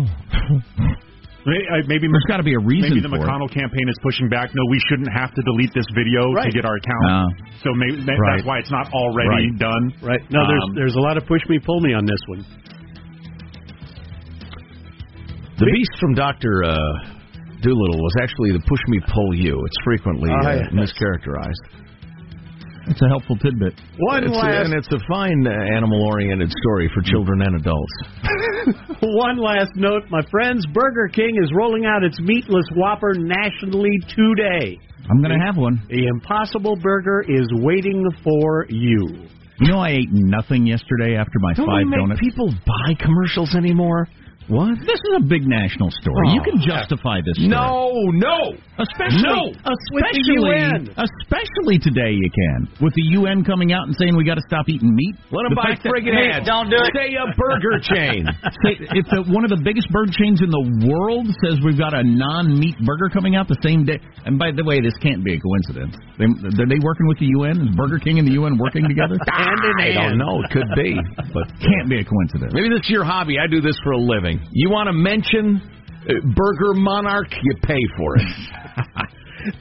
Maybe, 1.45 2.07
uh, 2.07 2.11
There's 2.15 2.29
got 2.31 2.37
to 2.37 2.47
be 2.47 2.55
a 2.55 2.63
reason 2.63 2.95
Maybe 2.95 3.01
the 3.03 3.09
for 3.11 3.19
it. 3.19 3.27
McConnell 3.27 3.51
campaign 3.51 3.83
is 3.91 3.97
pushing 4.01 4.29
back. 4.29 4.49
No, 4.55 4.63
we 4.71 4.79
shouldn't 4.87 5.11
have 5.11 5.33
to 5.35 5.41
delete 5.43 5.73
this 5.75 5.85
video 5.93 6.31
to 6.39 6.49
get 6.55 6.63
our 6.63 6.75
account. 6.79 7.03
Ah. 7.11 7.25
so 7.63 7.69
maybe 7.75 7.99
that- 8.07 8.15
Right. 8.15 8.37
that's 8.39 8.47
why 8.47 8.57
it's 8.59 8.71
not 8.71 8.87
already 8.93 9.51
Right. 9.51 9.59
done. 9.59 9.83
right? 10.01 10.21
No, 10.31 10.39
there's 10.47 10.63
Um, 10.63 10.75
there's 10.75 10.95
a 10.95 11.01
lot 11.03 11.17
of 11.17 11.25
push 11.27 11.41
me 11.49 11.59
pull 11.59 11.81
me 11.81 11.93
on 11.93 12.05
this 12.05 12.19
one. 12.27 12.45
The 15.59 15.65
beast 15.65 15.91
from 15.99 16.13
Doctor 16.15 16.63
uh, 16.63 16.77
Dolittle 17.61 17.99
was 18.01 18.15
actually 18.21 18.51
the 18.51 18.63
push 18.67 18.81
me 18.87 18.99
pull 19.13 19.33
you. 19.35 19.59
It's 19.65 19.77
frequently 19.83 20.29
Oh, 20.31 20.47
uh, 20.47 20.53
yes. 20.55 20.71
mischaracterized. 20.71 21.63
It's 22.87 23.01
a 23.01 23.07
helpful 23.07 23.37
tidbit. 23.37 23.75
One 23.97 24.23
It's 24.25 24.35
a- 24.37 24.63
and 24.65 24.73
it's 24.73 24.91
a 24.91 24.99
fine 25.07 25.47
uh, 25.47 25.51
animal-oriented 25.51 26.51
story 26.51 26.89
for 26.93 27.01
children 27.01 27.41
and 27.41 27.55
adults. 27.55 27.93
One 29.01 29.37
last 29.37 29.71
note, 29.75 30.03
my 30.09 30.21
friends. 30.31 30.65
Burger 30.73 31.09
King 31.13 31.37
is 31.41 31.51
rolling 31.55 31.85
out 31.85 32.03
its 32.03 32.19
meatless 32.19 32.65
Whopper 32.75 33.13
nationally 33.15 33.97
today. 34.09 34.79
I'm 35.09 35.21
going 35.21 35.37
to 35.37 35.45
have 35.45 35.57
one. 35.57 35.81
The 35.89 36.07
Impossible 36.07 36.77
Burger 36.77 37.25
is 37.27 37.47
waiting 37.55 38.05
for 38.23 38.65
you. 38.69 39.27
You 39.59 39.71
know, 39.71 39.79
I 39.79 39.89
ate 39.89 40.09
nothing 40.11 40.65
yesterday 40.65 41.15
after 41.15 41.39
my 41.39 41.53
Don't 41.53 41.67
five 41.67 41.83
we 41.85 41.89
make 41.89 41.99
donuts. 41.99 42.21
people 42.21 42.49
buy 42.65 42.93
commercials 42.99 43.53
anymore? 43.55 44.07
What? 44.47 44.75
This 44.83 44.99
is 44.99 45.13
a 45.17 45.23
big 45.23 45.47
national 45.47 45.89
story. 45.91 46.27
Oh, 46.27 46.33
you 46.33 46.41
can 46.43 46.59
justify 46.59 47.21
this. 47.23 47.35
Story. 47.39 47.47
No, 47.47 47.91
no, 48.17 48.53
Especially, 48.75 49.23
no. 49.23 49.53
especially, 49.53 50.89
especially 50.97 51.77
today, 51.79 52.11
you 52.17 52.29
can 52.33 52.67
with 52.81 52.93
the 52.97 53.05
UN 53.21 53.43
coming 53.45 53.71
out 53.71 53.85
and 53.87 53.95
saying 53.95 54.15
we 54.17 54.25
got 54.25 54.35
to 54.35 54.45
stop 54.47 54.67
eating 54.67 54.91
meat. 54.93 55.15
Let 55.31 55.45
them 55.47 55.53
The 55.53 55.61
buy 55.61 55.69
fact 55.77 55.83
that- 55.83 55.93
friggin' 55.93 56.13
Hey, 56.13 56.33
ads. 56.33 56.47
Say 56.93 57.15
a 57.15 57.27
burger 57.37 57.77
chain. 57.81 58.25
Say, 58.65 58.73
if 58.99 59.05
the, 59.13 59.23
one 59.31 59.43
of 59.45 59.51
the 59.53 59.61
biggest 59.63 59.87
burger 59.93 60.11
chains 60.11 60.41
in 60.41 60.49
the 60.49 60.63
world 60.89 61.27
says 61.45 61.61
we've 61.63 61.77
got 61.79 61.93
a 61.93 62.03
non-meat 62.03 62.77
burger 62.83 63.09
coming 63.13 63.35
out 63.35 63.47
the 63.47 63.57
same 63.63 63.85
day, 63.85 63.99
and 64.25 64.37
by 64.37 64.51
the 64.51 64.63
way, 64.63 64.81
this 64.81 64.93
can't 65.01 65.23
be 65.23 65.35
a 65.35 65.39
coincidence. 65.39 65.95
They, 66.17 66.25
are 66.27 66.67
they 66.69 66.81
working 66.83 67.07
with 67.07 67.19
the 67.19 67.29
UN? 67.39 67.69
Is 67.69 67.75
Burger 67.75 67.99
King 67.99 68.19
and 68.19 68.27
the 68.27 68.35
UN 68.41 68.57
working 68.57 68.83
together? 68.87 69.15
and 69.17 69.59
I 69.81 69.93
don't 69.93 70.17
know. 70.17 70.41
It 70.43 70.49
could 70.51 70.69
be, 70.75 70.97
but 71.31 71.45
can't 71.61 71.87
be 71.89 71.99
a 72.01 72.05
coincidence. 72.05 72.51
maybe 72.53 72.69
this 72.69 72.83
is 72.85 72.89
your 72.89 73.03
hobby. 73.05 73.37
I 73.39 73.47
do 73.47 73.61
this 73.61 73.77
for 73.83 73.93
a 73.93 74.01
living. 74.01 74.32
You 74.51 74.69
want 74.69 74.87
to 74.87 74.93
mention 74.93 75.61
uh, 76.09 76.13
Burger 76.35 76.73
Monarch? 76.73 77.27
You 77.43 77.55
pay 77.63 77.79
for 77.97 78.17
it. 78.17 78.23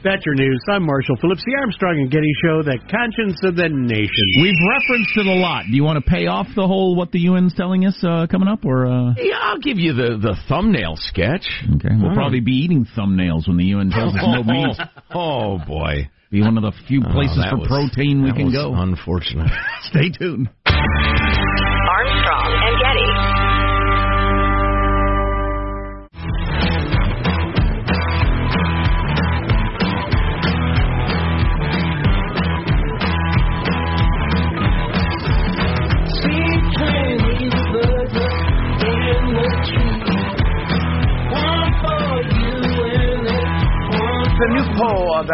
That's 0.01 0.25
your 0.25 0.35
news. 0.35 0.63
I'm 0.69 0.85
Marshall 0.85 1.17
Phillips, 1.19 1.43
the 1.45 1.55
Armstrong 1.59 1.99
and 1.99 2.09
Getty 2.09 2.31
Show, 2.45 2.63
the 2.63 2.77
conscience 2.89 3.37
of 3.43 3.57
the 3.57 3.67
nation. 3.67 4.25
We've 4.41 4.55
referenced 4.79 5.11
it 5.17 5.25
a 5.27 5.33
lot. 5.35 5.65
Do 5.69 5.75
you 5.75 5.83
want 5.83 6.01
to 6.03 6.09
pay 6.09 6.27
off 6.27 6.47
the 6.55 6.65
whole 6.65 6.95
what 6.95 7.11
the 7.11 7.27
UN's 7.27 7.53
telling 7.53 7.85
us 7.85 7.97
uh, 8.01 8.25
coming 8.31 8.47
up, 8.47 8.63
or? 8.63 8.85
Uh... 8.85 9.13
yeah, 9.17 9.35
I'll 9.41 9.59
give 9.59 9.77
you 9.79 9.91
the 9.91 10.17
the 10.21 10.37
thumbnail 10.47 10.95
sketch. 10.95 11.45
Okay, 11.75 11.89
we'll 11.99 12.11
Oh. 12.11 12.15
probably 12.15 12.39
be 12.39 12.53
eating 12.53 12.85
thumbnails 12.97 13.45
when 13.45 13.57
the 13.57 13.65
UN 13.75 13.89
tells 13.89 14.15
us 14.15 14.21
no 14.23 14.41
meat. 14.47 14.77
Oh 15.13 15.59
boy, 15.67 16.07
Be 16.31 16.39
one 16.41 16.55
of 16.57 16.63
the 16.63 16.71
few 16.87 17.03
Oh, 17.05 17.11
places 17.11 17.35
that 17.43 17.49
for 17.51 17.57
was- 17.59 17.67
protein 17.67 18.23
we 18.23 18.29
that 18.29 18.37
can 18.37 18.45
was 18.45 18.55
go. 18.55 18.73
Unfortunate. 18.75 19.51
Stay 19.91 20.09
tuned. 20.17 20.47
Armstrong 20.65 22.53
and 22.55 22.79
Getty. 22.79 23.52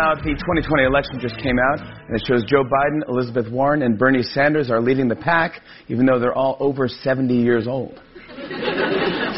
Poll 0.09 0.21
about 0.21 0.23
the 0.23 0.33
2020 0.33 0.83
election 0.83 1.19
just 1.19 1.37
came 1.41 1.57
out, 1.59 1.79
and 1.79 2.15
it 2.15 2.23
shows 2.25 2.43
Joe 2.45 2.63
Biden, 2.63 3.07
Elizabeth 3.07 3.51
Warren, 3.51 3.81
and 3.83 3.97
Bernie 3.97 4.23
Sanders 4.23 4.69
are 4.69 4.81
leading 4.81 5.07
the 5.07 5.15
pack, 5.15 5.61
even 5.87 6.05
though 6.05 6.19
they're 6.19 6.33
all 6.33 6.57
over 6.59 6.87
70 6.87 7.33
years 7.33 7.67
old. 7.67 7.93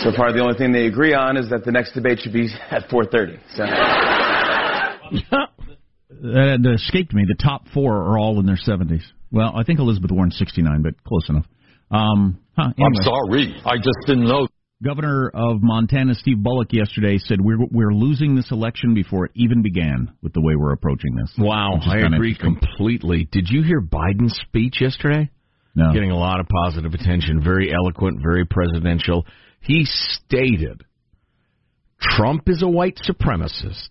so 0.03 0.11
far, 0.15 0.31
the 0.31 0.39
only 0.41 0.57
thing 0.57 0.71
they 0.71 0.85
agree 0.85 1.13
on 1.13 1.37
is 1.37 1.49
that 1.49 1.63
the 1.65 1.71
next 1.71 1.93
debate 1.93 2.19
should 2.21 2.33
be 2.33 2.47
at 2.71 2.87
4:30. 2.89 3.39
So. 3.55 3.65
That 6.23 6.59
that 6.63 6.73
escaped 6.75 7.13
me. 7.13 7.25
The 7.27 7.41
top 7.41 7.67
four 7.73 7.95
are 7.95 8.17
all 8.17 8.39
in 8.39 8.45
their 8.45 8.57
seventies. 8.57 9.03
Well, 9.31 9.53
I 9.55 9.63
think 9.63 9.79
Elizabeth 9.79 10.11
Warren's 10.11 10.37
sixty 10.37 10.61
nine, 10.61 10.83
but 10.83 10.93
close 11.03 11.27
enough. 11.29 11.45
Um, 11.89 12.39
huh, 12.55 12.71
I'm 12.77 12.95
sorry. 13.03 13.55
I 13.65 13.77
just 13.77 13.97
didn't 14.05 14.25
know. 14.25 14.47
Governor 14.83 15.29
of 15.33 15.61
Montana 15.61 16.15
Steve 16.15 16.41
Bullock 16.41 16.73
yesterday 16.73 17.19
said 17.19 17.39
we're 17.39 17.63
we're 17.71 17.93
losing 17.93 18.35
this 18.35 18.51
election 18.51 18.95
before 18.95 19.25
it 19.25 19.31
even 19.35 19.61
began 19.61 20.11
with 20.23 20.33
the 20.33 20.41
way 20.41 20.55
we're 20.55 20.73
approaching 20.73 21.15
this. 21.15 21.31
Wow, 21.37 21.79
I 21.85 21.99
agree 21.99 22.35
completely. 22.35 23.27
Did 23.31 23.47
you 23.49 23.61
hear 23.61 23.79
Biden's 23.79 24.35
speech 24.47 24.81
yesterday? 24.81 25.29
No. 25.75 25.93
Getting 25.93 26.11
a 26.11 26.17
lot 26.17 26.39
of 26.39 26.47
positive 26.47 26.93
attention, 26.93 27.43
very 27.43 27.71
eloquent, 27.71 28.21
very 28.21 28.45
presidential. 28.45 29.25
He 29.61 29.85
stated 29.85 30.83
Trump 32.01 32.43
is 32.47 32.63
a 32.63 32.67
white 32.67 32.99
supremacist. 33.07 33.89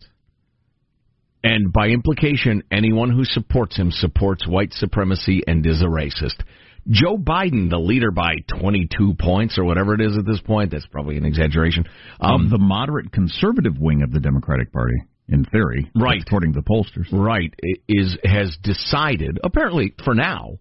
And 1.42 1.72
by 1.72 1.88
implication, 1.88 2.64
anyone 2.70 3.10
who 3.10 3.24
supports 3.24 3.76
him 3.76 3.90
supports 3.90 4.46
white 4.46 4.74
supremacy 4.74 5.42
and 5.46 5.64
is 5.64 5.80
a 5.80 5.86
racist. 5.86 6.42
Joe 6.90 7.16
Biden, 7.16 7.70
the 7.70 7.78
leader 7.78 8.10
by 8.10 8.34
22 8.60 9.14
points 9.18 9.58
or 9.58 9.64
whatever 9.64 9.94
it 9.94 10.00
is 10.00 10.16
at 10.18 10.26
this 10.26 10.40
point, 10.40 10.72
that's 10.72 10.86
probably 10.86 11.16
an 11.16 11.24
exaggeration. 11.24 11.84
Um, 12.20 12.46
of 12.46 12.50
the 12.50 12.58
moderate 12.58 13.12
conservative 13.12 13.78
wing 13.78 14.02
of 14.02 14.10
the 14.12 14.20
Democratic 14.20 14.72
Party, 14.72 14.96
in 15.28 15.44
theory, 15.44 15.88
Right. 15.94 16.20
according 16.26 16.54
to 16.54 16.60
the 16.60 16.64
pollsters. 16.68 17.06
right 17.12 17.54
is 17.88 18.16
has 18.24 18.56
decided 18.62 19.38
apparently 19.44 19.94
for 20.04 20.14
now 20.14 20.58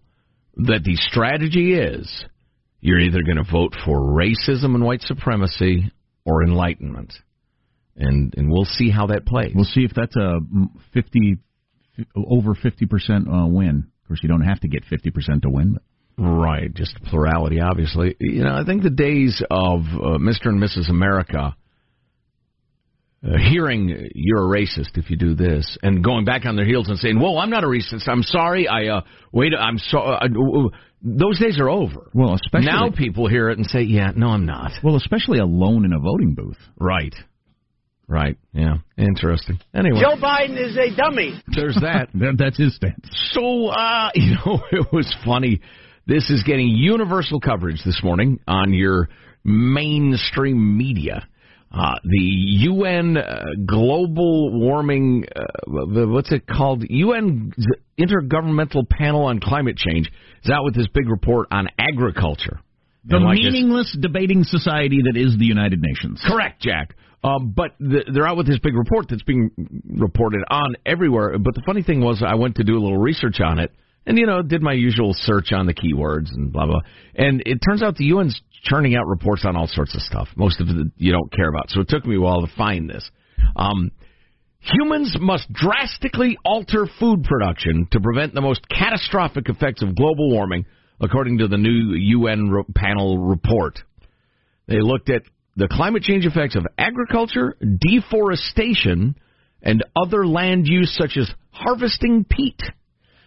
that 0.56 0.84
the 0.84 0.94
strategy 0.96 1.74
is 1.74 2.24
you're 2.80 3.00
either 3.00 3.22
going 3.22 3.36
to 3.36 3.50
vote 3.50 3.74
for 3.84 3.98
racism 4.00 4.74
and 4.76 4.84
white 4.84 5.02
supremacy 5.02 5.90
or 6.24 6.42
enlightenment 6.44 7.12
and 7.96 8.32
and 8.36 8.50
we'll 8.50 8.64
see 8.64 8.90
how 8.90 9.06
that 9.08 9.26
plays 9.26 9.52
We'll 9.54 9.64
see 9.64 9.82
if 9.84 9.92
that's 9.94 10.14
a 10.16 10.38
fifty 10.94 11.38
over 12.16 12.54
fifty 12.54 12.86
percent 12.86 13.26
uh, 13.28 13.46
win. 13.46 13.88
Of 14.02 14.08
course, 14.08 14.20
you 14.22 14.28
don't 14.28 14.42
have 14.42 14.60
to 14.60 14.68
get 14.68 14.84
fifty 14.84 15.10
percent 15.10 15.42
to 15.42 15.50
win. 15.50 15.72
But 15.74 15.82
right 16.20 16.72
just 16.74 16.94
plurality 17.04 17.60
obviously 17.60 18.14
you 18.20 18.44
know 18.44 18.54
i 18.54 18.62
think 18.64 18.82
the 18.82 18.90
days 18.90 19.42
of 19.50 19.80
uh, 19.80 20.18
mr 20.18 20.46
and 20.46 20.62
mrs 20.62 20.90
america 20.90 21.56
uh, 23.22 23.36
hearing 23.50 24.10
you're 24.14 24.44
a 24.44 24.58
racist 24.60 24.96
if 24.96 25.10
you 25.10 25.16
do 25.16 25.34
this 25.34 25.76
and 25.82 26.02
going 26.04 26.24
back 26.24 26.44
on 26.46 26.56
their 26.56 26.64
heels 26.66 26.88
and 26.88 26.98
saying 26.98 27.18
whoa 27.18 27.38
i'm 27.38 27.50
not 27.50 27.64
a 27.64 27.66
racist 27.66 28.06
i'm 28.08 28.22
sorry 28.22 28.66
i 28.68 28.86
uh 28.86 29.00
wait 29.32 29.52
i'm 29.58 29.78
so 29.78 29.98
uh, 29.98 30.20
uh, 30.24 30.68
those 31.02 31.38
days 31.40 31.58
are 31.58 31.68
over 31.70 32.10
well, 32.12 32.34
especially 32.34 32.66
now 32.66 32.90
people 32.90 33.26
hear 33.26 33.48
it 33.48 33.56
and 33.56 33.66
say, 33.66 33.80
"Yeah, 33.80 34.12
no, 34.14 34.28
I'm 34.28 34.44
not." 34.44 34.72
well, 34.84 34.96
especially 34.96 35.38
alone 35.38 35.86
in 35.86 35.94
a 35.94 35.98
voting 35.98 36.34
booth. 36.34 36.58
Right, 36.78 37.14
right, 38.06 38.36
yeah, 38.52 38.74
interesting. 38.98 39.58
Anyway, 39.74 39.98
Joe 39.98 40.16
Biden 40.20 40.58
is 40.62 40.76
a 40.76 40.94
dummy. 40.94 41.40
there's 41.56 41.76
that. 41.76 42.08
That- 42.14 42.36
That's 42.36 42.58
his 42.58 42.76
stance. 42.76 43.08
So, 43.32 43.68
uh, 43.68 44.10
you 44.14 44.34
know, 44.44 44.60
it 44.72 44.92
was 44.92 45.10
funny. 45.24 45.62
This 46.10 46.28
is 46.28 46.42
getting 46.42 46.66
universal 46.66 47.38
coverage 47.38 47.84
this 47.84 48.00
morning 48.02 48.40
on 48.48 48.74
your 48.74 49.08
mainstream 49.44 50.76
media. 50.76 51.24
Uh, 51.72 51.94
the 52.02 52.18
UN 52.18 53.16
uh, 53.16 53.44
Global 53.64 54.58
Warming, 54.58 55.26
uh, 55.36 56.06
what's 56.08 56.32
it 56.32 56.48
called? 56.48 56.82
UN 56.88 57.52
Intergovernmental 57.96 58.88
Panel 58.90 59.26
on 59.26 59.38
Climate 59.38 59.76
Change 59.76 60.10
is 60.42 60.50
out 60.50 60.64
with 60.64 60.74
this 60.74 60.88
big 60.92 61.08
report 61.08 61.46
on 61.52 61.68
agriculture. 61.78 62.58
The 63.04 63.18
like 63.18 63.38
this- 63.38 63.52
meaningless 63.52 63.96
debating 64.00 64.42
society 64.42 65.02
that 65.04 65.16
is 65.16 65.38
the 65.38 65.46
United 65.46 65.80
Nations. 65.80 66.20
Correct, 66.26 66.60
Jack. 66.60 66.96
Um, 67.22 67.54
but 67.54 67.76
the, 67.78 68.02
they're 68.12 68.26
out 68.26 68.36
with 68.36 68.48
this 68.48 68.58
big 68.58 68.74
report 68.74 69.06
that's 69.08 69.22
being 69.22 69.52
reported 69.88 70.40
on 70.50 70.74
everywhere. 70.84 71.38
But 71.38 71.54
the 71.54 71.62
funny 71.64 71.84
thing 71.84 72.00
was, 72.00 72.20
I 72.26 72.34
went 72.34 72.56
to 72.56 72.64
do 72.64 72.72
a 72.72 72.80
little 72.80 72.98
research 72.98 73.40
on 73.40 73.60
it, 73.60 73.70
and 74.06 74.18
you 74.18 74.26
know, 74.26 74.42
did 74.42 74.62
my 74.62 74.72
usual 74.72 75.12
search 75.14 75.52
on 75.52 75.66
the 75.66 75.74
keywords 75.74 76.32
and 76.32 76.52
blah 76.52 76.66
blah. 76.66 76.80
And 77.14 77.42
it 77.46 77.58
turns 77.66 77.82
out 77.82 77.96
the 77.96 78.10
UN's 78.10 78.40
churning 78.62 78.94
out 78.94 79.06
reports 79.06 79.44
on 79.44 79.56
all 79.56 79.66
sorts 79.66 79.94
of 79.94 80.02
stuff. 80.02 80.28
Most 80.36 80.60
of 80.60 80.68
it 80.68 80.92
you 80.96 81.12
don't 81.12 81.32
care 81.32 81.48
about. 81.48 81.70
So 81.70 81.80
it 81.80 81.88
took 81.88 82.04
me 82.04 82.16
a 82.16 82.20
while 82.20 82.40
to 82.40 82.52
find 82.56 82.88
this. 82.88 83.08
Um, 83.56 83.90
Humans 84.62 85.16
must 85.20 85.50
drastically 85.52 86.36
alter 86.44 86.86
food 86.98 87.24
production 87.24 87.88
to 87.92 88.00
prevent 88.00 88.34
the 88.34 88.42
most 88.42 88.68
catastrophic 88.68 89.48
effects 89.48 89.82
of 89.82 89.96
global 89.96 90.30
warming, 90.30 90.66
according 91.00 91.38
to 91.38 91.48
the 91.48 91.56
new 91.56 91.94
UN 91.94 92.50
ro- 92.50 92.66
panel 92.74 93.18
report. 93.18 93.78
They 94.68 94.80
looked 94.80 95.08
at 95.08 95.22
the 95.56 95.66
climate 95.66 96.02
change 96.02 96.26
effects 96.26 96.56
of 96.56 96.66
agriculture, 96.76 97.56
deforestation, 97.78 99.16
and 99.62 99.84
other 99.96 100.26
land 100.26 100.66
use 100.66 100.94
such 100.94 101.16
as 101.16 101.30
harvesting 101.52 102.24
peat 102.28 102.60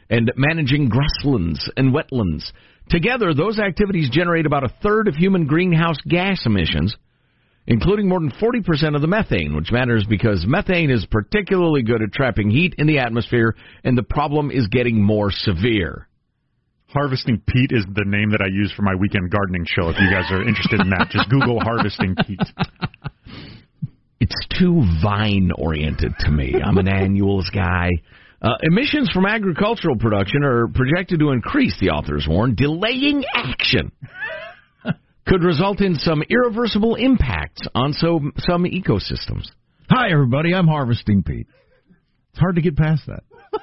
and 0.10 0.32
managing 0.36 0.90
grasslands 0.90 1.70
and 1.78 1.94
wetlands. 1.94 2.52
Together, 2.90 3.34
those 3.34 3.60
activities 3.60 4.10
generate 4.10 4.46
about 4.46 4.64
a 4.64 4.74
third 4.82 5.08
of 5.08 5.16
human 5.16 5.46
greenhouse 5.46 5.98
gas 6.08 6.42
emissions, 6.46 6.96
including 7.66 8.10
more 8.10 8.20
than 8.20 8.32
40% 8.32 8.96
of 8.96 9.02
the 9.02 9.08
methane, 9.08 9.56
which 9.56 9.72
matters 9.72 10.06
because 10.08 10.46
methane 10.46 10.90
is 10.90 11.06
particularly 11.06 11.82
good 11.82 12.02
at 12.02 12.12
trapping 12.12 12.50
heat 12.50 12.76
in 12.78 12.88
the 12.88 13.00
atmosphere, 13.00 13.56
and 13.84 13.98
the 13.98 14.04
problem 14.04 14.52
is 14.52 14.68
getting 14.68 15.02
more 15.02 15.32
severe. 15.32 16.08
Harvesting 16.88 17.42
peat 17.48 17.72
is 17.72 17.86
the 17.96 18.06
name 18.06 18.32
that 18.32 18.42
I 18.42 18.48
use 18.52 18.72
for 18.76 18.84
my 18.84 18.94
weekend 18.94 19.32
gardening 19.32 19.66
show. 19.66 19.90
If 19.90 19.96
you 20.00 20.12
guys 20.12 20.30
are 20.30 20.48
interested 20.48 20.80
in 20.80 20.90
that, 20.92 21.10
just 21.10 21.30
Google 21.30 21.60
harvesting 21.60 22.16
peat. 22.28 22.40
It's 24.20 24.48
too 24.58 24.86
vine 25.02 25.52
oriented 25.58 26.14
to 26.20 26.30
me. 26.30 26.56
I'm 26.64 26.78
an 26.78 26.88
annuals 26.88 27.50
guy. 27.54 27.90
Uh, 28.44 28.56
emissions 28.64 29.10
from 29.14 29.26
agricultural 29.26 29.96
production 29.98 30.44
are 30.44 30.68
projected 30.68 31.20
to 31.20 31.30
increase, 31.30 31.78
the 31.80 31.92
authors 31.92 32.28
warn. 32.30 32.56
Delaying 32.56 33.24
action 33.34 33.90
could 35.26 35.44
result 35.44 35.80
in 35.80 35.96
some 35.96 36.22
irreversible 36.30 36.96
impacts 36.96 37.62
on 37.74 37.94
so, 37.94 38.20
some 38.40 38.66
ecosystems. 38.66 39.46
Hi, 39.90 40.12
everybody. 40.12 40.54
I'm 40.54 40.68
harvesting 40.68 41.24
Pete. 41.24 41.48
It's 42.32 42.40
hard 42.40 42.56
to 42.56 42.62
get 42.62 42.76
past 42.76 43.04
that. 43.08 43.24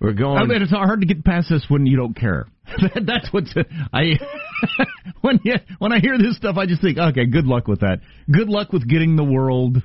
We're 0.00 0.14
going. 0.14 0.38
I 0.38 0.44
mean, 0.46 0.62
it's 0.62 0.72
hard 0.72 1.00
to 1.00 1.06
get 1.06 1.24
past 1.24 1.48
this 1.50 1.66
when 1.68 1.86
you 1.86 1.96
don't 1.96 2.14
care. 2.14 2.46
That's 2.94 3.32
what's 3.32 3.54
I. 3.92 4.14
when 5.20 5.38
you, 5.44 5.54
when 5.78 5.92
I 5.92 6.00
hear 6.00 6.18
this 6.18 6.36
stuff, 6.36 6.56
I 6.56 6.66
just 6.66 6.82
think, 6.82 6.98
okay, 6.98 7.26
good 7.26 7.46
luck 7.46 7.68
with 7.68 7.80
that. 7.80 8.00
Good 8.30 8.48
luck 8.48 8.72
with 8.72 8.88
getting 8.88 9.14
the 9.14 9.24
world 9.24 9.82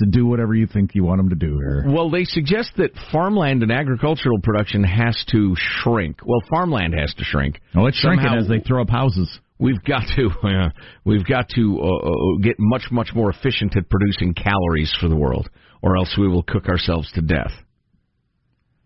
to 0.00 0.06
do 0.10 0.26
whatever 0.26 0.54
you 0.54 0.66
think 0.66 0.94
you 0.94 1.04
want 1.04 1.18
them 1.20 1.30
to 1.30 1.36
do 1.36 1.58
here. 1.58 1.84
Well, 1.86 2.10
they 2.10 2.24
suggest 2.24 2.72
that 2.76 2.90
farmland 3.12 3.62
and 3.62 3.72
agricultural 3.72 4.40
production 4.42 4.82
has 4.84 5.16
to 5.30 5.54
shrink. 5.56 6.18
Well, 6.26 6.42
farmland 6.50 6.94
has 6.98 7.14
to 7.14 7.24
shrink. 7.24 7.60
Oh, 7.74 7.86
it's 7.86 7.96
shrinking 7.98 8.24
Somehow- 8.24 8.40
as 8.40 8.48
they 8.48 8.60
throw 8.60 8.82
up 8.82 8.90
houses. 8.90 9.30
We've 9.58 9.82
got 9.84 10.04
to 10.16 10.30
uh, 10.42 10.68
we've 11.04 11.24
got 11.26 11.48
to 11.50 11.80
uh, 11.80 12.08
uh, 12.08 12.38
get 12.42 12.56
much 12.58 12.84
much 12.90 13.10
more 13.14 13.30
efficient 13.30 13.76
at 13.76 13.88
producing 13.88 14.34
calories 14.34 14.92
for 15.00 15.08
the 15.08 15.16
world, 15.16 15.48
or 15.82 15.96
else 15.96 16.16
we 16.18 16.28
will 16.28 16.42
cook 16.42 16.66
ourselves 16.66 17.10
to 17.12 17.20
death. 17.20 17.52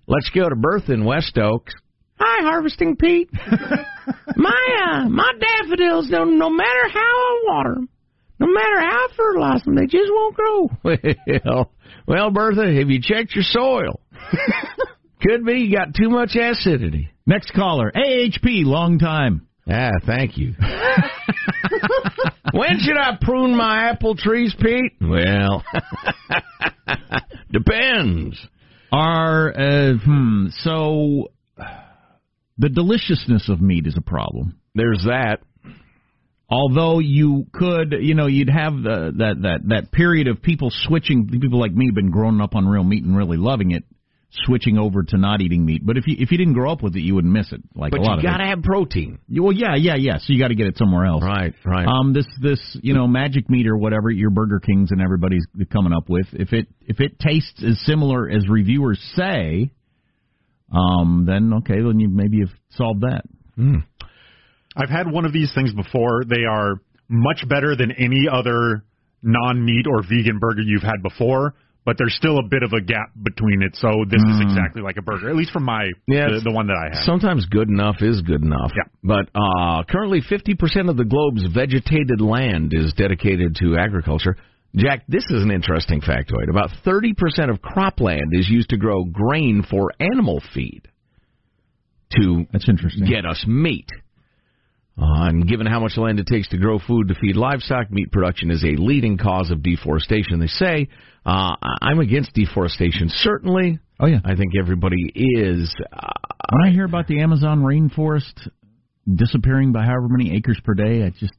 Let's 0.07 0.29
go 0.31 0.49
to 0.49 0.57
Bertha 0.57 0.93
in 0.93 1.05
West 1.05 1.39
Oaks. 1.39 1.73
Hi, 2.19 2.43
harvesting 2.43 2.97
Pete. 2.97 3.31
my 4.37 5.05
uh, 5.05 5.09
my 5.09 5.33
daffodils, 5.41 6.11
no, 6.11 6.25
no 6.25 6.51
matter 6.51 6.89
how 6.93 7.01
I 7.01 7.43
water 7.47 7.75
them, 7.75 7.89
no 8.45 8.53
matter 8.53 8.81
how 8.81 8.91
I 8.91 9.09
fertilize 9.17 9.63
them, 9.63 9.75
they 9.75 9.87
just 9.87 10.11
won't 10.11 10.37
grow. 10.37 10.71
well, 11.45 11.71
well, 12.07 12.31
Bertha, 12.31 12.73
have 12.73 12.91
you 12.91 13.01
checked 13.01 13.35
your 13.35 13.45
soil? 13.45 14.01
Could 15.23 15.45
be 15.45 15.61
you 15.61 15.77
got 15.77 15.95
too 15.95 16.11
much 16.11 16.37
acidity. 16.37 17.11
Next 17.27 17.53
caller, 17.53 17.91
AHP, 17.95 18.65
long 18.65 18.99
time. 18.99 19.47
Ah, 19.67 19.93
thank 20.05 20.37
you. 20.37 20.53
when 22.53 22.79
should 22.81 22.99
I 22.99 23.17
prune 23.19 23.57
my 23.57 23.89
apple 23.89 24.15
trees, 24.15 24.55
Pete? 24.61 24.93
Well, 25.01 25.65
depends. 27.51 28.39
Are 28.93 29.59
uh, 29.59 29.95
hmm, 29.95 30.49
so 30.59 31.31
the 32.59 32.69
deliciousness 32.69 33.49
of 33.49 33.63
meat 33.63 33.87
is 33.87 33.97
a 33.97 34.03
problem. 34.03 34.59
There's 34.75 35.05
that. 35.07 35.41
Although 36.55 37.01
you 37.01 37.47
could, 37.53 37.97
you 38.01 38.15
know, 38.15 38.27
you'd 38.27 38.49
have 38.49 38.75
the, 38.75 39.13
that 39.19 39.43
that 39.43 39.59
that 39.69 39.93
period 39.93 40.29
of 40.29 40.41
people 40.41 40.71
switching. 40.71 41.29
People 41.29 41.59
like 41.59 41.73
me 41.73 41.87
have 41.87 41.97
been 41.97 42.13
growing 42.13 42.41
up 42.41 42.55
on 42.55 42.67
real 42.67 42.85
meat 42.85 43.03
and 43.03 43.17
really 43.17 43.37
loving 43.37 43.73
it, 43.73 43.83
switching 44.31 44.79
over 44.79 45.03
to 45.03 45.17
not 45.17 45.41
eating 45.41 45.65
meat. 45.65 45.85
But 45.85 45.97
if 45.97 46.07
you 46.07 46.15
if 46.17 46.31
you 46.31 46.39
didn't 46.39 46.55
grow 46.55 46.71
up 46.71 46.81
with 46.81 46.95
it, 46.95 47.01
you 47.01 47.17
wouldn't 47.17 47.33
miss 47.33 47.51
it. 47.51 47.61
Like 47.75 47.91
but 47.91 47.99
a 47.99 48.03
lot 48.03 48.13
you 48.13 48.19
of 48.19 48.23
gotta 48.23 48.45
have 48.45 48.63
protein. 48.63 49.19
Well, 49.29 49.53
yeah, 49.53 49.75
yeah, 49.77 49.97
yeah. 49.97 50.19
So 50.19 50.33
you 50.33 50.39
got 50.39 50.49
to 50.49 50.55
get 50.55 50.69
it 50.69 50.79
somewhere 50.79 51.07
else. 51.07 51.25
Right, 51.25 51.55
right. 51.65 51.89
Um, 51.89 52.13
this 52.13 52.27
this 52.41 52.61
you 52.83 52.95
know 52.95 53.09
magic 53.09 53.51
meat 53.51 53.67
or 53.67 53.77
whatever 53.77 54.09
your 54.09 54.31
Burger 54.31 54.61
Kings 54.61 54.93
and 54.93 55.01
everybody's 55.01 55.47
coming 55.73 55.93
up 55.93 56.09
with. 56.09 56.27
If 56.33 56.53
it 56.53 56.69
if 56.83 57.01
it 57.01 57.19
tastes 57.19 57.65
as 57.67 57.81
similar 57.81 58.31
as 58.31 58.49
reviewers 58.49 59.01
say, 59.17 59.73
um, 60.73 61.25
then 61.27 61.53
okay, 61.59 61.83
then 61.83 61.99
you 61.99 62.09
maybe 62.09 62.37
you've 62.37 62.55
solved 62.71 63.01
that. 63.01 63.25
I've 64.77 64.91
had 64.91 65.11
one 65.11 65.25
of 65.25 65.33
these 65.33 65.53
things 65.55 65.73
before. 65.73 66.25
They 66.29 66.45
are 66.45 66.75
much 67.09 67.45
better 67.49 67.77
than 67.77 67.93
any 67.93 68.27
other 68.31 68.85
non-meat 69.23 69.87
or 69.87 70.03
vegan 70.03 70.39
burger 70.39 70.63
you've 70.63 70.83
had 70.83 71.03
before, 71.03 71.55
but 71.85 71.97
there's 71.99 72.15
still 72.15 72.39
a 72.39 72.43
bit 72.49 72.63
of 72.63 72.73
a 72.73 72.81
gap 72.81 73.13
between 73.23 73.63
it. 73.63 73.77
So 73.77 74.05
this 74.09 74.21
is 74.23 74.41
Mm. 74.41 74.43
exactly 74.43 74.83
like 74.83 74.97
a 74.97 75.03
burger, 75.03 75.29
at 75.29 75.37
least 75.37 75.51
from 75.53 75.65
my 75.65 75.85
Yeah, 76.09 76.29
the, 76.31 76.41
the 76.45 76.51
one 76.51 76.67
that 76.69 76.77
I 76.77 76.97
had. 76.97 77.05
Sometimes 77.05 77.47
good 77.47 77.69
enough 77.69 77.97
is 78.01 78.21
good 78.23 78.43
enough. 78.43 78.73
Yeah. 78.77 78.85
But 79.03 79.29
uh, 79.35 79.85
currently, 79.85 80.21
50% 80.23 80.89
of 80.91 80.97
the 80.97 81.05
globe's 81.05 81.45
vegetated 81.55 82.21
land 82.21 82.73
is 82.75 82.93
dedicated 82.95 83.57
to 83.61 83.77
agriculture. 83.77 84.37
Jack, 84.77 85.05
this 85.09 85.25
is 85.31 85.43
an 85.43 85.51
interesting 85.53 86.01
factoid. 86.01 86.49
About 86.51 86.71
30% 86.85 87.13
of 87.51 87.61
cropland 87.63 88.33
is 88.33 88.49
used 88.49 88.71
to 88.71 88.77
grow 88.77 89.05
grain 89.05 89.63
for 89.71 89.93
animal 90.01 90.43
feed 90.53 90.89
to 92.13 92.47
That's 92.53 92.69
interesting. 92.69 93.07
get 93.07 93.25
us 93.25 93.45
meat. 93.47 93.89
Uh, 94.97 95.27
and 95.27 95.49
given 95.49 95.67
how 95.67 95.81
much 95.81 95.97
land 95.97 96.21
it 96.21 96.27
takes 96.27 96.49
to 96.49 96.57
grow 96.57 96.79
food 96.79 97.09
to 97.09 97.15
feed 97.17 97.35
livestock, 97.37 97.91
meat 97.91 98.13
production 98.13 98.51
is 98.51 98.63
a 98.63 98.81
leading 98.81 99.19
cause 99.19 99.51
of 99.51 99.63
deforestation. 99.63 100.39
They 100.39 100.47
say 100.47 100.89
uh, 101.27 101.57
I'm 101.83 101.99
against 101.99 102.33
deforestation. 102.35 103.09
Certainly, 103.09 103.81
Oh 104.01 104.07
yeah. 104.07 104.19
I 104.25 104.35
think 104.35 104.53
everybody 104.59 105.11
is. 105.15 105.75
Uh, 105.93 106.09
When 106.53 106.69
I 106.69 106.73
hear 106.73 106.85
about 106.85 107.07
the 107.07 107.21
Amazon 107.21 107.63
rainforest 107.63 108.49
disappearing 109.13 109.73
by 109.73 109.85
however 109.85 110.09
many 110.09 110.35
acres 110.37 110.61
per 110.65 110.75
day, 110.75 111.05
I 111.05 111.11
just 111.11 111.35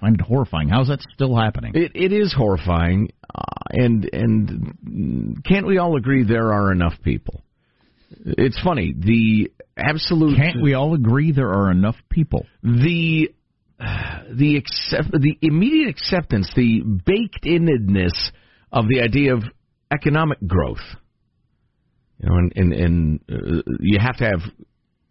find 0.00 0.14
it 0.14 0.20
horrifying. 0.20 0.68
How's 0.68 0.88
that 0.88 1.00
still 1.14 1.36
happening? 1.36 1.72
It 1.74 1.92
it 1.94 2.12
is 2.12 2.34
horrifying, 2.36 3.10
uh, 3.34 3.42
and 3.72 4.08
and 4.12 5.44
can't 5.44 5.66
we 5.66 5.78
all 5.78 5.96
agree 5.96 6.24
there 6.24 6.52
are 6.52 6.72
enough 6.72 6.94
people? 7.02 7.42
It's 8.10 8.60
funny 8.62 8.94
the 8.98 9.52
absolute. 9.76 10.36
Can't 10.36 10.62
we 10.62 10.74
all 10.74 10.94
agree 10.94 11.32
there 11.32 11.50
are 11.50 11.70
enough 11.70 11.96
people? 12.10 12.46
the 12.62 13.30
the 13.78 14.56
accept 14.56 15.10
the 15.12 15.36
immediate 15.42 15.88
acceptance, 15.88 16.50
the 16.56 16.82
baked 16.82 17.46
inness 17.46 18.30
of 18.72 18.86
the 18.88 19.00
idea 19.00 19.34
of 19.34 19.44
economic 19.92 20.38
growth. 20.46 20.82
You 22.18 22.28
know, 22.28 22.36
and 22.36 22.52
and, 22.56 22.72
and 22.72 23.20
uh, 23.30 23.62
you 23.80 23.98
have 24.00 24.16
to 24.18 24.24
have. 24.24 24.40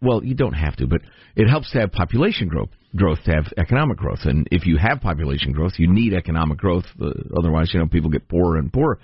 Well, 0.00 0.22
you 0.22 0.36
don't 0.36 0.52
have 0.52 0.76
to, 0.76 0.86
but 0.86 1.00
it 1.34 1.48
helps 1.48 1.72
to 1.72 1.80
have 1.80 1.90
population 1.90 2.46
growth. 2.46 2.68
Growth 2.94 3.18
to 3.24 3.32
have 3.32 3.52
economic 3.56 3.96
growth, 3.96 4.20
and 4.24 4.46
if 4.52 4.64
you 4.64 4.78
have 4.78 5.00
population 5.00 5.52
growth, 5.52 5.72
you 5.78 5.92
need 5.92 6.14
economic 6.14 6.58
growth. 6.58 6.84
Uh, 7.00 7.10
otherwise, 7.36 7.70
you 7.74 7.80
know, 7.80 7.86
people 7.86 8.10
get 8.10 8.28
poorer 8.28 8.58
and 8.58 8.72
poorer. 8.72 9.00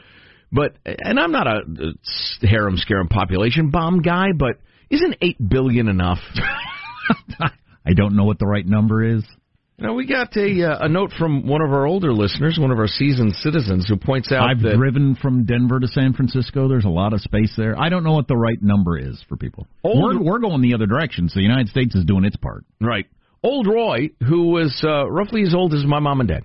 But 0.54 0.76
and 0.84 1.18
I'm 1.18 1.32
not 1.32 1.46
a, 1.48 1.60
harem 2.42 2.76
scarum 2.76 3.08
population 3.08 3.70
bomb 3.70 4.02
guy, 4.02 4.28
but 4.36 4.58
isn't 4.88 5.16
eight 5.20 5.36
billion 5.46 5.88
enough? 5.88 6.18
I 7.86 7.92
don't 7.94 8.16
know 8.16 8.24
what 8.24 8.38
the 8.38 8.46
right 8.46 8.64
number 8.64 9.02
is. 9.16 9.24
Now 9.76 9.94
we 9.94 10.06
got 10.06 10.36
a 10.36 10.70
uh, 10.70 10.84
a 10.84 10.88
note 10.88 11.10
from 11.18 11.48
one 11.48 11.60
of 11.60 11.72
our 11.72 11.84
older 11.84 12.12
listeners, 12.12 12.56
one 12.60 12.70
of 12.70 12.78
our 12.78 12.86
seasoned 12.86 13.34
citizens, 13.34 13.86
who 13.88 13.96
points 13.96 14.30
out 14.30 14.48
I've 14.48 14.62
that 14.62 14.76
driven 14.76 15.16
from 15.16 15.44
Denver 15.44 15.80
to 15.80 15.88
San 15.88 16.12
Francisco. 16.12 16.68
There's 16.68 16.84
a 16.84 16.88
lot 16.88 17.12
of 17.12 17.20
space 17.20 17.52
there. 17.56 17.76
I 17.76 17.88
don't 17.88 18.04
know 18.04 18.12
what 18.12 18.28
the 18.28 18.36
right 18.36 18.62
number 18.62 18.96
is 18.96 19.20
for 19.28 19.36
people. 19.36 19.66
Old- 19.82 20.20
We're, 20.20 20.22
we're 20.22 20.38
going 20.38 20.62
the 20.62 20.74
other 20.74 20.86
direction, 20.86 21.28
so 21.28 21.40
the 21.40 21.42
United 21.42 21.68
States 21.68 21.96
is 21.96 22.04
doing 22.04 22.24
its 22.24 22.36
part. 22.36 22.64
right 22.80 23.06
old 23.42 23.66
Roy, 23.66 24.10
who 24.26 24.50
was 24.52 24.80
uh, 24.86 25.10
roughly 25.10 25.42
as 25.42 25.52
old 25.54 25.74
as 25.74 25.84
my 25.84 25.98
mom 25.98 26.20
and 26.20 26.28
dad, 26.28 26.44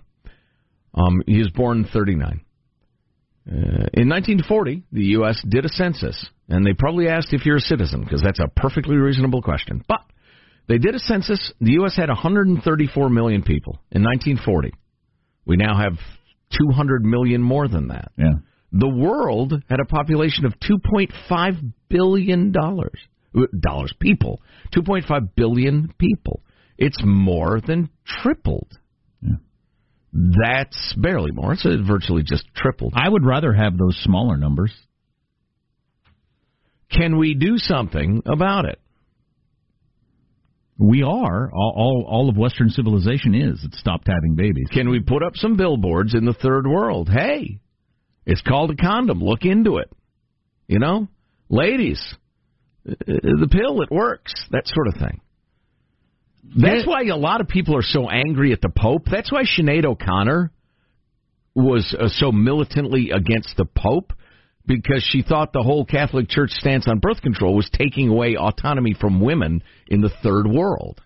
um, 0.95 1.21
he 1.27 1.37
was 1.37 1.49
born 1.49 1.79
in 1.79 1.85
'39. 1.85 2.41
Uh, 3.51 3.89
in 3.93 4.07
1940, 4.07 4.83
the 4.91 5.05
U.S. 5.17 5.41
did 5.47 5.65
a 5.65 5.69
census, 5.69 6.27
and 6.49 6.63
they 6.63 6.73
probably 6.73 7.07
asked 7.07 7.33
if 7.33 7.45
you're 7.45 7.57
a 7.57 7.61
citizen 7.61 8.03
because 8.03 8.21
that's 8.21 8.39
a 8.39 8.47
perfectly 8.55 8.95
reasonable 8.95 9.41
question. 9.41 9.83
But 9.87 10.01
they 10.67 10.77
did 10.77 10.93
a 10.93 10.99
census. 10.99 11.51
The 11.59 11.71
U.S. 11.73 11.95
had 11.95 12.09
134 12.09 13.09
million 13.09 13.41
people 13.41 13.81
in 13.91 14.03
1940. 14.03 14.71
We 15.45 15.57
now 15.57 15.75
have 15.75 15.93
200 16.51 17.03
million 17.03 17.41
more 17.41 17.67
than 17.67 17.87
that. 17.87 18.11
Yeah. 18.17 18.33
The 18.71 18.87
world 18.87 19.63
had 19.67 19.79
a 19.79 19.85
population 19.85 20.45
of 20.45 20.53
2.5 20.59 21.73
billion 21.89 22.51
dollars. 22.51 22.99
Dollars 23.59 23.93
people. 23.99 24.41
2.5 24.75 25.29
billion 25.35 25.93
people. 25.97 26.43
It's 26.77 27.01
more 27.03 27.59
than 27.65 27.89
tripled. 28.05 28.77
That's 30.11 30.95
barely 30.97 31.31
more. 31.31 31.53
It's 31.53 31.65
uh, 31.65 31.77
virtually 31.87 32.23
just 32.25 32.45
tripled. 32.55 32.93
I 32.95 33.07
would 33.07 33.25
rather 33.25 33.53
have 33.53 33.77
those 33.77 33.97
smaller 34.03 34.37
numbers. 34.37 34.73
Can 36.91 37.17
we 37.17 37.35
do 37.35 37.57
something 37.57 38.23
about 38.25 38.65
it? 38.65 38.79
We 40.79 41.03
are. 41.03 41.51
All, 41.53 41.73
all, 41.75 42.05
all 42.07 42.29
of 42.29 42.37
Western 42.37 42.69
civilization 42.69 43.35
is. 43.35 43.63
It 43.63 43.73
stopped 43.75 44.07
having 44.07 44.35
babies. 44.35 44.67
Can 44.71 44.89
we 44.89 45.01
put 45.01 45.21
up 45.21 45.35
some 45.35 45.57
billboards 45.57 46.15
in 46.15 46.25
the 46.25 46.33
third 46.33 46.65
world? 46.65 47.09
Hey, 47.09 47.59
it's 48.25 48.41
called 48.41 48.71
a 48.71 48.75
condom. 48.75 49.19
Look 49.19 49.43
into 49.43 49.77
it. 49.77 49.91
You 50.67 50.79
know, 50.79 51.07
ladies, 51.49 52.01
uh, 52.87 52.93
the 53.07 53.49
pill 53.51 53.81
it 53.81 53.91
works. 53.91 54.33
That 54.51 54.67
sort 54.67 54.87
of 54.87 54.93
thing. 54.95 55.21
That's 56.43 56.87
why 56.87 57.03
a 57.03 57.15
lot 57.15 57.41
of 57.41 57.47
people 57.47 57.75
are 57.75 57.83
so 57.83 58.09
angry 58.09 58.53
at 58.53 58.61
the 58.61 58.69
Pope. 58.69 59.03
That's 59.09 59.31
why 59.31 59.43
Sinead 59.43 59.85
O'Connor 59.85 60.51
was 61.55 61.95
uh, 61.99 62.07
so 62.07 62.31
militantly 62.31 63.11
against 63.11 63.55
the 63.57 63.65
Pope 63.65 64.13
because 64.65 65.05
she 65.09 65.23
thought 65.23 65.51
the 65.51 65.63
whole 65.63 65.85
Catholic 65.85 66.29
Church 66.29 66.51
stance 66.51 66.87
on 66.87 66.99
birth 66.99 67.21
control 67.21 67.55
was 67.55 67.69
taking 67.73 68.09
away 68.09 68.35
autonomy 68.35 68.95
from 68.99 69.19
women 69.19 69.63
in 69.87 70.01
the 70.01 70.11
third 70.23 70.47
world. 70.47 71.01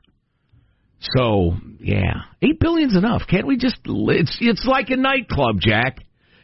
So, 1.18 1.58
yeah, 1.80 2.24
eight 2.42 2.60
billion's 2.60 2.96
enough. 2.96 3.24
Can't 3.30 3.46
we 3.46 3.58
just? 3.58 3.78
It's 3.86 4.38
it's 4.40 4.66
like 4.66 4.90
a 4.90 4.96
nightclub, 4.96 5.60
Jack. 5.60 5.98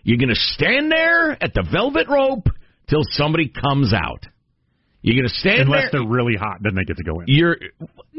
You're 0.04 0.18
gonna 0.18 0.34
stand 0.36 0.92
there 0.92 1.32
at 1.42 1.54
the 1.54 1.66
velvet 1.72 2.08
rope 2.10 2.48
till 2.90 3.02
somebody 3.12 3.50
comes 3.50 3.94
out. 3.94 4.26
You're 5.02 5.16
gonna 5.16 5.30
stand 5.30 5.62
Unless 5.62 5.92
there. 5.92 6.02
they're 6.02 6.10
really 6.10 6.36
hot, 6.38 6.58
then 6.62 6.76
they 6.76 6.84
get 6.84 6.98
to 6.98 7.04
go 7.04 7.22
in. 7.22 7.28
You're 7.28 7.58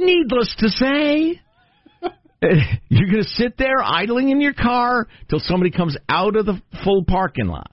needless 0.01 0.55
to 0.59 0.69
say. 0.69 1.41
You're 2.89 3.11
going 3.11 3.23
to 3.23 3.29
sit 3.29 3.59
there 3.59 3.83
idling 3.83 4.31
in 4.31 4.41
your 4.41 4.55
car 4.55 5.07
till 5.29 5.41
somebody 5.41 5.71
comes 5.71 5.97
out 6.09 6.37
of 6.37 6.47
the 6.47 6.61
full 6.83 7.05
parking 7.05 7.47
lot. 7.47 7.71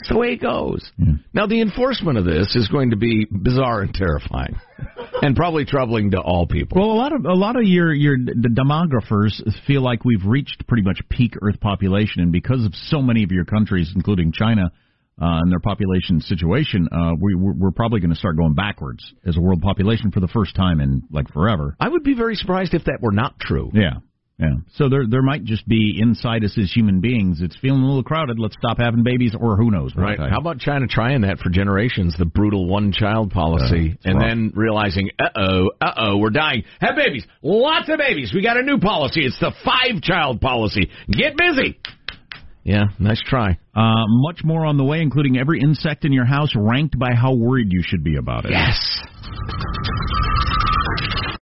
It's 0.00 0.10
the 0.10 0.18
way 0.18 0.28
it 0.28 0.40
goes. 0.40 0.88
Now, 1.32 1.46
the 1.46 1.60
enforcement 1.60 2.18
of 2.18 2.24
this 2.24 2.54
is 2.54 2.68
going 2.68 2.90
to 2.90 2.96
be 2.96 3.26
bizarre 3.30 3.80
and 3.80 3.92
terrifying, 3.92 4.54
and 5.22 5.34
probably 5.34 5.64
troubling 5.64 6.12
to 6.12 6.20
all 6.20 6.46
people. 6.46 6.80
Well, 6.80 6.92
a 6.92 6.98
lot 6.98 7.12
of 7.12 7.24
a 7.24 7.34
lot 7.34 7.56
of 7.56 7.64
your 7.64 7.92
your 7.92 8.16
the 8.16 8.48
demographers 8.48 9.42
feel 9.66 9.82
like 9.82 10.04
we've 10.04 10.24
reached 10.24 10.66
pretty 10.68 10.82
much 10.82 11.00
peak 11.08 11.34
Earth 11.42 11.58
population, 11.60 12.22
and 12.22 12.30
because 12.30 12.64
of 12.64 12.74
so 12.74 13.02
many 13.02 13.24
of 13.24 13.32
your 13.32 13.44
countries, 13.44 13.90
including 13.94 14.30
China, 14.30 14.70
uh, 15.20 15.42
and 15.42 15.50
their 15.50 15.60
population 15.60 16.20
situation, 16.20 16.88
uh, 16.92 17.12
we, 17.20 17.34
we're, 17.34 17.70
probably 17.72 18.00
going 18.00 18.10
to 18.10 18.16
start 18.16 18.36
going 18.36 18.54
backwards 18.54 19.12
as 19.26 19.36
a 19.36 19.40
world 19.40 19.60
population 19.62 20.10
for 20.10 20.20
the 20.20 20.28
first 20.28 20.54
time 20.54 20.80
in 20.80 21.02
like 21.10 21.32
forever. 21.32 21.76
I 21.78 21.88
would 21.88 22.02
be 22.02 22.14
very 22.14 22.34
surprised 22.34 22.74
if 22.74 22.84
that 22.84 22.98
were 23.00 23.12
not 23.12 23.38
true. 23.38 23.70
Yeah. 23.72 23.98
Yeah. 24.38 24.54
So 24.74 24.88
there 24.88 25.02
there 25.08 25.22
might 25.22 25.42
just 25.42 25.66
be 25.66 25.98
inside 26.00 26.44
us 26.44 26.56
as 26.56 26.70
human 26.72 27.00
beings. 27.00 27.40
It's 27.40 27.56
feeling 27.56 27.82
a 27.82 27.86
little 27.86 28.04
crowded. 28.04 28.38
Let's 28.38 28.54
stop 28.56 28.78
having 28.78 29.02
babies, 29.02 29.34
or 29.38 29.56
who 29.56 29.72
knows? 29.72 29.96
Right. 29.96 30.16
type. 30.16 30.30
How 30.30 30.38
about 30.38 30.60
China 30.60 30.86
trying 30.86 31.22
that 31.22 31.38
for 31.38 31.50
generations, 31.50 32.14
the 32.16 32.24
brutal 32.24 32.68
one 32.68 32.92
child 32.92 33.32
policy, 33.32 33.94
it's 33.94 34.06
and 34.06 34.14
rough. 34.14 34.28
then 34.28 34.52
realizing, 34.54 35.10
uh 35.18 35.28
oh, 35.34 35.70
uh 35.80 35.92
oh, 35.96 36.18
we're 36.18 36.30
dying. 36.30 36.62
Have 36.80 36.94
babies. 36.94 37.26
Lots 37.42 37.88
of 37.88 37.98
babies. 37.98 38.32
We 38.32 38.42
got 38.42 38.56
a 38.56 38.62
new 38.62 38.78
policy. 38.78 39.26
It's 39.26 39.38
the 39.40 39.52
five 39.64 40.02
child 40.02 40.40
policy. 40.40 40.88
Get 41.10 41.36
busy. 41.36 41.76
Yeah, 42.68 42.88
nice 42.98 43.22
try. 43.24 43.58
Uh, 43.74 44.04
much 44.08 44.44
more 44.44 44.66
on 44.66 44.76
the 44.76 44.84
way, 44.84 45.00
including 45.00 45.38
every 45.38 45.58
insect 45.58 46.04
in 46.04 46.12
your 46.12 46.26
house 46.26 46.50
ranked 46.54 46.98
by 46.98 47.14
how 47.14 47.32
worried 47.32 47.72
you 47.72 47.82
should 47.82 48.04
be 48.04 48.16
about 48.16 48.44
it. 48.44 48.50
Yes. 48.50 48.76